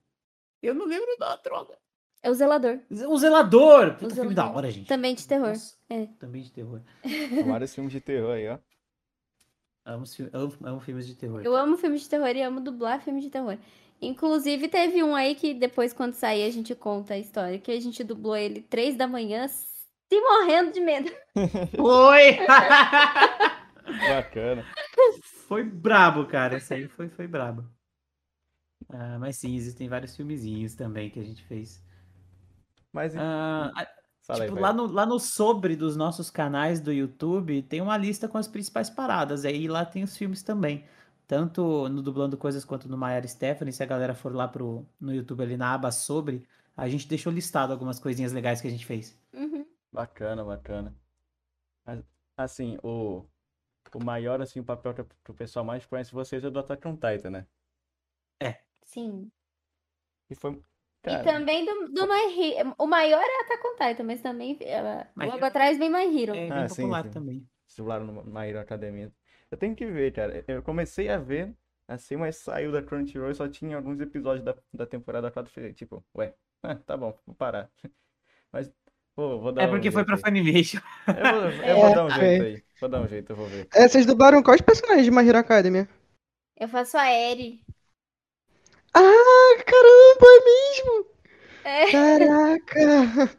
[0.61, 1.77] Eu não lembro da droga.
[2.23, 2.79] É o Zelador.
[2.89, 3.95] O Zelador!
[3.95, 4.57] Puta, O filme da Zelador.
[4.57, 4.87] hora, gente.
[4.87, 5.49] Também de terror.
[5.49, 6.05] Nossa, É.
[6.19, 6.81] Também de terror.
[7.45, 8.57] Vários filmes de terror aí, ó.
[9.85, 11.41] Amo, amo, amo filmes de terror.
[11.43, 13.57] Eu amo filme de terror e amo dublar filme de terror.
[14.01, 17.59] Inclusive, teve um aí que depois, quando sair, a gente conta a história.
[17.59, 21.11] Que a gente dublou ele três da manhã, se morrendo de medo.
[21.75, 22.37] Foi!
[24.07, 24.65] Bacana.
[25.47, 26.55] foi brabo, cara.
[26.57, 27.65] Esse aí foi, foi brabo.
[28.89, 31.83] Ah, mas sim, existem vários filmezinhos também que a gente fez.
[32.93, 33.85] Mas, Ah, aí,
[34.39, 34.61] tipo, vai.
[34.61, 38.47] lá no, lá no sobre dos nossos canais do YouTube tem uma lista com as
[38.47, 39.45] principais paradas.
[39.45, 40.85] Aí lá tem os filmes também.
[41.27, 43.73] Tanto no Dublando Coisas quanto no Maior Stephanie.
[43.73, 47.31] Se a galera for lá pro, no YouTube ali na aba sobre, a gente deixou
[47.33, 49.19] listado algumas coisinhas legais que a gente fez.
[49.33, 49.65] Uhum.
[49.91, 50.95] Bacana, bacana.
[52.37, 53.25] Assim, o,
[53.93, 56.87] o maior, assim, o papel que, que o pessoal mais conhece vocês é do Attack
[56.87, 57.47] on Titan, né?
[58.83, 59.31] Sim.
[60.29, 60.61] E foi,
[61.05, 62.75] E cara, também do, do My Hero.
[62.77, 64.57] O maior é Attack on Titan, mas também
[65.15, 65.45] My logo Hero.
[65.45, 66.43] atrás vem My Hero.
[66.45, 67.09] É bem Ah, sim, popular sim.
[67.09, 67.47] também.
[67.77, 69.13] dublaram no My Hero Academia.
[69.51, 70.43] Eu tenho que ver, cara.
[70.47, 71.55] Eu comecei a ver,
[71.87, 75.49] assim, mas saiu da Crunchyroll e só tinha alguns episódios da, da temporada 4.
[75.51, 77.71] eu Falei, tipo, ué, ah, tá bom, vou parar.
[78.53, 78.71] Mas,
[79.15, 80.23] pô, vou dar É um porque foi jeito pra aí.
[80.23, 80.79] Funimation.
[81.13, 82.13] Eu vou, eu vou É, dar um foi.
[82.13, 82.63] jeito aí.
[82.79, 83.71] Vou dar um jeito, eu vou ver.
[83.73, 85.87] É, vocês dublaram quais personagens de My Hero Academia?
[86.55, 87.62] Eu faço a Eri.
[88.93, 91.05] Ah, caramba, é mesmo!
[91.63, 91.91] É.
[91.91, 93.29] Caraca!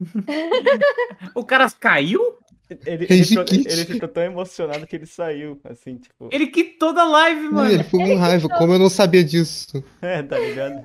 [1.34, 2.38] O cara caiu?
[2.86, 7.04] Ele, ele, ficou, ele ficou tão emocionado que ele saiu, assim, tipo, Ele quitou da
[7.04, 7.70] live, Não, mano.
[7.70, 9.82] ele ficou com raiva, como eu não sabia disso.
[10.00, 10.80] é, tá ligado?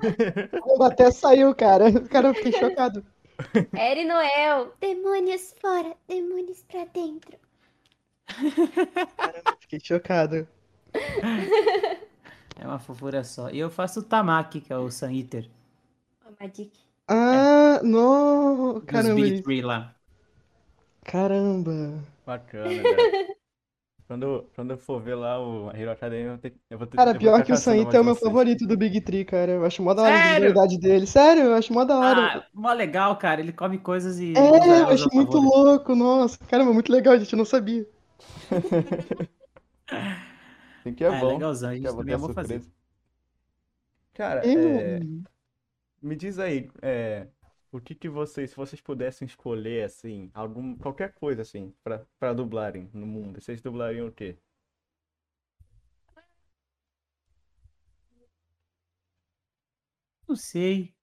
[0.82, 1.92] Até saiu, cara.
[2.08, 3.06] Cara, eu fiquei chocado.
[3.74, 4.74] Eri Noel.
[4.80, 7.38] Demônios fora, demônios pra dentro.
[9.16, 10.48] Caramba, fiquei chocado.
[12.58, 13.50] É uma fofura só.
[13.50, 15.48] E eu faço o Tamaki, que é o Sun Eater.
[16.40, 16.70] Magic.
[17.08, 18.74] Ah, não!
[18.74, 19.94] Dos Caramba, Big ele- Tree lá.
[21.04, 21.98] caramba.
[22.26, 23.36] Bacana, cara.
[24.08, 26.96] Quando, quando eu for ver lá o Hero Academia, eu vou ter, eu vou ter
[26.96, 29.50] Cara, eu vou pior que o Sanita é o meu favorito do Big Tree, cara.
[29.50, 31.08] Eu acho mó da hora a individualidade dele.
[31.08, 32.20] Sério, eu acho mó da hora.
[32.38, 33.40] Ah, mó legal, cara.
[33.40, 34.38] Ele come coisas e é,
[34.82, 36.38] eu acho muito louco, nossa.
[36.46, 37.32] Caramba, muito legal, gente.
[37.32, 37.84] Eu não sabia.
[40.86, 41.32] Assim que é Ah, é bom.
[41.32, 42.62] legalzão, a gente é bom também amou fazer.
[44.14, 45.00] Cara, é,
[46.00, 47.26] me diz aí, é,
[47.72, 52.32] o que que vocês, se vocês pudessem escolher, assim, algum, qualquer coisa, assim, pra, pra
[52.32, 54.38] dublarem no mundo, vocês dublariam o quê?
[60.28, 60.94] Não sei.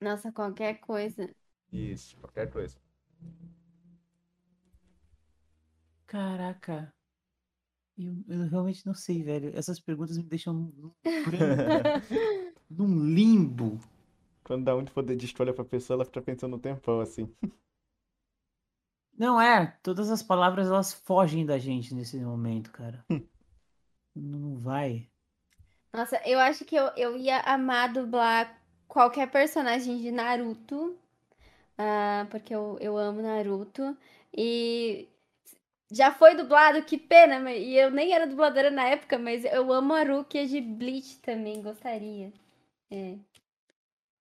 [0.00, 1.34] Nossa, qualquer coisa.
[1.72, 2.78] Isso, qualquer coisa.
[6.06, 6.94] Caraca.
[7.98, 9.52] Eu, eu realmente não sei, velho.
[9.56, 10.92] Essas perguntas me deixam num,
[12.70, 13.78] num limbo.
[14.44, 17.28] Quando dá muito poder de escolha pra pessoa, ela fica pensando um tempão, assim.
[19.16, 23.04] Não é, todas as palavras elas fogem da gente nesse momento, cara.
[24.14, 25.08] Não vai.
[25.92, 30.96] Nossa, eu acho que eu, eu ia amar dublar qualquer personagem de Naruto.
[31.78, 33.96] ah, porque eu, eu amo Naruto.
[34.36, 35.08] E
[35.92, 37.38] já foi dublado, que pena.
[37.40, 41.18] mas- E eu nem era dubladora na época, mas eu amo a Rukia de Bleach
[41.18, 42.32] também, gostaria.
[42.90, 43.16] É.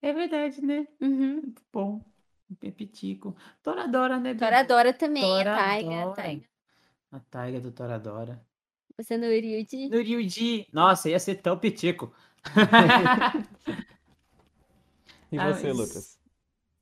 [0.02, 0.88] É verdade, né?
[1.00, 1.34] Uhum.
[1.42, 2.02] Muito bom.
[2.60, 3.36] Pepitico.
[3.64, 4.34] Toradora, né?
[4.34, 6.16] Toradora também, a Taiga, a Toradora.
[6.16, 6.46] Taiga.
[7.12, 8.42] A taiga do Toradora.
[8.98, 9.90] Você no Ryuji.
[9.90, 10.68] No Ryuji.
[10.74, 12.14] Nossa, ia ser tão pitico.
[15.32, 16.20] E Ah, você, mas- Lucas?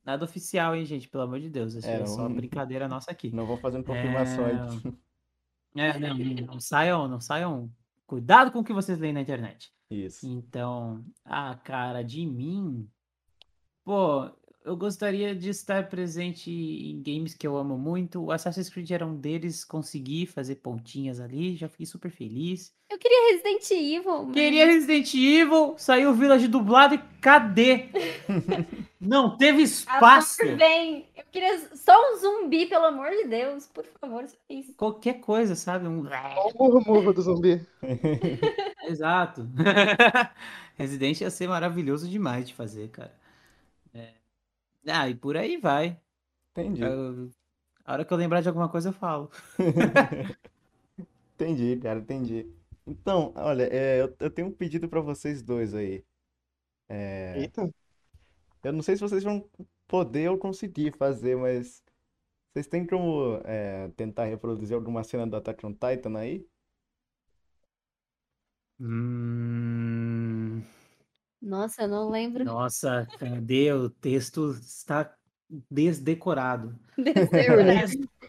[0.09, 1.07] Nada oficial, hein, gente?
[1.07, 1.75] Pelo amor de Deus.
[1.75, 3.29] Isso é É, só não- brincadeira nossa aqui.
[3.35, 4.83] Não vou fazendo confirmações.
[5.75, 7.71] É, não, não, não saiam, não saiam.
[8.07, 9.71] Cuidado com o que vocês leem na internet.
[9.87, 10.25] Isso.
[10.27, 12.89] Então, a cara de mim.
[13.85, 14.31] Pô,
[14.69, 18.23] eu gostaria de estar presente em games que eu amo muito.
[18.25, 22.71] O Assassin's Creed era um deles, consegui fazer pontinhas ali, já fiquei super feliz.
[22.87, 24.23] Eu queria Resident Evil.
[24.25, 27.87] mas- Queria Resident Evil, saiu Village dublado e cadê?
[29.01, 30.37] Não teve A espaço.
[30.45, 31.07] dor vem.
[31.17, 33.65] Eu queria só um zumbi, pelo amor de Deus.
[33.67, 34.73] Por favor, só isso.
[34.75, 35.87] Qualquer coisa, sabe?
[35.87, 36.03] Um...
[36.55, 37.65] O murmurro do zumbi.
[38.87, 39.47] Exato.
[40.75, 43.13] Resident ia ser maravilhoso demais de fazer, cara.
[44.87, 45.99] Ah, e por aí vai.
[46.55, 46.83] Entendi.
[46.83, 47.29] Eu-
[47.85, 49.31] A hora que eu lembrar de alguma coisa, eu falo.
[51.35, 52.45] Entendi, cara, entendi.
[52.85, 56.03] Então, olha, é, eu, eu tenho um pedido pra vocês dois aí.
[56.89, 57.69] É, Eita.
[58.63, 59.47] eu não sei se vocês vão
[59.87, 61.83] poder ou conseguir fazer, mas
[62.53, 66.45] vocês têm como é, tentar reproduzir alguma cena do Attack on Titan aí?
[68.79, 70.48] Hum,
[71.41, 72.43] Nossa, eu não lembro.
[72.43, 73.71] nossa, cadê?
[73.73, 75.13] O texto está
[75.71, 76.77] desdecorado.
[76.97, 77.13] Nem-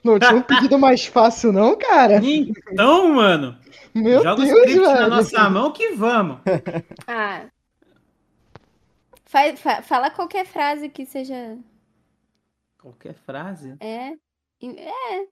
[0.04, 2.20] Não tinha um pedido mais fácil, não, cara?
[2.24, 3.58] Então, mano,
[3.94, 5.08] Meu joga o Deus, script na velho.
[5.10, 6.38] nossa mão que vamos.
[7.06, 7.46] Ah.
[9.26, 11.56] Fa- fa- fala qualquer frase que seja.
[12.80, 13.76] Qualquer frase.
[13.80, 14.12] É.
[14.62, 15.26] É.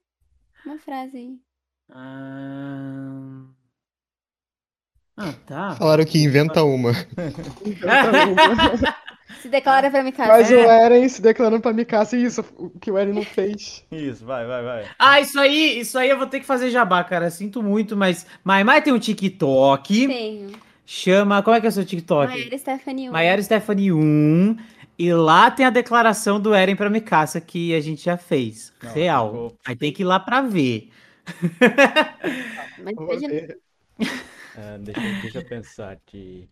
[0.67, 1.39] Uma frase aí.
[1.91, 3.45] Ah,
[5.19, 5.75] ah, tá.
[5.77, 6.93] Falaram que inventa uma.
[9.43, 10.57] Se declara pra me Mas casar.
[10.57, 13.85] o Eren se declarando pra Mikasa, e isso, o que o Eren não fez.
[13.93, 14.85] Isso, vai, vai, vai.
[14.99, 17.31] Ah, isso aí, isso aí eu vou ter que fazer jabá, cara.
[17.31, 20.09] Sinto muito, mas Mai Mai tem um TikTok.
[20.09, 20.51] Tenho.
[20.85, 21.41] Chama.
[21.43, 22.33] Como é que é o seu TikTok?
[22.33, 23.09] Maiara Stephanie.
[23.09, 23.13] um.
[23.13, 24.57] Maiara Stephanie 1.
[24.99, 28.73] E lá tem a declaração do Eren pra Mikasa que a gente já fez.
[28.83, 29.29] Não, Real.
[29.31, 30.89] ficou- Aí tem que ir lá pra ver.
[32.83, 33.59] Mas Vou veja- ver.
[34.61, 36.51] Ah, deixa, eu- deixa eu pensar aqui.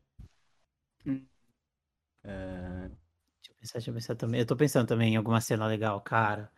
[1.05, 1.25] Hum.
[2.25, 4.41] Ah, Deixa eu pensar, deixa eu pensar também.
[4.41, 6.49] Eu tô pensando também em alguma cena legal, cara.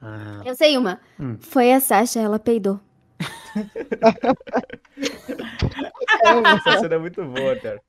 [0.00, 0.98] Ah, Eu sei uma.
[1.20, 1.36] Hum.
[1.40, 2.80] Foi a Sasha, ela peidou.
[6.56, 7.80] essa cena é muito boa, cara.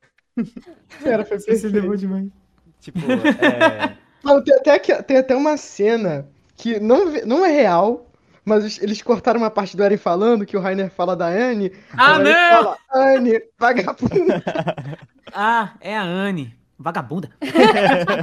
[1.04, 1.98] Cara, foi perfeito.
[1.98, 2.30] demais.
[2.80, 3.00] Tipo,
[3.42, 8.09] é, Não, tem, até, que- tem até uma cena que não, não é real,
[8.46, 11.72] mas eles- cortaram uma parte do Eren falando, que o Rainer fala da Anne.
[11.98, 12.64] Ah, aí ele não!
[12.64, 14.44] fala, Anne, vagabunda.
[15.32, 16.58] Ah, é a Anne.
[16.78, 17.30] Vagabunda.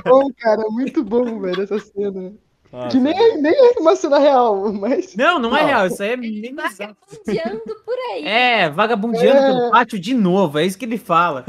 [0.05, 2.33] bom, cara, é muito bom, velho, essa cena.
[2.73, 5.15] nossa, Que nem, é- nem é uma cena real, mas...
[5.15, 5.67] Não, não é Não.
[5.69, 5.87] real.
[5.87, 6.97] Isso aí é bizarro.
[7.27, 8.25] Vagabundeando por aí.
[8.27, 9.47] É, vagabundeando É.
[9.53, 10.59] pelo pátio de novo.
[10.59, 11.45] É isso que ele fala.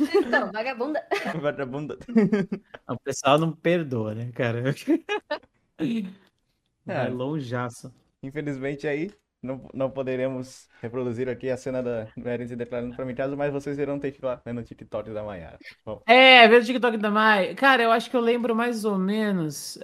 [0.00, 1.00] Então, vagabunda.
[1.40, 1.98] vagabunda.
[2.88, 4.74] O pessoal não perdoa, né, cara?
[6.84, 7.08] Vai É.
[7.08, 7.92] longeaço.
[8.26, 9.10] Infelizmente aí
[9.42, 13.36] não, não poderemos reproduzir aqui a cena da do Eren se declarando pra mim casa,
[13.36, 15.60] mas vocês irão ter que ir lá né, no TikTok da Mayara.
[15.84, 17.54] Bom, É, ver o TikTok da Mai.
[17.54, 19.78] Cara, eu acho que eu lembro mais ou menos.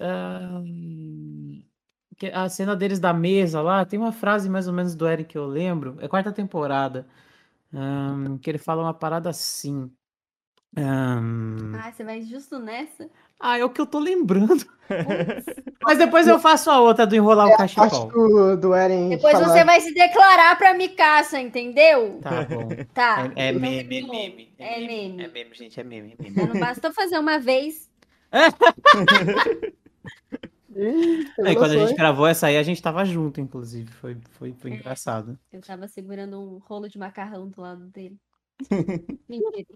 [2.19, 3.85] que a cena deles da mesa lá.
[3.85, 5.97] Tem uma frase mais ou menos do Eric que eu lembro.
[6.01, 7.07] É quarta temporada.
[7.75, 9.91] ahn, que ele fala uma parada assim.
[10.77, 13.09] ahn, Ah, você vai justo nessa?
[13.43, 14.65] Ah, é o que eu tô lembrando.
[15.83, 18.09] Mas depois eu faço a outra do enrolar o parte cachecol.
[18.09, 22.21] do, do Eren Depois falar- você vai se declarar pra Mikasa, entendeu?
[22.23, 22.69] Tá bom.
[22.95, 23.33] Tá.
[23.35, 24.55] É, é Então, meme, é tá meme.
[24.59, 25.25] É meme.
[25.25, 26.15] É meme, gente, é meme.
[26.19, 26.35] é meme.
[26.37, 27.91] Já Não bastou fazer uma vez.
[31.45, 33.91] Aí, quando a gente gravou essa aí, a gente tava junto, inclusive.
[33.93, 35.39] Foi, foi, foi engraçado.
[35.53, 38.17] Eu tava segurando um rolo de macarrão do lado dele.
[39.29, 39.67] Mentira.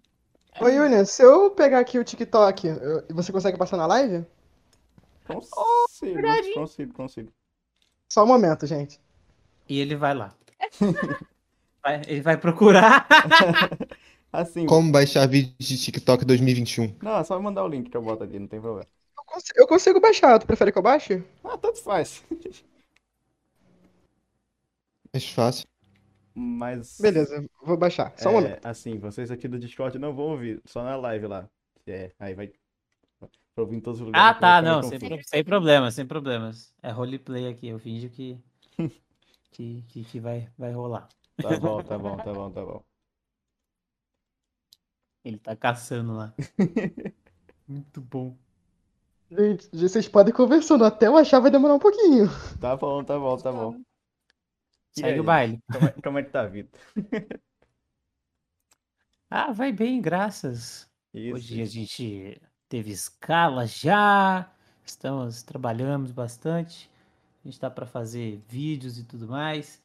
[0.61, 4.25] Ô, Yunia, se eu pegar aqui o TikTok, eu- você consegue passar na live?
[5.27, 6.55] Consigo, verdade.
[6.55, 7.33] consigo, consigo.
[8.13, 9.01] Só um momento, gente.
[9.69, 10.35] E ele vai lá.
[11.83, 13.07] Vai- ele vai procurar.
[14.33, 16.93] Assim, Como baixar vídeo de TikTok 2021?
[17.03, 18.87] não, é só mandar o link que eu boto aqui, não tem problema.
[19.17, 21.23] Eu cons- Eu consigo baixar, tu prefere que eu baixe?
[21.45, 22.23] Ah, tanto faz.
[25.13, 25.67] Mais fácil.
[26.37, 27.01] Mas.
[27.01, 28.17] Beleza, vou baixar.
[28.19, 31.49] Só um é, assim, vocês aqui do Discord não vão ouvir, só na live lá.
[31.87, 32.53] É, aí vai.
[33.55, 34.31] Pra ouvir em todos os lugares.
[34.31, 36.75] Ah, que tá, não, sem, pro- sem problemas, sem problemas.
[36.83, 38.39] É roleplay aqui, eu finjo que,
[39.53, 41.09] que, que, que vai, vai rolar.
[41.41, 42.85] Tá bom, tá bom, tá bom, tá bom.
[45.25, 46.35] Ele tá caçando lá.
[47.69, 48.37] Muito bom.
[49.31, 50.85] Gente, vocês podem ir conversando.
[50.85, 52.29] Até eu achar vai demorar um pouquinho.
[52.59, 53.81] Tá bom, tá bom, tá bom.
[54.97, 55.21] E Segue aí?
[55.21, 55.59] o baile.
[55.73, 56.71] Como é, como é que tá a vida?
[59.29, 60.89] Ah, vai bem, graças.
[61.13, 61.35] Isso.
[61.35, 64.49] Hoje a gente teve escala já,
[64.85, 66.89] estamos, trabalhamos bastante.
[67.45, 69.83] A gente tá para fazer vídeos e tudo mais.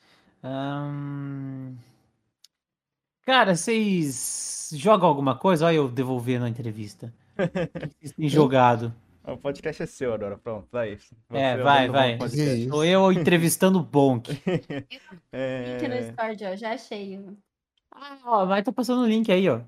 [3.25, 5.65] Cara, vocês jogam alguma coisa?
[5.65, 7.13] Olha eu devolvendo a entrevista.
[7.41, 8.93] O que vocês têm jogado?
[9.23, 10.93] O podcast é seu agora, pronto, vai.
[10.93, 12.17] É, Você vai, vai.
[12.17, 14.31] Que Sou eu entrevistando o Bonk.
[14.33, 16.01] Link no É...
[16.01, 16.55] Discord, ó.
[16.55, 17.19] Já achei.
[17.91, 19.61] Ah, ó, vai tá passando o link aí, ó.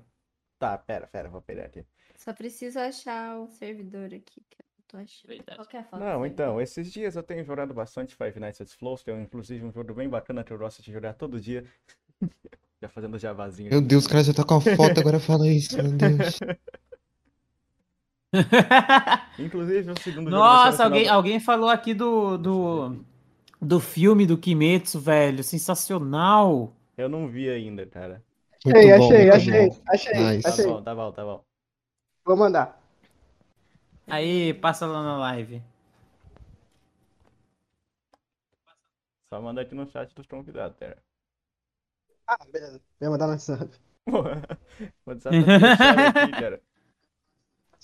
[0.58, 1.84] Tá, pera, pera, vou pegar aqui.
[2.16, 5.28] Só preciso achar o servidor aqui, que eu não tô achando.
[5.28, 5.58] Verdade.
[5.58, 8.60] Qual que é a foto Não, então, esses dias eu tenho jogado bastante Five Nights
[8.60, 11.40] at Flows, que é inclusive um jogo bem bacana que eu gosto de jogar todo
[11.40, 11.64] dia.
[12.82, 13.70] Já fazendo javazinho.
[13.70, 16.38] Meu Deus, o cara já tá com a foto, agora fala isso, meu Deus.
[19.38, 23.04] Inclusive, o segundo Nossa, alguém, alguém falou aqui do, do,
[23.60, 25.42] do filme do Kimetsu, velho.
[25.44, 26.72] Sensacional.
[26.96, 28.22] Eu não vi ainda, cara.
[28.64, 29.82] Muito Achei, bom, achei, muito achei, bom.
[29.88, 30.42] achei, Nice.
[30.42, 30.64] Tá achei.
[30.64, 31.44] bom, tá bom, tá bom.
[32.24, 32.78] Vou mandar.
[34.06, 35.62] Aí, passa lá na live.
[39.28, 40.96] Só manda aqui no chat dos convidados, cara.
[42.26, 42.80] Ah, beleza.
[43.00, 43.78] Vou mandar no WhatsApp.
[45.06, 45.38] WhatsApp
[45.82, 46.62] tá aqui, cara.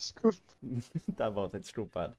[0.01, 0.55] Desculpa.
[1.17, 2.17] Tá bom, tá desculpado.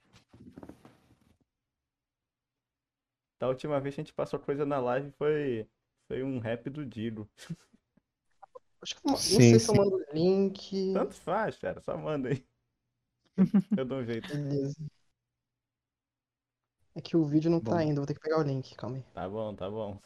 [3.40, 5.68] Da última vez que a gente passou coisa na live foi,
[6.06, 7.28] foi um rap do Digo.
[8.80, 9.78] Acho que não Sim, sei se eu sim.
[9.78, 10.92] mando o link.
[10.92, 12.44] Tanto faz, cara, só manda aí.
[13.78, 14.28] Eu dou um jeito.
[14.28, 14.76] Beleza.
[16.94, 17.80] É que o vídeo não tá Bom.
[17.82, 19.04] indo, vou ter que pegar o link, calma aí.
[19.12, 19.98] Tá bom, tá bom.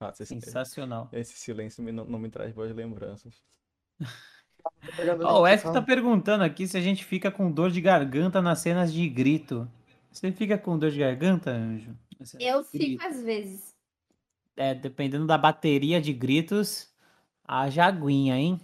[0.00, 1.08] Nossa, esse, Sensacional.
[1.12, 3.42] esse silêncio me- não, não me traz boas lembranças.
[5.22, 8.60] Ó, o F tá perguntando aqui se a gente fica com dor de garganta nas
[8.60, 9.68] cenas de grito.
[10.10, 11.96] Você fica com dor de garganta, Anjo?
[12.40, 13.06] Eu de fico grito?
[13.06, 13.74] às vezes.
[14.56, 16.90] É, dependendo da bateria de gritos,
[17.44, 18.60] haja aguinha, hein?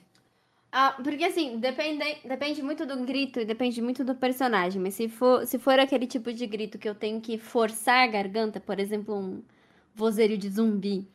[0.71, 4.81] Ah, porque assim, depende, depende muito do grito e depende muito do personagem.
[4.81, 8.07] Mas se for, se for aquele tipo de grito que eu tenho que forçar a
[8.07, 9.43] garganta, por exemplo, um
[9.95, 11.09] vozerio de zumbi.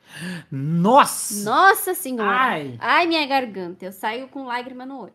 [0.52, 1.44] Nossa!
[1.44, 2.30] Nossa senhora!
[2.30, 2.78] Ai!
[2.80, 3.86] Ai, minha garganta.
[3.86, 5.14] Eu saio com lágrima no olho.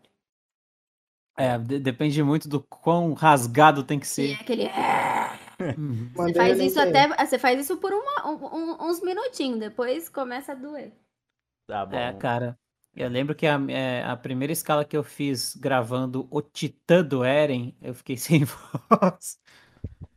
[1.37, 4.33] É, de- depende muito do quão rasgado tem que E é ser.
[4.41, 4.63] aquele.
[5.77, 6.11] Uhum.
[6.15, 7.07] Você faz isso até.
[7.25, 10.91] Você faz isso por uma- um- uns minutinhos, depois começa a doer.
[11.67, 11.95] Tá bom.
[11.95, 12.57] É, cara.
[12.95, 17.23] Eu lembro que a, é, a primeira escala que eu fiz gravando o Titã do
[17.23, 19.39] Eren, eu fiquei sem voz.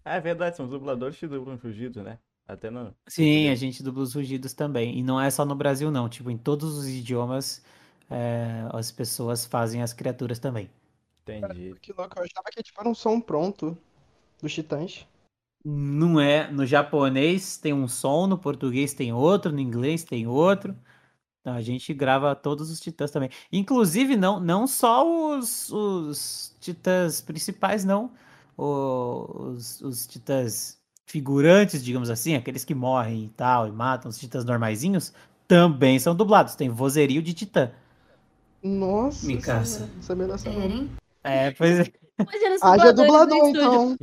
[0.04, 2.18] Ah, é verdade, são os dubladores que dublam fugidos, né?
[2.46, 2.94] Até no.
[3.08, 4.98] Sim, a gente dubla os rugidos também.
[4.98, 6.08] E não é só no Brasil, não.
[6.08, 7.64] Tipo, em todos os idiomas,
[8.08, 10.70] é, as pessoas fazem as criaturas também.
[11.22, 11.74] Entendi.
[11.80, 13.76] Que louco, eu achava que tipo, era um som pronto
[14.40, 15.06] dos Titãs.
[15.64, 16.48] Não é.
[16.50, 20.76] No japonês tem um som, no português tem outro, no inglês tem outro.
[21.40, 23.30] Então a gente grava todos os titãs também.
[23.52, 25.04] Inclusive, não, não só
[25.38, 28.12] os, os titãs principais, não.
[28.56, 30.75] Os, os titãs
[31.06, 35.12] figurantes, digamos assim, aqueles que morrem e tal, e matam os titãs normaizinhos,
[35.48, 36.54] também são dublados.
[36.56, 37.70] Tem vozerio de titã.
[38.62, 39.26] Nossa.
[39.26, 39.64] Mikasa.
[39.78, 40.62] senhora, Não sabia dessa não.
[40.62, 40.90] Eren?
[41.22, 41.92] É, pois é.
[42.18, 43.62] Imagina Haja dubladores do dublador, estúdio.
[43.62, 43.96] então.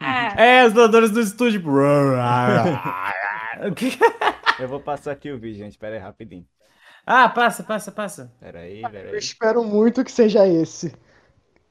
[0.00, 1.62] Ah, É, os dubladores do estúdio.
[4.58, 5.78] Eu vou passar aqui o vídeo, gente.
[5.78, 6.46] Pera aí, rapidinho.
[7.06, 8.32] ah, passa, passa, passa.
[8.40, 9.18] Pera aí, pera Eu aí.
[9.18, 10.94] espero muito que seja esse.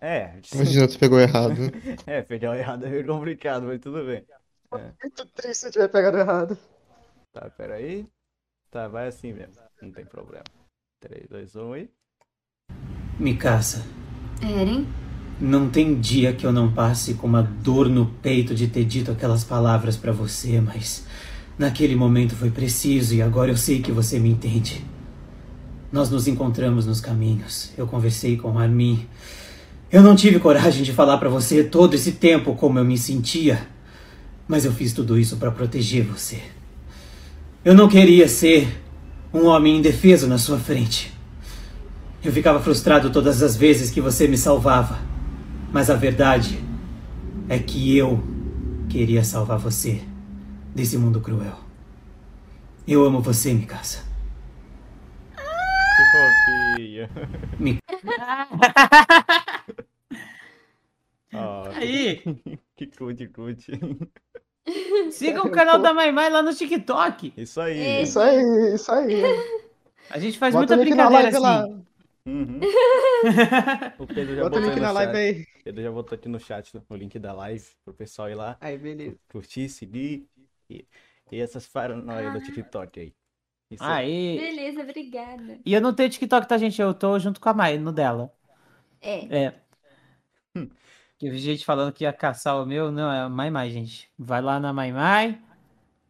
[0.01, 1.55] É, Imagina, tu pegou errado.
[2.07, 4.25] é, feijão errado é meio complicado, mas tudo bem.
[5.01, 6.57] Muito triste se eu tiver pegado errado.
[7.33, 8.07] Tá, peraí.
[8.71, 9.61] Tá, vai assim mesmo.
[9.81, 10.45] Não tem problema.
[11.01, 11.91] 3, 2, 1 e.
[13.19, 13.85] Mikasa,
[14.41, 14.87] Eren?
[15.39, 19.11] não tem dia que eu não passe com uma dor no peito de ter dito
[19.11, 21.05] aquelas palavras pra você, mas
[21.57, 24.85] naquele momento foi preciso e agora eu sei que você me entende.
[25.91, 27.71] Nós nos encontramos nos caminhos.
[27.77, 29.07] Eu conversei com Armin.
[29.91, 33.67] Eu não tive coragem de falar pra você todo esse tempo como eu me sentia,
[34.47, 36.39] mas eu fiz tudo isso pra proteger você.
[37.65, 38.81] Eu não queria ser
[39.33, 41.11] um homem indefeso na sua frente.
[42.23, 44.97] Eu ficava frustrado todas as vezes que você me salvava.
[45.73, 46.57] Mas a verdade
[47.49, 48.23] é que eu
[48.87, 50.01] queria salvar você
[50.73, 51.59] desse mundo cruel.
[52.87, 54.10] Eu amo você, Mikasa.
[57.59, 57.77] Mi-
[61.33, 62.21] Ó, Aí,
[62.75, 63.71] que cude, cude.
[65.11, 67.33] siga o canal da Mai Mai lá no TikTok.
[67.37, 67.79] Isso aí.
[67.79, 68.01] É.
[68.01, 69.21] Isso aí, isso aí.
[70.09, 71.39] A gente faz Bota muita brincadeira assim.
[71.39, 71.65] lá.
[72.25, 72.59] Uhum.
[73.99, 75.17] O Pedro já Bota o botou na live chat.
[75.17, 75.41] aí.
[75.43, 78.57] O Pedro já botou aqui no chat o link da live pro pessoal ir lá,
[78.59, 79.15] Aí, beleza.
[79.29, 80.27] curtir, seguir
[80.69, 80.85] e,
[81.31, 83.13] e essas paranoias do TikTok aí.
[83.71, 84.37] Isso aí.
[84.37, 84.39] Aí.
[84.39, 85.59] Beleza, obrigada.
[85.65, 86.81] E eu não tenho TikTok, tá, gente?
[86.81, 88.31] Eu tô junto com a Mai no dela.
[89.01, 89.45] É.
[89.45, 89.53] É.
[91.21, 92.91] Eu vi gente falando que ia caçar o meu.
[92.91, 94.09] Não, é a Mai Mai, gente.
[94.17, 95.39] Vai lá na Mai Mai.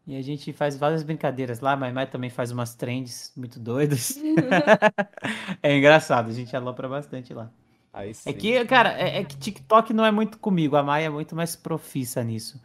[0.08, 1.74] E a gente faz várias brincadeiras lá.
[1.74, 4.18] A Mai Mai também faz umas trends muito doidas.
[5.62, 7.52] é engraçado, a gente alopra bastante lá.
[7.94, 8.30] Aí sim.
[8.30, 10.78] É que, cara, é, é que TikTok não é muito comigo.
[10.78, 12.62] A Mai é muito mais profissa nisso.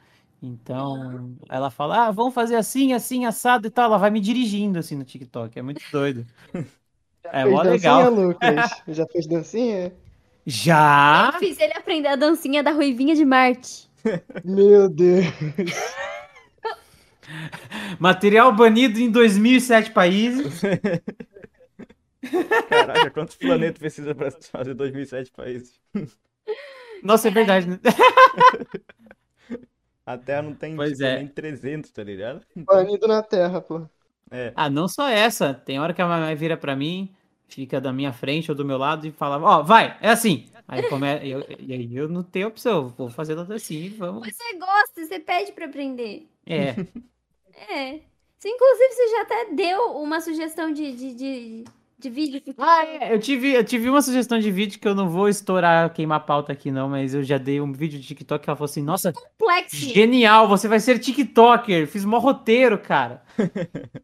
[0.47, 3.86] Então, ela fala, ah, vamos fazer assim, assim, assado e tal.
[3.86, 5.59] Ela vai me dirigindo assim no TikTok.
[5.59, 6.24] É muito doido.
[7.32, 8.14] É Fez mó dancinha, legal.
[8.14, 8.70] Lucas?
[8.86, 9.93] Já fez dancinha?
[10.47, 11.32] Já?
[11.35, 13.90] Eu fiz ele aprender a dancinha da Ruivinha de Marte.
[14.44, 15.24] Meu Deus.
[17.98, 20.60] Material banido em 2007 países.
[22.68, 25.81] Caraca, quantos planetas precisa pra fazer 2007 países?
[27.02, 27.68] Nossa, é verdade.
[27.68, 27.81] né?
[30.07, 31.16] A Terra não tem Pois tipo, é.
[31.16, 32.41] nem 300, tá ligado?
[32.57, 33.85] Banido na terra, pô.
[34.31, 34.53] É.
[34.55, 35.53] Ah, não só essa.
[35.53, 37.12] Tem hora que a mamãe vira pra mim,
[37.49, 40.47] fica da minha frente ou do meu lado e fala, ó, vai, é assim.
[40.69, 41.07] Aí come...
[41.28, 44.27] eu, e aí eu não tenho opção, vou fazer tudo assim, vamos.
[44.27, 46.28] Você gosta, você pede pra aprender.
[46.47, 46.74] É,
[47.70, 48.01] É.
[48.39, 51.65] Você, inclusive, você já até deu uma sugestão de, de, de,
[51.98, 52.40] de vídeo.
[52.40, 55.28] que- Ah, é, eu tive, eu tive uma sugestão de vídeo que eu não vou
[55.28, 58.56] estourar, queimar pauta aqui não, mas eu já dei um vídeo de TikTok que ela
[58.56, 59.77] falou assim, nossa, Complexo.
[59.77, 63.23] genial, você vai ser TikToker, fiz mó roteiro, cara.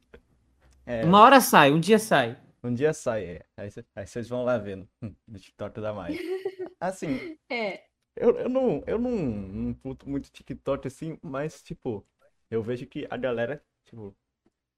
[0.84, 2.36] É, Uma hora sai, um dia sai.
[2.62, 3.46] um dia sai, é.
[3.56, 6.18] Aí, cê- aí vocês vão lá vendo hum, no TikTok da Maia.
[6.80, 7.84] Assim, É.
[8.16, 12.04] eu, eu não, eu não, não curto muito TikTok assim, mas, tipo,
[12.50, 14.12] eu vejo que a galera, tipo,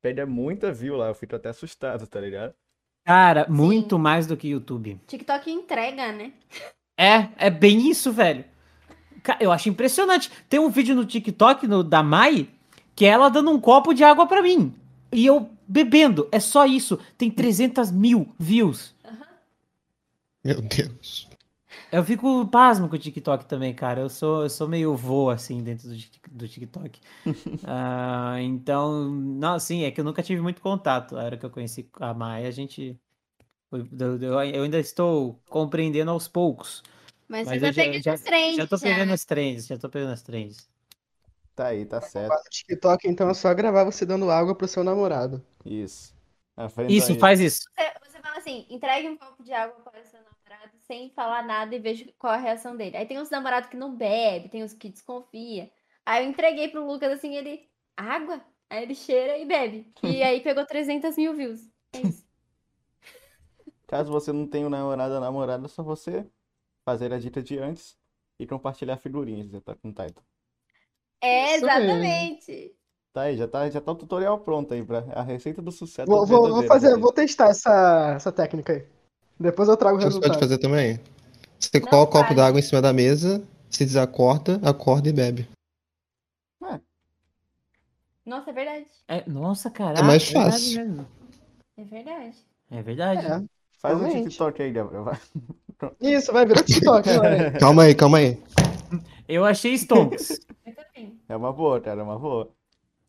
[0.02, 2.54] pede muita view lá, eu fico até assustado, tá ligado?
[3.04, 4.98] Cara, muito mais do que YouTube.
[5.06, 6.32] TikTok entrega, né?
[6.96, 8.44] É, é bem isso, velho.
[9.40, 10.30] Eu acho impressionante.
[10.48, 12.48] Tem um vídeo no TikTok no, da Mai
[12.94, 14.74] que é ela dando um copo de água pra mim.
[15.12, 16.28] E eu bebendo.
[16.30, 16.98] É só isso.
[17.18, 18.94] Tem 300 mil views.
[20.42, 21.28] Meu Deus.
[21.94, 24.00] Eu fico pasmo com o TikTok também, cara.
[24.00, 25.96] Eu sou, eu sou meio vô, assim, dentro do,
[26.30, 27.00] do TikTok.
[27.66, 31.16] Ah, então, não, assim, é que eu nunca tive muito contato.
[31.16, 32.98] A hora que eu conheci a Mai, a gente.
[33.72, 33.86] Eu,
[34.20, 36.82] eu- eu ainda estou compreendendo aos poucos.
[37.28, 38.82] Mas, Mas você tá já- pegando já- os trends, Já tô já.
[38.82, 40.68] pegando as trends, já tô pegando as trends.
[41.54, 42.32] Tá aí, tá certo.
[42.34, 45.44] No TikTok, então, é só gravar você dando água pro seu namorado.
[45.64, 46.14] Isso.
[46.56, 47.18] Aprenda Isso, aí.
[47.18, 47.60] faz isso.
[47.76, 50.33] Você, você fala assim, entregue um copo de água para o seu namorado
[50.86, 52.96] sem falar nada e veja qual a reação dele.
[52.96, 55.70] Aí tem uns namorados que não bebe, tem uns que desconfia.
[56.04, 58.40] Aí eu entreguei pro Lucas assim, ele, água?
[58.68, 59.92] Aí ele cheira e bebe.
[60.02, 61.60] E aí pegou 300 mil views.
[61.92, 62.24] É isso.
[63.86, 66.26] Caso você não tenha um namorado ou namorada, é só você
[66.84, 67.96] fazer a dica de antes
[68.38, 70.22] e compartilhar figurinhas já tá com o Titan.
[71.20, 71.80] É, Isso mesmo.
[71.80, 72.76] exatamente.
[73.12, 76.10] Tá aí, já tá, já tá o tutorial pronto aí pra a receita do sucesso
[76.10, 77.00] Vou, vou, vou fazer, aí.
[77.00, 78.86] vou testar essa, essa técnica aí.
[79.38, 80.40] Depois eu trago o Você pode resultado.
[80.40, 81.00] fazer também.
[81.58, 85.48] Você Não coloca o copo d'água em cima da mesa, se desacorda, acorda e bebe.
[88.24, 88.86] Nossa, é verdade.
[89.06, 90.02] É, nossa, caraca.
[90.02, 90.78] mais verdade fácil.
[90.86, 91.06] mesmo.
[91.76, 92.36] É verdade.
[92.70, 93.26] É verdade.
[93.26, 93.44] É.
[93.78, 94.28] Faz um Realmente.
[94.28, 95.04] TikTok aí, Gabriel.
[95.04, 95.20] vai.
[96.00, 97.06] Isso, vai virar TikTok.
[97.60, 98.42] Calma aí, calma aí.
[99.28, 100.40] Eu achei stonks.
[100.64, 101.20] Eu também.
[101.28, 102.48] É uma boa, cara, é uma boa.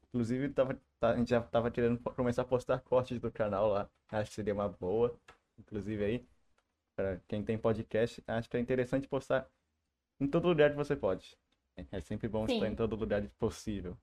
[0.10, 3.88] Inclusive, tava, tá- a gente já tava querendo começar a postar cortes do canal lá.
[4.12, 5.16] Acho que seria uma boa.
[5.58, 6.26] Inclusive aí.
[6.96, 9.50] Pra quem tem podcast, acho que é interessante postar
[10.20, 11.38] em todo lugar que você pode.
[11.92, 12.72] É sempre bom estar Sim.
[12.72, 13.98] em todo lugar possível.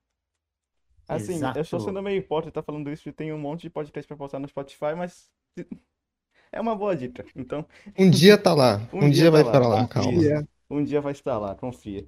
[1.07, 1.59] Assim, eu Exato.
[1.59, 4.47] estou sendo meio hipócrita falando isso e tem um monte de podcast pra postar no
[4.47, 5.31] Spotify, mas
[6.51, 7.25] é uma boa dica.
[7.35, 7.65] Então,
[7.97, 8.79] Um dia tá lá.
[8.93, 9.67] Um Um, dia dia vai tá para lá.
[9.67, 10.11] lá, calma.
[10.13, 10.47] Confia.
[10.69, 12.07] um dia vai estar lá, confia.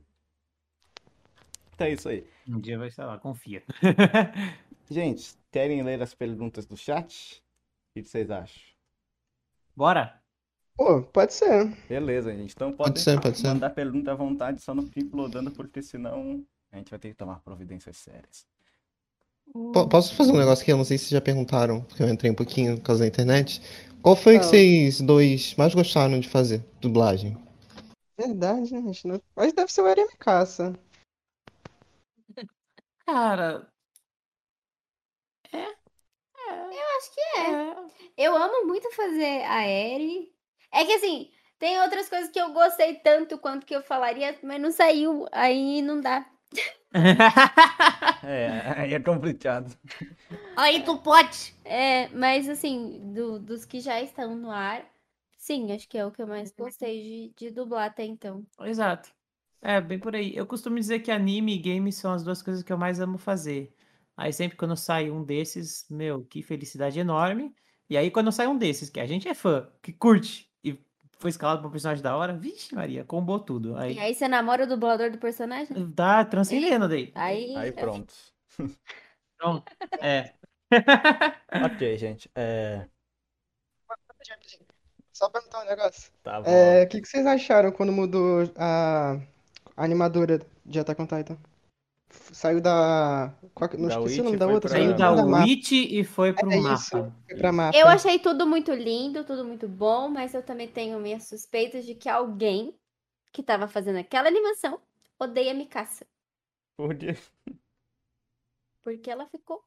[1.73, 2.25] Então é isso aí.
[2.47, 3.63] Um dia vai estar lá, confia.
[4.89, 7.43] Gente, querem ler as perguntas do chat?
[7.89, 8.74] O que vocês acham?
[9.75, 10.21] Bora?
[10.77, 11.67] Pô, pode ser.
[11.87, 12.53] Beleza, gente.
[12.53, 13.47] Então Pode podem ser, pode ser.
[13.47, 17.15] mandar pergunta à vontade, só não fique flodando, porque senão a gente vai ter que
[17.15, 18.45] tomar providências sérias.
[19.73, 20.71] Po- Posso fazer um negócio aqui?
[20.71, 23.61] Eu não sei se já perguntaram, porque eu entrei um pouquinho por causa da internet.
[24.01, 24.49] Qual foi que Fala.
[24.51, 26.59] vocês dois mais gostaram de fazer?
[26.81, 27.37] Dublagem?
[28.17, 29.07] Verdade, né, gente?
[29.07, 30.73] Não- Mas deve ser o Eren Caça.
[33.05, 33.67] Cara,
[36.49, 38.25] Acho que é.
[38.25, 40.33] Eu amo muito fazer a Eri.
[40.71, 44.61] É que assim, tem outras coisas que eu gostei tanto quanto que eu falaria, mas
[44.61, 46.25] não saiu, aí não dá.
[48.21, 49.77] É, aí é complicado.
[50.55, 51.53] Aí tu pode!
[51.63, 54.85] É, mas assim, do- dos que já estão no ar,
[55.37, 58.45] sim, acho que é o que eu mais gostei de, de dublar até então.
[58.61, 59.13] Exato.
[59.61, 60.35] É, bem por aí.
[60.35, 63.17] Eu costumo dizer que anime e games são as duas coisas que eu mais amo
[63.17, 63.74] fazer.
[64.17, 67.53] Aí sempre quando sai um desses, meu, que felicidade enorme.
[67.89, 70.79] E aí quando sai um desses, que a gente é fã, que curte e
[71.17, 73.73] foi escalado pra um personagem da hora, vixe Maria, combou tudo.
[73.73, 75.91] E Aí aí você namora o dublador do personagem?
[75.91, 77.11] tá transcendendo daí.
[77.15, 78.13] Aí, Aí pronto.
[79.37, 79.71] Pronto.
[80.01, 80.33] É.
[81.63, 82.29] Ok, gente.
[82.35, 82.87] É,
[85.13, 86.11] Só perguntar um negócio.
[86.23, 86.49] tá bom.
[86.49, 89.17] É, o que, que vocês acharam quando mudou a,
[89.77, 91.37] a animadora de Attack on Titan?
[92.31, 93.33] Saiu da.
[93.77, 94.69] não Da esqueci o Witch nome da outra.
[94.69, 95.11] pra- Saiu da.
[95.43, 96.73] Witch e foi pro É mapa.
[96.75, 97.77] isso, foi pra mapa.
[97.77, 101.95] Eu achei tudo muito lindo, tudo muito bom, mas eu também tenho minhas suspeitas de
[101.95, 102.75] que alguém
[103.31, 104.79] que tava fazendo aquela animação
[105.19, 106.05] odeia Mikasa.
[106.77, 107.15] Porque...
[108.83, 109.63] Porque ela ficou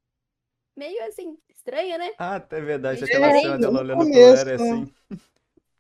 [0.77, 2.13] meio assim, estranha, né?
[2.19, 3.03] Ah, é verdade.
[3.03, 4.95] É, Aquela cena dela olhando pro começo, Eren assim.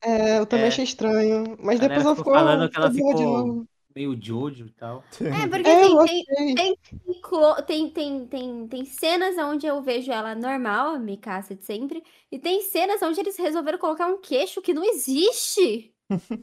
[0.03, 0.69] É, eu também É.
[0.69, 1.57] achei estranho.
[1.61, 2.35] Mas depois ela ficou ficou.
[2.35, 3.69] falando que ela boa de ficou- novo.
[3.99, 5.03] Meio Jojo e tal.
[5.21, 6.77] É, porque É, eu tem, tem,
[7.67, 12.39] tem, tem, tem, tem cenas onde eu vejo ela normal, a Mikasa de sempre, e
[12.39, 15.93] tem cenas onde eles resolveram colocar um queixo que não existe.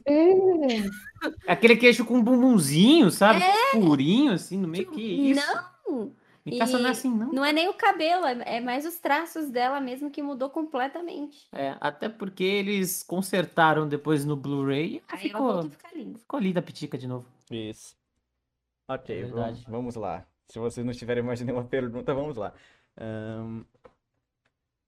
[0.06, 1.46] É.
[1.46, 3.40] Aquele queixo com um bumbumzinho, sabe?
[3.72, 4.90] Furinho, assim, no meio.
[4.90, 5.40] Que isso?
[5.88, 6.12] Não!
[6.46, 7.32] Mikasa não é assim, não.
[7.32, 11.46] Não é nem o cabelo, é é mais os traços dela mesmo que mudou completamente.
[11.52, 15.92] É, até porque eles consertaram depois no Blu-ray e Aí ela ficou, voltou a ficar
[15.94, 16.18] linda.
[16.18, 17.26] ficou linda a pitica de novo.
[17.50, 17.96] Isso.
[18.88, 19.64] Ok, É vamos, verdade.
[19.68, 20.24] vamos lá.
[20.46, 22.52] Se vocês não tiverem mais nenhuma pergunta, vamos lá.
[22.96, 23.64] Ahn,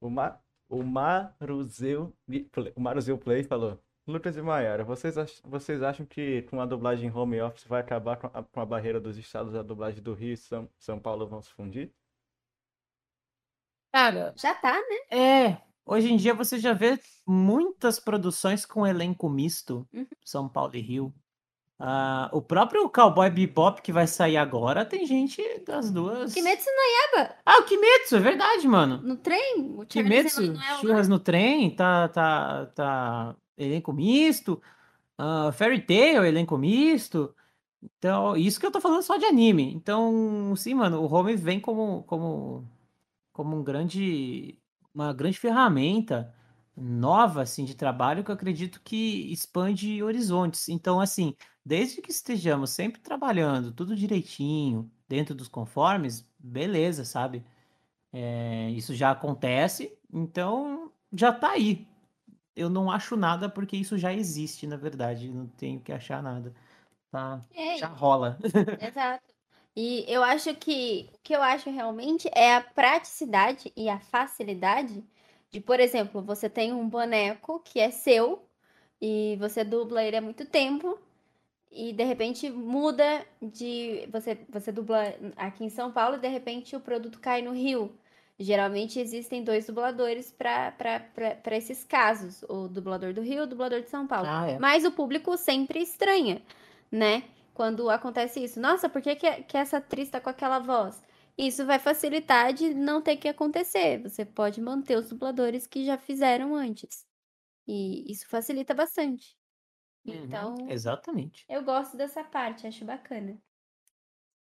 [0.00, 2.12] o, Ma, o Maruzeu
[2.52, 3.78] Play, o Maruzeu Play falou:
[4.08, 8.16] Lucas e Maiara, vocês, ach- vocês acham que com a dublagem home office vai acabar
[8.16, 10.98] com a, com a barreira dos estados e a dublagem do Rio e São, São
[10.98, 11.92] Paulo vão se fundir?
[13.92, 15.16] Cara, Já tá, né?
[15.18, 15.62] é.
[15.84, 20.06] Hoje em dia você já vê muitas produções com elenco misto, Uhum.
[20.24, 21.14] São Paulo e Rio.
[21.80, 26.34] Ah, o próprio Cowboy Bebop que vai sair agora tem gente das duas.
[26.34, 29.00] Kimetsu no Yaiba, Ah, o Kimetsu, é verdade, mano.
[29.02, 30.78] no trem, o Charles Kimetsu, lá.
[30.80, 34.62] Churras no Trem, tá, tá, tá elenco misto.
[35.18, 37.34] Ah, Fairy Tail, elenco misto.
[37.82, 39.72] Então, isso que eu tô falando só de anime.
[39.74, 42.68] Então, sim, mano, o Home vem como, como,
[43.32, 44.58] como um grande,
[44.94, 46.34] uma grande ferramenta
[46.76, 50.68] nova, assim, de trabalho que eu acredito que expande horizontes.
[50.68, 57.44] Então, assim, desde que estejamos sempre trabalhando tudo direitinho, dentro dos conformes, beleza, sabe?
[58.12, 61.87] É, isso já acontece, então já tá aí.
[62.58, 65.28] Eu não acho nada porque isso já existe, na verdade.
[65.30, 66.52] Não tenho que achar nada.
[67.10, 68.38] Tá, É, já rola.
[68.80, 69.34] Exato.
[69.76, 75.04] E eu acho que o que eu acho realmente é a praticidade e a facilidade
[75.50, 78.44] de, por exemplo, você tem um boneco que é seu
[79.00, 80.98] e você dubla ele há muito tempo
[81.70, 86.74] e de repente muda de você você dubla aqui em São Paulo e de repente
[86.76, 87.92] o produto cai no Rio.
[88.40, 93.90] Geralmente existem dois dubladores para esses casos, o dublador do Rio e o dublador de
[93.90, 94.28] São Paulo.
[94.28, 94.58] Ah, é.
[94.58, 96.40] Mas o público sempre estranha,
[96.90, 97.24] né?
[97.52, 98.60] Quando acontece isso.
[98.60, 101.02] Nossa, por que, que, que essa atriz tá com aquela voz?
[101.36, 104.00] Isso vai facilitar de não ter que acontecer.
[104.02, 107.04] Você pode manter os dubladores que já fizeram antes.
[107.68, 109.36] E isso facilita bastante.
[110.04, 111.48] Uhum, Então, Exatamente.
[111.48, 113.40] eu gosto dessa parte, acho bacana.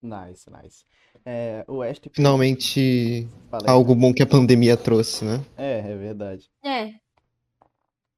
[0.02, 0.86] Nice, nice.
[1.26, 2.08] É, o West.
[2.14, 3.70] Finalmente, Fala aí.
[3.70, 5.44] algo bom que a pandemia trouxe, né?
[5.58, 6.50] É, é verdade.
[6.64, 6.94] É,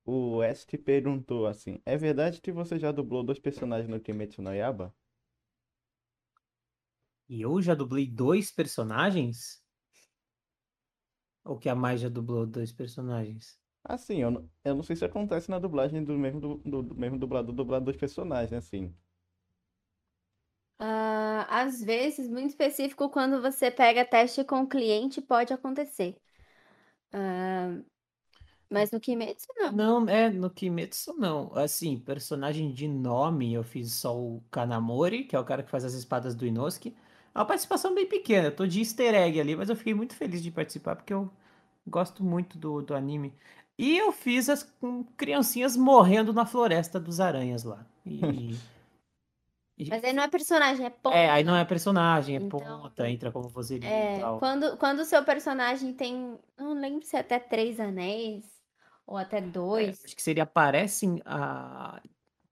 [0.05, 4.53] o West perguntou assim: É verdade que você já dublou dois personagens no Kimetsu no
[4.53, 4.93] Yaiba?
[7.29, 9.63] E eu já dublei dois personagens?
[11.43, 13.59] Ou que a Mai já dublou dois personagens?
[13.83, 17.17] Assim, eu, não- eu não sei se acontece na dublagem do mesmo, do, do mesmo
[17.19, 18.93] dublador dublar dois personagens, assim.
[20.79, 26.15] Ah, às vezes, muito específico, quando você pega teste com o cliente, pode acontecer.
[27.13, 27.79] Ah,
[28.69, 29.71] mas no Kimetsu, não.
[29.71, 31.53] Não, é, no Kimetsu não.
[31.55, 35.85] Assim, personagem de nome, eu fiz só o Kanamori, que é o cara que faz
[35.85, 36.95] as espadas do Inosuke.
[37.35, 40.15] É uma participação bem pequena, eu tô de easter egg ali, mas eu fiquei muito
[40.15, 41.31] feliz de participar, porque eu
[41.87, 43.33] gosto muito do, do anime.
[43.77, 47.85] E eu fiz as com criancinhas morrendo na floresta dos aranhas lá.
[48.05, 48.59] E,
[49.87, 51.15] Mas aí não é personagem, é ponta.
[51.15, 54.39] é, aí não é personagem, é Então, ponta, entra como e É, tal.
[54.39, 58.43] quando, quando o seu personagem tem, não lembro se é até três anéis
[59.07, 60.03] ou até É, dois.
[60.03, 62.01] acho que seria aparecem a,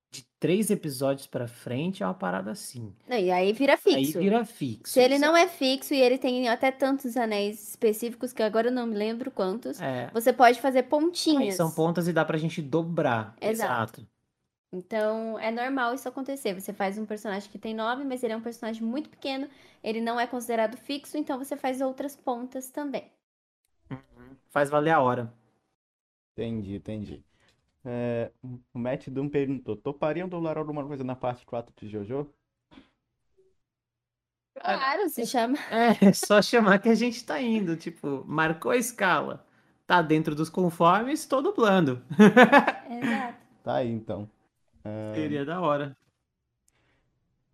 [0.10, 2.96] de três episódios pra frente, é uma parada assim.
[3.08, 4.20] Não, e aí vira Aí fixo.
[4.20, 4.94] vira fixo.
[4.94, 8.72] Se ele não é fixo e ele tem até tantos anéis específicos que agora eu
[8.72, 10.10] não me lembro quantos, É.
[10.14, 11.56] você pode fazer Aí pontinhas.
[11.56, 13.36] são pontas e dá pra gente dobrar.
[13.42, 14.02] Exato.
[14.02, 14.08] Exato.
[14.72, 16.54] Então é normal isso acontecer.
[16.54, 19.50] Você faz um personagem que tem nove, mas ele é um personagem muito pequeno,
[19.84, 23.12] ele não é considerado fixo, então você faz outras pontas também.
[24.50, 25.34] Faz valer a hora.
[26.34, 27.24] Entendi, entendi.
[27.86, 32.30] É, o Matt Doom perguntou: Topariam dublar alguma coisa na parte 4 de JoJo?
[34.56, 35.58] Claro, se chama.
[35.70, 37.76] É, só chamar que a gente tá indo.
[37.78, 39.46] Tipo, marcou a escala.
[39.86, 42.02] Tá dentro dos conformes, tô dublando.
[42.90, 43.38] Exato.
[43.64, 44.30] Tá aí então.
[45.14, 45.96] Seria da hora.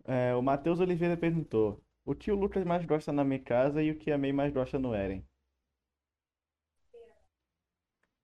[0.04, 3.90] É, o Matheus Oliveira perguntou: O que o Lucas mais gosta na minha casa e
[3.90, 5.24] o que a May mais gosta no Eren?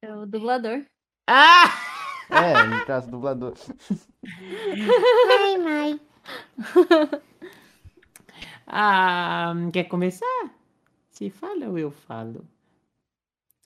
[0.02, 0.84] É o dublador.
[1.26, 1.90] Ah!
[2.30, 3.54] É, no caso, dublador.
[5.28, 6.00] Ai, mãe.
[8.72, 10.54] Ah, quer começar?
[11.10, 12.46] Se fala ou eu falo?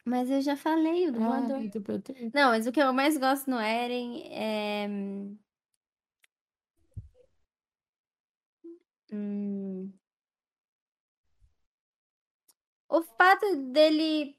[0.04, 1.56] Mas eu já falei, o dublador.
[1.56, 2.30] Ah.
[2.34, 4.86] Não, mas o que eu mais gosto no Eren é.
[9.10, 9.92] Hum,
[12.88, 14.36] O fato dele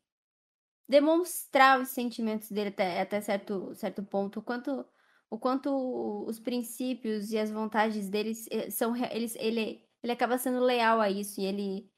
[0.88, 4.86] demonstrar os sentimentos dele até, até certo, certo ponto, o quanto,
[5.30, 8.96] o quanto os princípios e as vontades deles eh, são.
[8.96, 11.90] Eles, ele, ele acaba sendo leal a isso, e ele,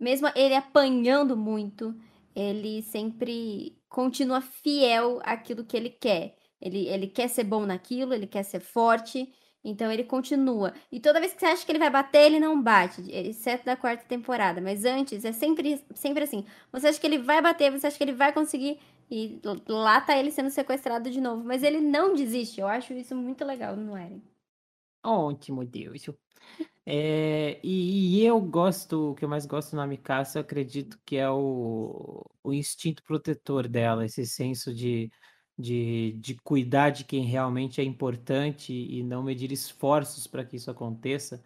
[0.00, 1.94] mesmo ele apanhando muito,
[2.34, 6.36] ele sempre continua fiel àquilo que ele quer.
[6.60, 9.32] Ele, ele quer ser bom naquilo, ele quer ser forte,
[9.62, 10.72] então ele continua.
[10.90, 13.76] E toda vez que você acha que ele vai bater, ele não bate, exceto da
[13.76, 14.60] quarta temporada.
[14.60, 16.44] Mas antes, é sempre, sempre assim.
[16.72, 18.78] Você acha que ele vai bater, você acha que ele vai conseguir,
[19.10, 21.44] e lá tá ele sendo sequestrado de novo.
[21.44, 24.22] Mas ele não desiste, eu acho isso muito legal no Eren.
[25.02, 26.02] Ótimo, Deus.
[26.86, 31.16] É, e, e eu gosto, o que eu mais gosto na Mikasa, eu acredito que
[31.16, 35.10] é o, o instinto protetor dela, esse senso de,
[35.58, 40.70] de, de cuidar de quem realmente é importante e não medir esforços para que isso
[40.70, 41.42] aconteça.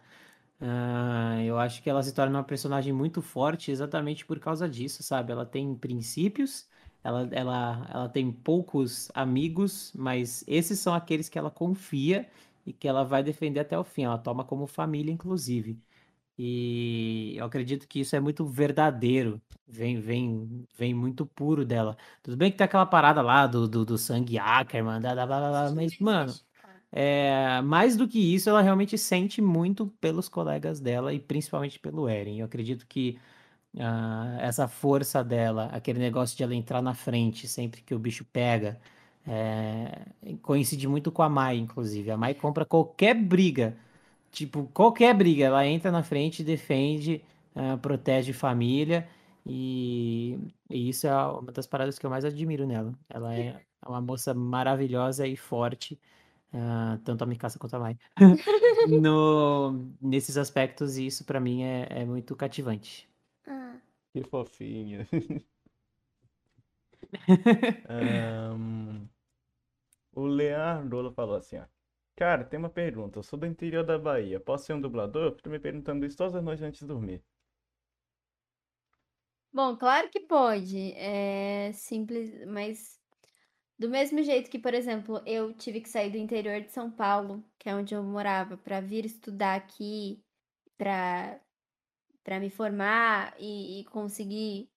[0.59, 5.03] Ah, eu acho que ela se torna uma personagem muito forte exatamente por causa disso,
[5.03, 5.31] sabe?
[5.31, 6.67] Ela tem princípios,
[7.03, 12.29] ela, ela, ela tem poucos amigos, mas esses são aqueles que ela confia
[12.65, 14.03] e que ela vai defender até o fim.
[14.03, 15.79] Ela toma como família, inclusive.
[16.37, 21.95] E eu acredito que isso é muito verdadeiro, vem, vem, vem muito puro dela.
[22.23, 25.39] Tudo bem que tem aquela parada lá do, do, do sangue Ackerman, da, da, blá,
[25.39, 26.33] blá, blá, mas, mano,
[26.91, 32.07] é, mais do que isso, ela realmente sente muito pelos colegas dela e principalmente pelo
[32.07, 32.39] Eren.
[32.39, 33.19] Eu acredito que
[33.79, 38.23] ah, essa força dela, aquele negócio de ela entrar na frente sempre que o bicho
[38.25, 38.79] pega,
[39.27, 40.05] é,
[40.41, 42.11] coincide muito com a Mai, inclusive.
[42.11, 43.77] A Mai compra qualquer briga,
[44.31, 47.23] tipo, qualquer briga, ela entra na frente, defende,
[47.55, 49.07] ah, protege família.
[49.45, 50.37] E,
[50.69, 52.93] e isso é uma das paradas que eu mais admiro nela.
[53.09, 55.99] Ela é uma moça maravilhosa e forte.
[56.53, 57.97] Ah, tanto a Mikasa quanto a Mai.
[58.85, 59.71] No,
[60.01, 63.09] nesses aspectos, e isso pra mim é, é muito cativante.
[63.47, 63.79] Ah,
[64.11, 65.07] Que fofinha.
[67.89, 68.82] Ahn,
[70.13, 71.65] o Leandro falou assim, ó.
[72.15, 73.19] Cara, tem uma pergunta.
[73.19, 74.39] Eu sou do interior da Bahia.
[74.39, 75.35] Posso ser um dublador?
[75.35, 77.23] Fico me perguntando isso todas as noites antes de dormir.
[79.51, 80.93] Bom, claro que pode.
[80.93, 82.99] É simples, mas
[83.77, 87.43] do mesmo jeito que, por exemplo, eu tive que sair do interior de São Paulo,
[87.59, 90.23] que é onde eu morava, para vir estudar aqui,
[90.77, 91.39] para
[92.23, 94.69] para me formar e, e conseguir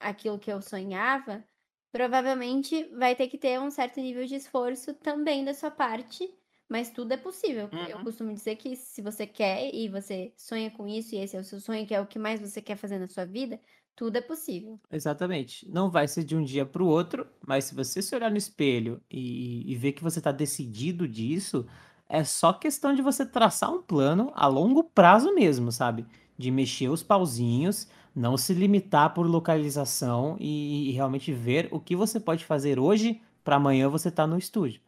[0.00, 1.44] aquilo que eu sonhava,
[1.92, 6.28] Provavelmente vai ter que ter um certo nível de esforço também da sua parte,
[6.68, 7.70] mas tudo é possível.
[7.84, 8.00] Eu Uhum.
[8.00, 11.44] costumo dizer que se você quer e você sonha com isso, e esse é o
[11.44, 13.60] seu sonho, que é o que mais você quer fazer na sua vida,
[13.94, 14.80] tudo é possível.
[14.90, 15.66] Exatamente.
[15.70, 18.36] Não vai ser de um dia para o outro, mas se você se olhar no
[18.36, 21.66] espelho e, e ver que você está decidido disso,
[22.08, 26.06] é só questão de você traçar um plano a longo prazo mesmo, sabe?
[26.36, 31.96] De mexer os pauzinhos, não se limitar por localização e, e realmente ver o que
[31.96, 34.80] você pode fazer hoje para amanhã você estar no estúdio.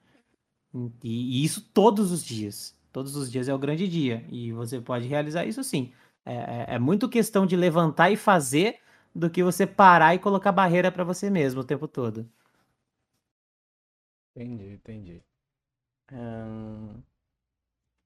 [1.02, 2.74] E, e isso todos os dias.
[2.92, 4.24] Todos os dias é o grande dia.
[4.30, 5.92] E você pode realizar isso sim.
[6.24, 8.78] É, é- é muito questão de levantar e fazer
[9.14, 12.26] do que você parar e colocar barreira pra você mesmo o tempo todo.
[14.36, 15.22] Entendi, entendi.
[16.12, 17.04] Ahn,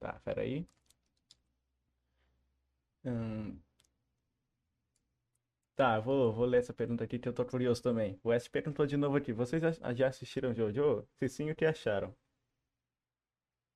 [0.00, 0.66] Tá, peraí.
[3.04, 3.60] Ahn,
[5.78, 8.18] Tá, vou, vou ler essa pergunta aqui que eu tô curioso também.
[8.24, 9.32] O S perguntou de novo aqui.
[9.32, 11.06] Vocês já- já assistiram Jojo?
[11.20, 12.12] Se sim, o que acharam?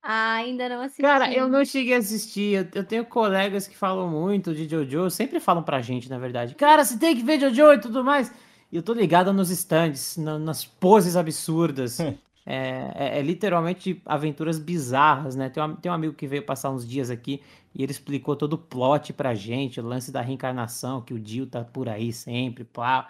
[0.02, 1.00] Ah, ainda não assisti.
[1.00, 2.56] Cara, eu não cheguei a assistir.
[2.74, 6.56] Eu, eu tenho colegas que falam muito de Jojo, sempre falam pra gente, na verdade.
[6.56, 8.32] Cara, você tem que ver Jojo e tudo mais.
[8.72, 11.98] E eu tô ligado nos stands, na- nas poses absurdas.
[12.44, 15.48] É, é- é literalmente aventuras bizarras, né?
[15.48, 17.42] Tem um, tem um amigo que veio passar uns dias aqui
[17.74, 21.46] e ele explicou todo o plot pra gente, o lance da reencarnação, que o Dio
[21.46, 23.08] tá por aí sempre, pá.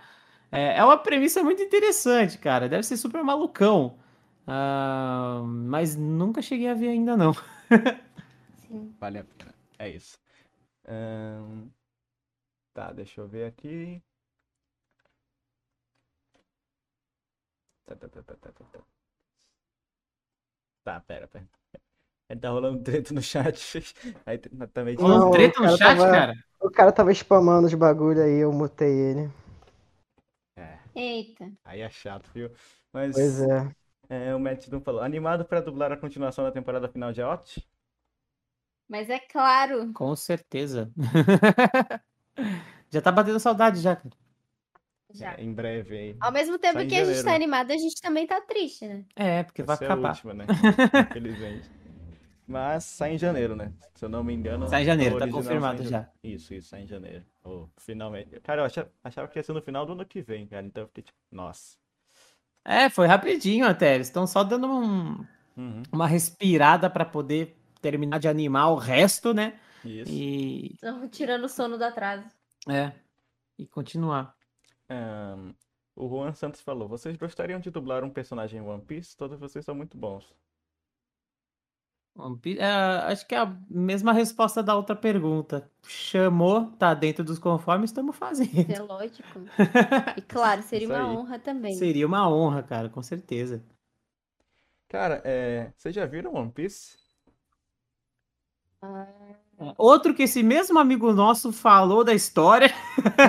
[0.50, 2.68] É, é uma premissa muito interessante, cara.
[2.68, 3.94] Deve ser super malucão.
[4.46, 7.34] Ah, mas nunca cheguei a ver ainda, não.
[8.68, 8.94] Sim.
[9.00, 9.54] Vale a pena.
[9.78, 10.18] É isso.
[10.88, 11.70] Ahn,
[12.74, 14.02] Tá, deixa eu ver aqui.
[17.86, 18.84] Tá, tá, tá, tá, tá, tá,
[20.84, 21.00] tá.
[21.00, 21.48] Pera, pera.
[22.28, 23.82] Aí tá rolando treta no chat.
[24.26, 26.34] Aí também Não, Rolando treta no cara chat, tava- cara?
[26.60, 29.30] O cara tava spamando os bagulho aí, eu mutei ele.
[30.56, 31.50] É, Eita.
[31.64, 32.50] aí é chato, viu?
[32.92, 33.68] Mas Pois é.
[34.08, 37.66] é, o Matt Dunn falou: animado pra dublar a continuação da temporada final de Out?
[38.88, 39.92] Mas é claro.
[39.92, 40.92] Com certeza.
[42.90, 44.14] já tá batendo saudade já, cara.
[45.14, 45.32] Já.
[45.34, 46.16] É, em breve aí.
[46.20, 47.24] Ao mesmo tempo Só que a gente janeiro.
[47.24, 49.04] tá animada, a gente também tá triste, né?
[49.14, 50.08] É, porque vai Essa é a acabar.
[50.10, 50.46] última, né?
[51.10, 51.70] Infelizmente.
[52.46, 53.72] Mas sai em janeiro, né?
[53.94, 54.66] Se eu não me engano.
[54.68, 56.08] Sai em janeiro, tá confirmado já.
[56.22, 57.24] Isso, isso, sai em janeiro.
[57.44, 58.38] Oh, finalmente.
[58.40, 60.66] Cara, eu achava, achava que ia ser no final do ano que vem, cara.
[60.66, 61.76] Então eu fiquei tipo, nossa.
[62.64, 63.94] É, foi rapidinho até.
[63.94, 65.26] Eles estão só dando um-
[65.56, 69.58] Uhum, uma respirada pra poder terminar de animar o resto, né?
[69.84, 70.10] isso.
[70.12, 72.24] E Tão tirando o sono do atraso.
[72.68, 72.92] é,
[73.58, 74.34] e continuar.
[74.92, 75.54] Ahn,
[75.96, 79.16] o Juan Santos falou: Vocês gostariam de dublar um personagem em One Piece?
[79.16, 80.34] Todos vocês são muito bons.
[82.14, 82.66] One Piece- é,
[83.10, 85.70] acho que é a mesma resposta da outra pergunta.
[85.86, 88.70] Chamou, tá dentro dos conformes, estamos fazendo.
[88.70, 89.28] É lógico.
[90.18, 91.74] E claro, seria uma honra também.
[91.74, 93.62] Seria uma honra, cara, com certeza.
[94.88, 96.98] Cara, é, vocês já viram One Piece?
[98.82, 99.36] É,
[99.78, 102.72] Outro que esse mesmo amigo nosso falou da história.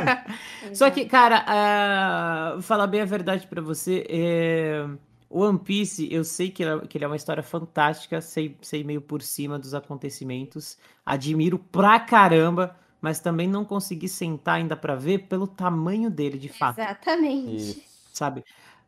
[0.73, 4.85] Só que, cara, ah, falar bem a verdade pra você, é...
[5.30, 8.57] o One Piece, eu sei que ele, é, que ele é uma história fantástica, sei,
[8.61, 14.76] sei meio por cima dos acontecimentos, admiro pra caramba, mas também não consegui sentar ainda
[14.76, 17.84] pra ver pelo tamanho dele, de fato, Exatamente.
[18.14, 18.43] sabe?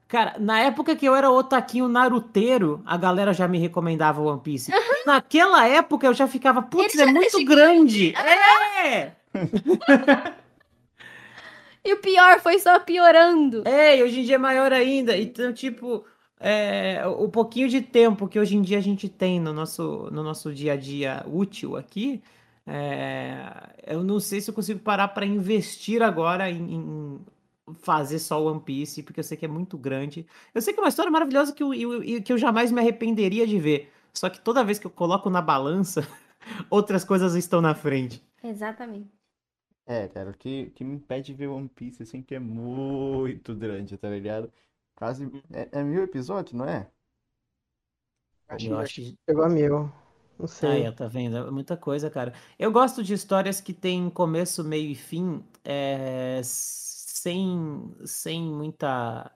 [0.07, 4.71] Cara, na época que eu era otaquinho naruteiro, a galera já me recomendava One Piece.
[4.71, 8.13] E Naquela época eu já ficava, putz, é muito grande!
[8.15, 9.11] É!
[11.83, 13.61] E o pior foi só piorando.
[13.63, 15.15] É, e hoje em dia é maior ainda.
[15.15, 16.03] Então, tipo,
[16.39, 20.23] é, o pouquinho de tempo que hoje em dia a gente tem no nosso, no
[20.23, 22.23] nosso dia a dia útil aqui,
[22.65, 23.37] é,
[23.85, 27.19] eu não sei se eu consigo parar para investir agora em, em
[27.79, 30.25] fazer só One Piece, porque eu sei que é muito grande.
[30.53, 33.47] Eu sei que é uma história maravilhosa que eu, eu- que eu jamais me arrependeria
[33.47, 33.91] de ver.
[34.13, 36.01] Só que toda vez que eu coloco na balança,
[36.69, 38.23] outras coisas estão na frente.
[38.41, 39.11] Exatamente.
[39.87, 43.53] É, cara, o que, que me impede de ver One Piece, assim, que é muito
[43.55, 44.51] grande, tá ligado?
[44.95, 45.25] Quase.
[45.51, 46.89] É, é mil episódios, não é?
[48.47, 49.91] Acho, Eu acho que chegou a mil.
[50.39, 50.87] Não sei.
[50.87, 51.37] Ó, tá vendo?
[51.37, 52.33] É muita coisa, cara.
[52.57, 56.41] Eu gosto de histórias que têm começo, meio e fim, é,
[57.25, 59.31] sem, sem muita.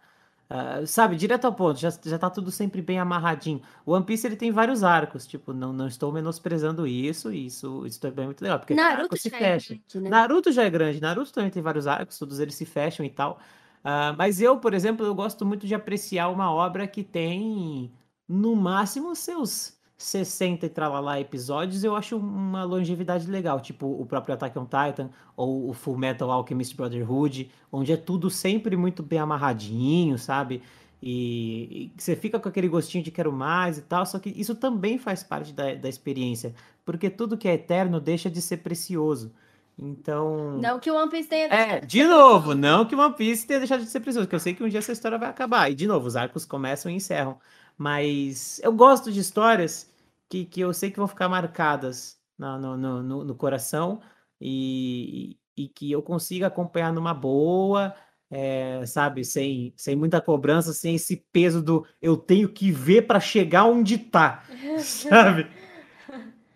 [0.50, 3.62] ah, sabe, direto ao ponto, já, já tá tudo sempre bem amarradinho.
[3.86, 8.00] O One Piece ele tem vários arcos, tipo, não, não estou menosprezando isso, isso, isso
[8.02, 9.68] também é muito legal, porque Naruto se já é fecha.
[9.68, 10.10] grande, né?
[10.10, 13.40] Naruto já é grande, Naruto também tem vários arcos, todos eles se fecham e tal.
[13.84, 17.94] Ah, mas eu, por exemplo, eu gosto muito de apreciar uma obra que tem
[18.28, 24.34] no máximo seus 60 e tralalá episódios, eu acho uma longevidade legal, tipo o próprio
[24.34, 29.20] Attack on Titan ou o Full Metal Alchemist Brotherhood, onde é tudo sempre muito bem
[29.20, 30.64] amarradinho, sabe?
[31.04, 34.56] E, e você fica com aquele gostinho de quero mais e tal, só que isso
[34.56, 36.56] também faz parte da, da experiência,
[36.86, 39.34] porque tudo que é eterno deixa de ser precioso.
[39.78, 40.58] Então.
[40.60, 41.48] Não que o One Piece tenha.
[41.48, 44.54] É, de novo, não que One Piece tenha deixado de ser precioso, porque eu sei
[44.54, 45.70] que um dia essa história vai acabar.
[45.70, 47.38] E, de novo, os arcos começam e encerram.
[47.80, 49.90] Mas eu gosto de histórias
[50.28, 54.02] que, que eu sei que vão ficar marcadas no, no, no, no coração
[54.40, 57.96] e, e que eu consiga acompanhar numa boa,
[58.30, 63.22] é, sabe, sem, sem muita cobrança, sem esse peso do eu tenho que ver para
[63.22, 64.44] chegar onde tá,
[64.80, 65.48] sabe?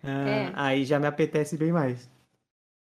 [0.06, 0.52] Ah, É.
[0.54, 2.10] Aí já me apetece bem mais.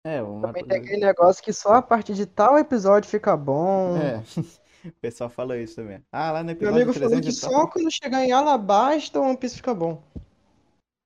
[0.04, 3.96] É, uma Também tem aquele negócio que só a partir de tal episódio fica bom.
[3.98, 4.24] É,
[4.86, 6.02] o pessoal fala isso também.
[6.12, 7.52] Ah, lá no Meu episódio amigo falou 300 que e tal.
[7.52, 10.02] só quando chegar em Alabasta o One Piece fica bom.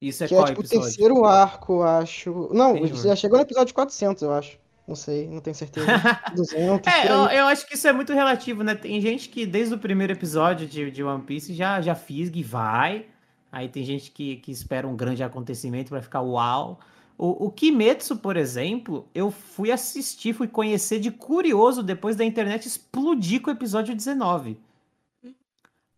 [0.02, 0.82] Isso é Que é qual tipo o episódio?
[0.84, 2.50] terceiro arco, acho.
[2.54, 3.02] Não, Entendi.
[3.04, 4.58] já chegou no episódio 400, eu acho.
[4.88, 5.88] Não sei, não tenho certeza.
[6.36, 8.76] 200, É, eu, eu acho que isso é muito relativo, né?
[8.76, 12.44] Tem gente que desde o primeiro episódio de, de One Piece já, já fisga e
[12.44, 13.06] vai.
[13.52, 16.80] Aí tem gente que, que espera um grande acontecimento pra ficar uau.
[17.18, 22.68] O, o Kimetsu, por exemplo, eu fui assistir, fui conhecer de curioso depois da internet
[22.68, 24.58] explodir com o episódio 19.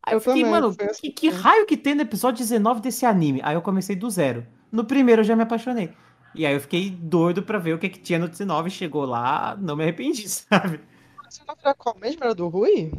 [0.04, 3.06] Aí eu Eu fiquei, também, mano, que, que raio que tem no episódio 19 desse
[3.06, 3.42] anime?
[3.44, 4.46] Aí eu comecei do zero.
[4.72, 5.92] No primeiro eu já me apaixonei.
[6.36, 8.70] E aí eu fiquei doido pra ver o que, que tinha no 19.
[8.70, 10.80] Chegou lá, não me arrependi, sabe?
[11.28, 12.24] Você não era qual mesmo?
[12.24, 12.92] Era do Rui?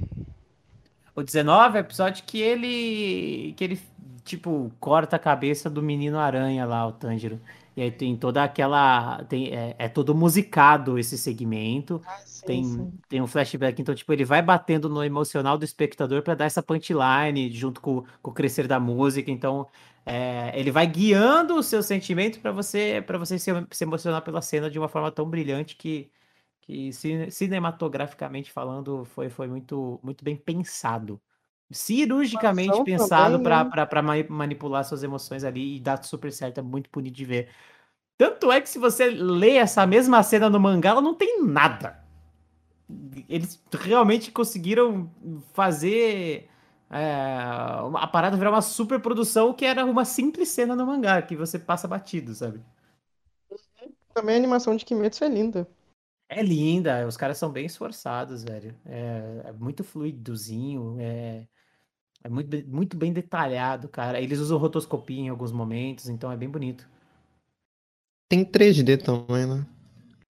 [1.15, 3.55] O 19 é o episódio que ele.
[3.57, 3.81] que ele,
[4.25, 7.41] tipo, corta a cabeça do menino aranha lá, o Tanjiro.
[7.79, 9.25] E aí tem toda aquela.
[9.25, 12.03] Tem, é, é todo musicado esse segmento.
[12.05, 13.01] Ah, sim, Tem, sim.
[13.09, 16.63] tem um flashback, então, tipo, ele vai batendo no emocional do espectador pra dar essa
[16.63, 19.31] punchline junto com, com o crescer da música.
[19.31, 19.69] Então,
[20.07, 24.41] é, ele vai guiando o seu sentimento pra você para você se, se emocionar pela
[24.43, 26.11] cena de uma forma tão brilhante que,
[26.63, 31.21] que cine- cinematograficamente falando foi, foi muito, muito bem pensado.
[31.71, 34.27] Cirurgicamente pensado pra né?
[34.29, 37.51] manipular suas emoções ali e dá super certo, é muito bonito de ver.
[38.17, 42.03] Tanto é que se você lê essa mesma cena no mangá, ela não tem nada.
[43.29, 45.11] Eles realmente conseguiram
[45.53, 46.49] fazer
[46.91, 47.37] é,
[47.95, 51.59] a parada virar uma super produção que era uma simples cena no mangá, que você
[51.59, 52.61] passa batido, sabe?
[54.15, 55.69] Também a animação de Kimetsu é linda.
[56.31, 58.75] É linda, os caras são bem esforçados, velho.
[58.85, 61.47] É, é muito fluidozinho, é,
[62.25, 64.21] é muito, bem- muito bem detalhado, cara.
[64.21, 66.89] Eles usam rotoscopia em alguns momentos, então é bem bonito.
[68.29, 69.67] Tem 3D também, né?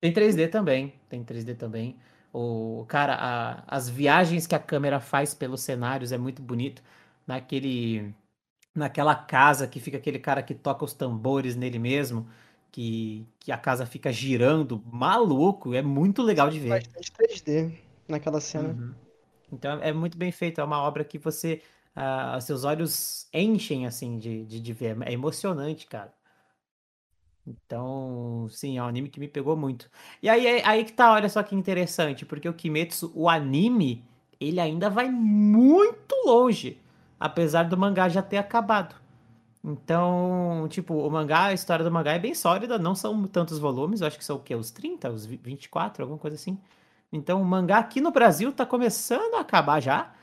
[0.01, 1.97] Tem 3D também, tem 3D também.
[2.33, 6.81] O cara, a- as viagens que a câmera faz pelos cenários é muito bonito.
[7.27, 8.13] Naquele,
[8.75, 12.27] naquela casa que fica aquele cara que toca os tambores nele mesmo,
[12.71, 16.69] que, que a casa fica girando, maluco, é muito legal de ver.
[16.69, 17.71] Bastante 3D
[18.07, 18.69] naquela cena.
[18.69, 18.93] Uhum.
[19.51, 21.61] Então é muito bem feito, é uma obra que você,
[22.41, 26.13] seus olhos enchem assim de, de, de ver, é emocionante, cara.
[27.45, 29.89] Então, sim, é um anime que me pegou muito.
[30.21, 34.03] E aí, é- aí que tá, olha só que interessante, porque o Kimetsu, o anime,
[34.39, 36.79] ele ainda vai muito longe,
[37.19, 38.95] apesar do mangá já ter acabado.
[39.63, 44.01] Então, tipo, o mangá, a história do mangá é bem sólida, não são tantos volumes,
[44.01, 44.55] eu acho que são o quê?
[44.55, 46.57] Os 30, os vi- 24, alguma coisa assim.
[47.11, 50.13] Então, o mangá aqui no Brasil tá começando a acabar já.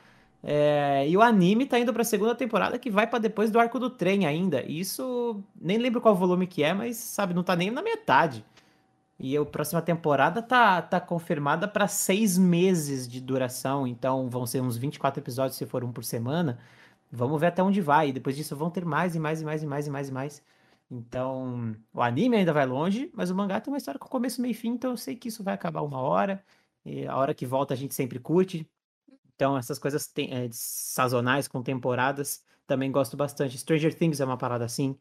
[0.49, 3.77] É, e o anime tá indo pra segunda temporada que vai pra depois do arco
[3.79, 4.63] do trem ainda.
[4.63, 8.45] E isso, nem lembro qual volume que é, mas sabe, não tá nem na metade.
[9.19, 13.87] E a próxima temporada tá, tá confirmada pra seis meses de duração.
[13.87, 16.59] Então vão ser uns 24 episódios se for um por semana.
[17.11, 18.09] Vamos ver até onde vai.
[18.09, 20.11] E depois disso vão ter mais e mais e mais e mais e mais e
[20.13, 20.43] mais.
[20.89, 24.51] Então, o anime ainda vai longe, mas o mangá tem uma história com começo, meio
[24.51, 26.43] e fim, então eu sei que isso vai acabar uma hora.
[26.85, 28.69] E a hora que volta a gente sempre curte.
[29.37, 33.57] Então, essas coisas tem- eh, sazonais, com temporadas, também gosto bastante.
[33.59, 34.99] Stranger Things é uma parada assim.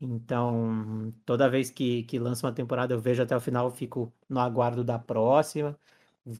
[0.00, 4.12] Então, toda vez que, que lança uma temporada, eu vejo até o final, eu fico
[4.28, 5.78] no aguardo da próxima.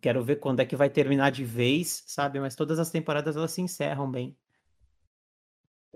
[0.00, 2.40] Quero ver quando é que vai terminar de vez, sabe?
[2.40, 4.36] Mas todas as temporadas elas se encerram bem.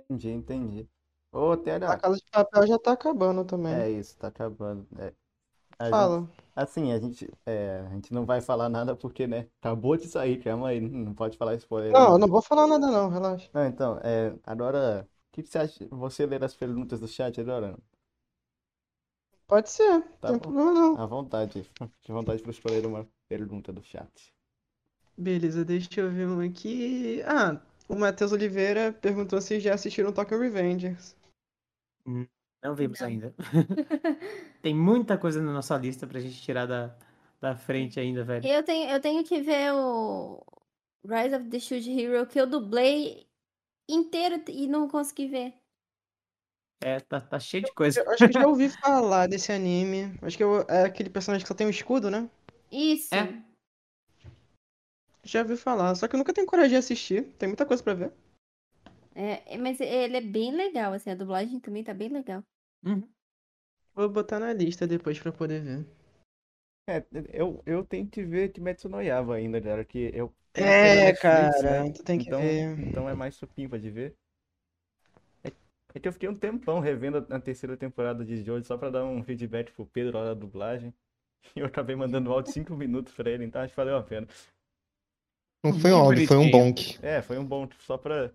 [0.09, 0.89] Entendi, entendi.
[1.33, 3.87] Ô, TH, A Casa de Papel já tá acabando também.
[3.87, 4.87] é isso, tá acabando.
[4.99, 5.13] É.
[5.79, 6.29] A gente- Fala.
[6.55, 10.43] assim, a gente, é, a gente não vai falar nada porque, né, acabou de sair,
[10.43, 12.19] calma aí, não pode falar spoiler Não, eu ainda.
[12.19, 13.49] não vou falar nada não, relaxa.
[13.53, 17.41] Não, então, é, agora, o que que você acha, você ler as perguntas do chat
[17.41, 17.77] agora?
[19.47, 20.41] Pode ser, Tá não tem bom.
[20.41, 21.01] problema não.
[21.01, 21.63] À vontade,
[22.01, 24.33] fique à vontade para escolher uma pergunta do chat.
[25.19, 27.21] Beleza, deixa eu ver uma aqui.
[27.27, 31.17] Ah, o Matheus Oliveira perguntou se já assistiram Tokyo Revengers.
[32.65, 33.09] Não vimos Não.
[33.09, 33.35] ainda.
[34.63, 36.97] Tem muita coisa na nossa lista pra gente tirar da,
[37.39, 38.47] da frente ainda, velho.
[38.47, 40.43] Eu tenho, eu tenho que ver o
[41.05, 43.29] Rise of the Shield Hero que eu dublei
[43.87, 45.55] inteiro e não consegui ver.
[46.83, 48.01] É, tá, tá cheio de coisa.
[48.01, 50.19] Eu acho que eu já ouvi falar desse anime.
[50.23, 52.29] Acho que eu- é aquele personagem que só tem um escudo, né?
[52.73, 53.15] Isso.
[53.15, 53.43] É.
[55.23, 57.25] Já ouvi falar, só que eu nunca tenho coragem de assistir.
[57.39, 58.13] Tem muita coisa pra ver.
[59.15, 62.43] É, mas ele é bem legal, assim, a dublagem também tá bem legal.
[62.85, 63.09] Uhum.
[63.95, 65.87] Vou botar na lista depois pra poder ver.
[66.87, 67.03] É,
[67.33, 71.85] eu, eu tenho que ver Kimetsu no Yaiba ainda, galera, que eu É, Netflix, cara,
[71.85, 71.93] né?
[71.93, 72.79] tu tem que Então, ver.
[72.89, 74.15] então é mais supimpa de ver.
[75.43, 75.51] É,
[75.95, 78.91] é que eu fiquei um tempão revendo a, a terceira temporada de Jojo só pra
[78.91, 80.93] dar um feedback pro Pedro lá da dublagem.
[81.55, 84.03] E eu acabei mandando áudio de 5 minutos pra ele, então acho que valeu a
[84.03, 84.27] pena.
[85.63, 86.99] Não foi um áudio, foi um bonk.
[87.03, 88.31] É, foi um bom, só pra.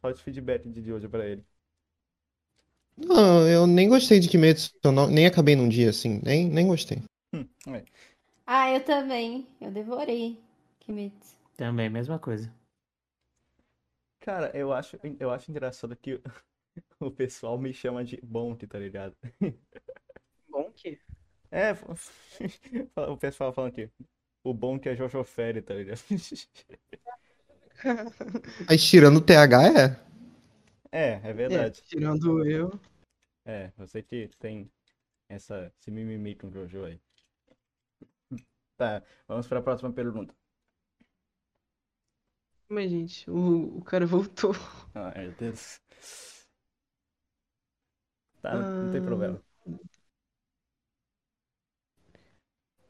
[0.00, 1.44] Só de feedback de Jojo pra ele.
[3.06, 4.72] Não, eu nem gostei de Kimetsu,
[5.10, 6.20] nem acabei num dia, assim.
[6.24, 6.98] Nem, nem gostei.
[7.32, 7.84] Hum, é.
[8.46, 9.46] Ah, eu também.
[9.60, 10.38] Eu devorei
[10.80, 11.36] Kimetsu.
[11.56, 12.52] Também, mesma coisa.
[14.20, 16.20] Cara, eu acho, eu acho engraçado que
[17.00, 19.16] o pessoal me chama de Bonk, tá ligado?
[20.76, 21.00] Que.
[21.50, 21.72] É,
[23.10, 23.90] o pessoal falando que
[24.44, 25.98] o Bonk é Jojo Fere, tá ligado?
[28.68, 30.07] Mas tirando o TH, é.
[30.92, 31.82] É, é É, verdade.
[31.84, 32.70] tirando eu.
[33.44, 34.70] É, você que tem
[35.28, 37.00] essa, esse mimimi com o Jojo aí.
[38.76, 40.34] Tá, vamos para a próxima pergunta.
[42.68, 44.54] Mas, gente, o, o cara voltou.
[44.94, 45.80] Ah, meu Deus.
[48.42, 49.02] Tá, não, não tem Ah.
[49.02, 49.40] problema.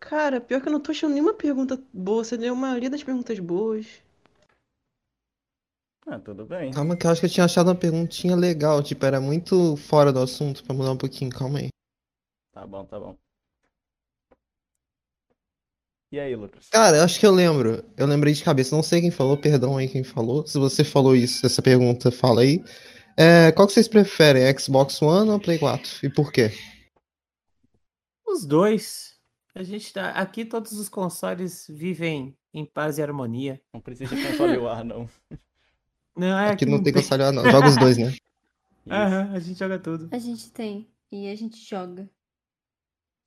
[0.00, 2.24] Cara, pior que eu não tô achando nenhuma pergunta boa.
[2.24, 3.86] Você deu a maioria das perguntas boas.
[6.10, 6.72] Ah, tudo bem.
[6.72, 8.82] Calma que eu acho que eu tinha achado uma perguntinha legal.
[8.82, 11.30] Tipo, era muito fora do assunto pra mudar um pouquinho.
[11.30, 11.68] Calma aí.
[12.50, 13.14] Tá bom, tá bom.
[16.10, 16.70] E aí, Lucas?
[16.70, 17.84] Cara, eu acho que eu lembro.
[17.94, 18.74] Eu lembrei de cabeça.
[18.74, 20.46] Não sei quem falou, perdão aí quem falou.
[20.46, 22.64] Se você falou isso, essa pergunta, fala aí.
[23.14, 24.58] É, qual que vocês preferem?
[24.58, 26.06] Xbox One ou Play 4?
[26.06, 26.52] E por quê?
[28.26, 29.18] Os dois.
[29.54, 30.12] A gente tá.
[30.12, 33.60] Aqui todos os consoles vivem em paz e harmonia.
[33.74, 35.06] Não precisa de console ar, não.
[36.18, 37.48] Não, é Aqui que não tem console, ah, não.
[37.48, 38.12] Joga os dois, né?
[38.90, 40.08] Aham, a gente joga tudo.
[40.10, 40.88] A gente tem.
[41.12, 42.10] E a gente joga.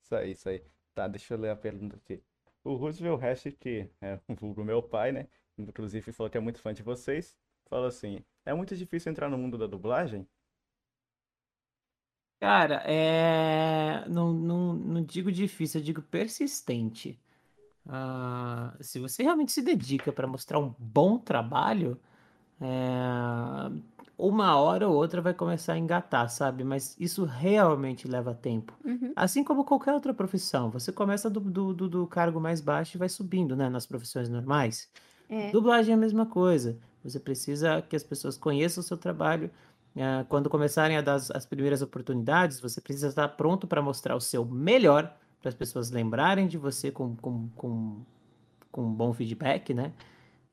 [0.04, 0.62] Isso aí, isso aí.
[0.94, 2.22] Tá, deixa eu ler a pergunta aqui.
[2.64, 5.28] O Roosevelt Hash, que é o vulgo meu pai, né?
[5.58, 7.36] Inclusive falou que é muito fã de vocês.
[7.70, 10.28] Falou assim: é muito difícil entrar no mundo da dublagem?
[12.42, 14.04] Cara, é.
[14.10, 17.18] Não, não, não digo difícil, eu digo persistente.
[17.88, 22.00] Ah, se você realmente se dedica para mostrar um bom trabalho,
[22.62, 23.72] é,
[24.18, 26.64] uma hora ou outra vai começar a engatar, sabe?
[26.64, 28.74] Mas isso realmente leva tempo.
[28.86, 29.12] Uhum.
[29.16, 33.00] Assim como qualquer outra profissão, você começa do, do, do- do cargo mais baixo e
[33.00, 33.68] vai subindo, né?
[33.70, 34.90] Nas profissões normais.
[35.28, 35.50] É.
[35.52, 36.78] Dublagem é a mesma coisa.
[37.04, 39.50] Você precisa que as pessoas conheçam o seu trabalho.
[39.98, 44.16] Ah, quando começarem a dar as, as primeiras oportunidades, você precisa estar pronto para mostrar
[44.16, 45.12] o seu melhor,
[45.42, 48.02] para as pessoas lembrarem de você com, com, com,
[48.72, 49.92] com um bom feedback, né?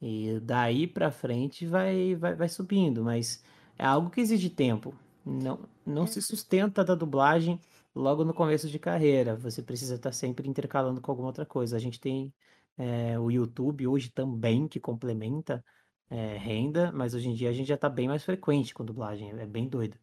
[0.01, 3.43] E daí para frente vai, vai, vai subindo, mas
[3.77, 4.95] é algo que exige tempo.
[5.25, 7.61] Não, não se sustenta da dublagem
[7.95, 9.37] logo no começo de carreira.
[9.37, 11.77] Você precisa estar sempre intercalando com alguma outra coisa.
[11.77, 12.33] A gente tem
[12.77, 15.65] é, o YouTube hoje também que complementa
[16.09, 19.31] é, renda, mas hoje em dia a gente já está bem mais frequente com dublagem.
[19.31, 19.99] É bem doido.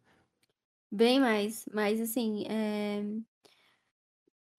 [0.90, 1.66] Bem mais.
[1.72, 3.02] Mas assim, é...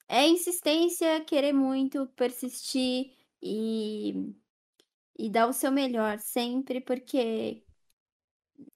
[0.07, 4.34] é insistência, querer muito, persistir e,
[5.18, 7.64] e dar o seu melhor sempre, porque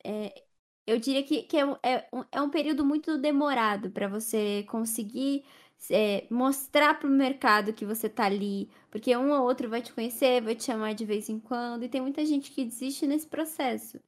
[0.03, 0.43] é,
[0.87, 4.63] eu diria que, que é, um- é um, é um período muito demorado para você
[4.69, 5.45] conseguir
[5.89, 9.91] é, mostrar para o mercado que você tá ali, porque um ou outro vai te
[9.93, 13.27] conhecer, vai te chamar de vez em quando, e tem muita gente que desiste nesse
[13.27, 13.99] processo.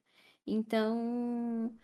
[0.46, 1.74] Então,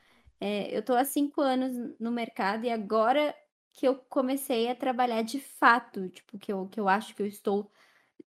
[0.40, 3.34] é, eu tô há cinco anos no mercado e agora
[3.72, 7.26] que eu comecei a trabalhar de fato, tipo, que eu, que eu acho que eu
[7.26, 7.70] estou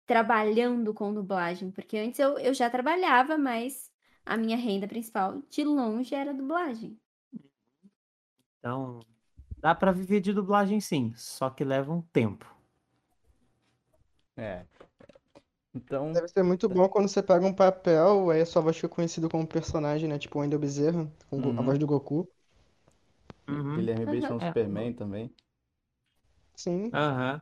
[0.07, 3.91] trabalhando com dublagem, porque antes eu, eu já trabalhava, mas
[4.25, 6.99] a minha renda principal de longe era dublagem.
[8.59, 9.01] Então,
[9.59, 12.47] dá para viver de dublagem sim, só que leva um tempo.
[14.37, 14.67] É.
[15.75, 18.89] Então, Deve ser muito bom quando você pega um papel, aí a sua voz fica
[18.89, 20.19] conhecida como personagem, né?
[20.19, 21.65] Tipo o Wendell Bezerra, com go- a Uhum.
[21.67, 22.29] voz do Goku.
[23.49, 23.77] Uhum.
[23.77, 24.49] Guilherme no É.
[24.49, 25.35] Superman também.
[26.57, 26.91] Sim.
[26.93, 27.41] Aham.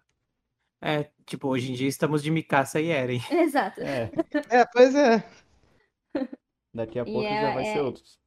[0.87, 3.19] É, tipo, hoje em dia estamos de Mikasa e Eren.
[3.33, 3.81] Exato.
[3.81, 4.11] É,
[4.51, 5.25] É, pois é.
[6.75, 8.19] daqui a E pouco já é- vai ser é- outros.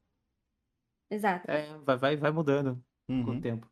[1.10, 1.50] Exato.
[1.52, 2.84] É, vai, vai, vai mudando.
[3.08, 3.38] com Uhum.
[3.38, 3.70] o tempo.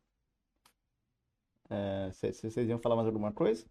[1.68, 3.66] É, cê- cê- vocês iam falar mais alguma coisa?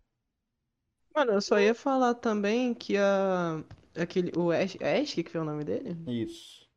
[1.15, 3.63] Mano, eu só ia falar também que a.
[3.97, 4.31] Aquele.
[4.37, 4.75] O Ash.
[4.81, 5.95] Ash, que que foi o nome dele?
[6.11, 6.67] Isso.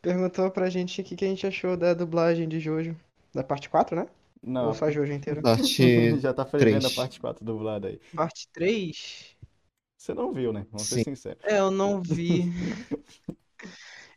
[0.00, 2.96] Perguntou pra gente o que, que a gente achou da dublagem de Jojo.
[3.34, 4.06] Da parte 4, né?
[4.42, 5.42] Não, Ou só Jojo inteira?
[5.42, 6.92] Parte já tá prevendo a três.
[6.92, 8.00] parte 4 dublada aí.
[8.14, 9.36] Parte 3?
[9.96, 10.66] Você não viu, né?
[10.70, 11.04] Vamos ser Sim.
[11.04, 11.42] sinceros.
[11.42, 12.54] É, eu não vi.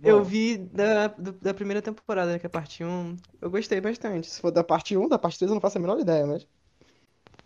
[0.03, 3.15] Eu vi da, do- da primeira temporada, né, que é a parte 1.
[3.41, 4.30] Eu gostei bastante.
[4.30, 6.47] Se for da parte 1, da parte 3 eu não faço a menor ideia, mas.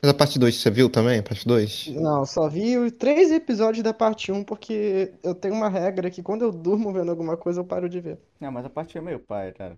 [0.01, 1.19] Mas a parte 2 você viu também?
[1.19, 1.95] A parte 2?
[2.01, 6.21] Não, só vi os três episódios da parte 1 porque eu tenho uma regra que
[6.23, 8.19] quando eu durmo vendo alguma coisa eu paro de ver.
[8.39, 9.77] Não, mas a parte é meio pai, cara.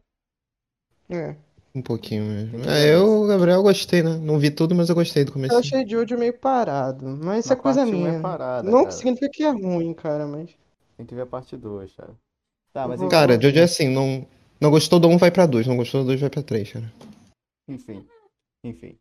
[1.10, 1.36] É.
[1.74, 2.70] Um pouquinho mesmo.
[2.70, 4.18] É, eu, Gabriel, gostei, né?
[4.18, 5.56] Não vi tudo, mas eu gostei do Eu começo.
[5.58, 8.22] achei Jojo meio parado, mas isso é coisa um é minha.
[8.22, 8.92] parada, Não cara.
[8.92, 10.50] significa que é ruim, cara, mas.
[10.98, 12.14] Tem que ver a parte 2, cara.
[12.74, 14.26] Tá, mas Eu enfim, Cara, Jojo é assim, não,
[14.60, 15.66] não gostou do 1, vai pra 2.
[15.68, 16.94] Não gostou do 2, vai pra 3, cara.
[17.68, 18.06] enfim.
[18.64, 18.98] Enfim.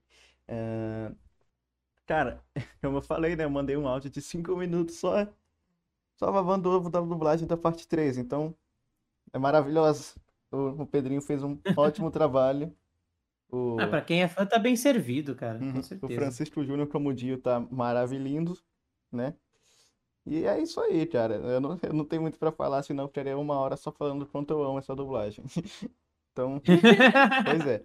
[0.48, 1.10] É,
[2.06, 2.40] Cara,
[2.82, 3.44] como eu falei, né?
[3.44, 5.26] Eu mandei um áudio de 5 minutos só.
[6.18, 8.18] Só babando o ovo da dublagem da parte 3.
[8.18, 8.54] Então,
[9.32, 10.14] é maravilhoso.
[10.52, 12.74] O, o Pedrinho fez um ótimo trabalho.
[13.52, 15.72] O, Ah, pra quem é fã, tá bem servido, cara, Uhum.
[15.72, 16.14] com O certeza.
[16.20, 18.56] Francisco Júnior como Dio tá maravilhindo,
[19.12, 19.34] né?
[20.26, 21.34] E é isso aí, cara.
[21.36, 24.26] Eu não, eu não tenho muito pra falar, senão eu ficaria uma hora só falando
[24.26, 25.44] quanto eu amo essa dublagem.
[26.32, 26.60] Então,
[27.44, 27.84] pois é.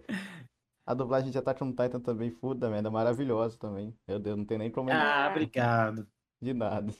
[0.86, 3.92] A dublagem de Attack on Titan também, puta merda, maravilhosa também.
[4.06, 6.06] Meu Deus, não tem nem como Ah, obrigado.
[6.40, 6.92] de nada.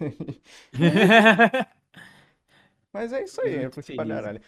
[2.92, 4.08] Mas é isso aí, pra feliz.
[4.08, 4.40] caralho.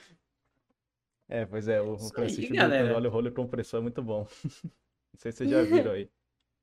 [1.29, 2.89] É, pois é, o, Isso aí, Francisco galera.
[2.89, 4.27] quando olha o rolo compressor é muito bom.
[4.65, 6.09] Não sei se vocês já viram aí.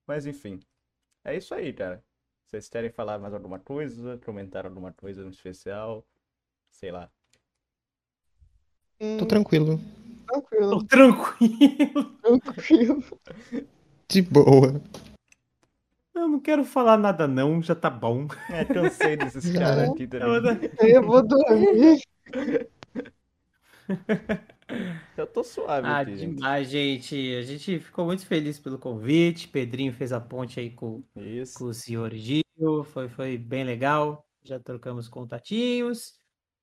[0.07, 0.59] Mas enfim,
[1.23, 2.03] é isso aí, cara.
[2.45, 4.17] Vocês querem falar mais alguma coisa?
[4.23, 6.05] Comentar alguma coisa no especial?
[6.69, 7.09] Sei lá.
[9.19, 9.79] Tô tranquilo.
[10.27, 12.15] tranquilo, Tô tranquilo.
[12.41, 13.03] tranquilo.
[14.07, 14.81] De boa.
[16.13, 18.27] Eu não quero falar nada, não, já tá bom.
[18.49, 20.71] É, cansei desses caras aqui também.
[20.79, 21.99] Eu vou dormir.
[25.17, 26.35] Eu tô suave Ah, aqui, gente.
[26.35, 27.35] demais, gente.
[27.35, 29.47] A gente ficou muito feliz pelo convite.
[29.47, 31.65] Pedrinho fez a ponte aí com, com Isso.
[31.67, 32.43] o senhor Gil.
[32.85, 34.25] Foi, foi bem legal.
[34.43, 36.19] Já trocamos contatinhos.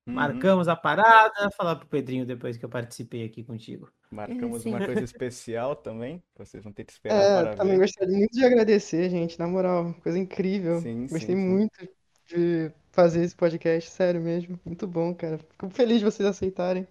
[0.07, 0.15] Uhum.
[0.15, 1.51] Marcamos a parada.
[1.57, 3.91] Falar pro Pedrinho depois que eu participei aqui contigo.
[4.11, 4.71] Marcamos Sim.
[4.71, 6.23] uma coisa especial também.
[6.37, 7.79] Vocês vão ter que esperar É, para também ver.
[7.79, 10.81] gostaria muito de agradecer, gente, na moral, coisa incrível.
[10.81, 11.49] Sim, Gostei sim, sim.
[11.49, 11.89] muito
[12.27, 14.59] de fazer esse podcast, sério mesmo.
[14.65, 15.39] Muito bom, cara.
[15.39, 16.87] Fico feliz de vocês aceitarem.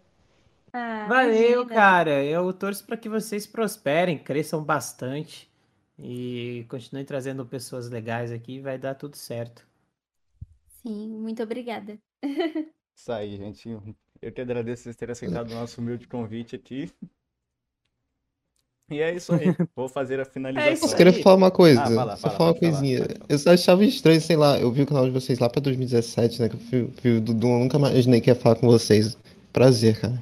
[0.73, 1.65] Ah, Valeu, imagina.
[1.75, 2.23] cara.
[2.23, 5.49] Eu torço para que vocês prosperem, cresçam bastante
[5.99, 8.59] e continuem trazendo pessoas legais aqui.
[8.59, 9.67] Vai dar tudo certo.
[10.81, 11.97] Sim, muito obrigada.
[12.95, 13.69] Isso aí, gente.
[14.21, 16.91] Eu que agradeço vocês terem aceitado o nosso humilde convite aqui.
[18.91, 19.45] E é isso aí.
[19.75, 20.89] Vou fazer a isso finalização.
[20.89, 21.81] Eu queria falar uma coisa.
[21.81, 23.05] Ah, fala, Só fala, falar uma coisinha.
[23.05, 23.25] falar.
[23.29, 24.59] Eu só achava estranho, sei lá.
[24.59, 26.49] Eu vi o canal de vocês lá pra 2017, né?
[26.49, 29.17] Que eu vi, vi o Dudu, eu nunca imaginei que ia falar com vocês.
[29.53, 30.21] Prazer, cara.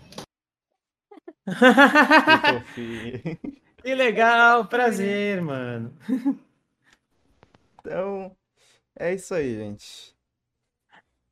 [3.82, 5.94] Que legal, prazer, mano.
[7.80, 8.36] Então,
[8.98, 10.14] é isso aí, gente.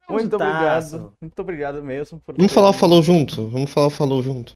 [0.10, 0.96] Muito Juntasso.
[0.96, 1.14] obrigado.
[1.22, 3.50] Muito obrigado mesmo por Vamos falar o falou junto?
[3.50, 4.54] Vamos falar o falou junto.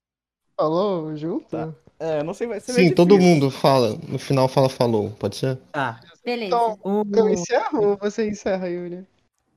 [0.57, 1.49] Falou, junto?
[1.49, 1.73] Tá.
[1.99, 3.97] É, não sei, vai ser Sim, todo mundo fala.
[4.07, 5.57] No final fala falou, pode ser?
[5.71, 5.99] Tá.
[6.23, 6.55] Beleza.
[6.55, 6.79] Então,
[7.13, 9.05] eu encerro ou você encerra, Yuri?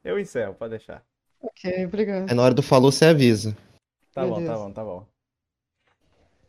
[0.03, 1.03] Eu encerro, pode deixar.
[1.41, 2.31] Ok, obrigado.
[2.31, 3.57] É na hora do falou, você avisa.
[4.13, 4.55] Tá bom, tá Beleza.
[4.55, 5.14] bom, tá bom.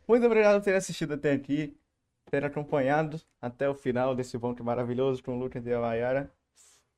[0.08, 1.76] Muito obrigado por ter assistido até aqui,
[2.30, 6.32] ter acompanhado até o final desse ponto maravilhoso com o Lucas e a Mayara.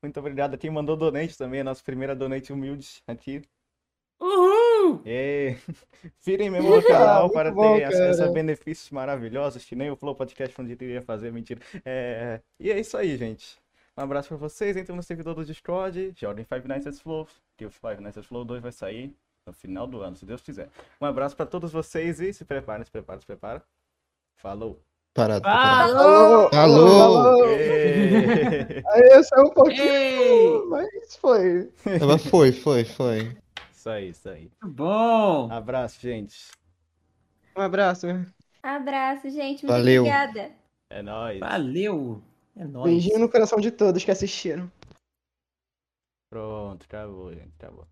[0.03, 3.43] Muito obrigado a quem mandou donate também, a nossa primeira donate humilde aqui.
[4.21, 5.01] Uhul!
[5.07, 5.57] E
[6.25, 10.15] virem mesmo no canal para bom, ter acesso a benefícios maravilhosos que nem o Flow
[10.15, 11.61] Podcast onde iria fazer, mentira.
[11.85, 13.59] É, E é isso aí, gente.
[13.97, 17.27] Um abraço pra vocês, entrem no servidor do Discord, joguem Five Nights at Flow,
[17.57, 19.17] que o Five Nights at Flow 2 vai sair
[19.49, 20.69] no final do ano, se Deus quiser.
[21.01, 23.63] Um abraço pra todos vocês e se preparem, se preparem, se preparem.
[24.37, 24.81] Falou!
[25.15, 25.43] Parado.
[25.43, 26.51] Falou!
[26.53, 27.45] Alô!
[27.47, 28.83] Ê!
[28.87, 30.67] Aí eu saí um pouquinho, Ei!
[30.69, 31.73] mas foi.
[32.07, 33.37] Mas foi, foi, foi.
[33.73, 34.51] Isso aí, isso aí.
[34.63, 35.51] Bom!
[35.51, 36.51] Abraço, gente.
[37.57, 38.07] Um abraço.
[38.63, 39.65] Abraço, gente.
[39.65, 40.03] Muito Valeu.
[40.03, 40.53] obrigada.
[40.91, 41.41] É nóis.
[41.41, 42.23] Valeu!
[42.55, 42.93] É nóis.
[42.93, 44.71] Beijinho no coração de todos que assistiram.
[46.31, 47.55] Pronto, acabou, gente.
[47.59, 47.87] Acabou.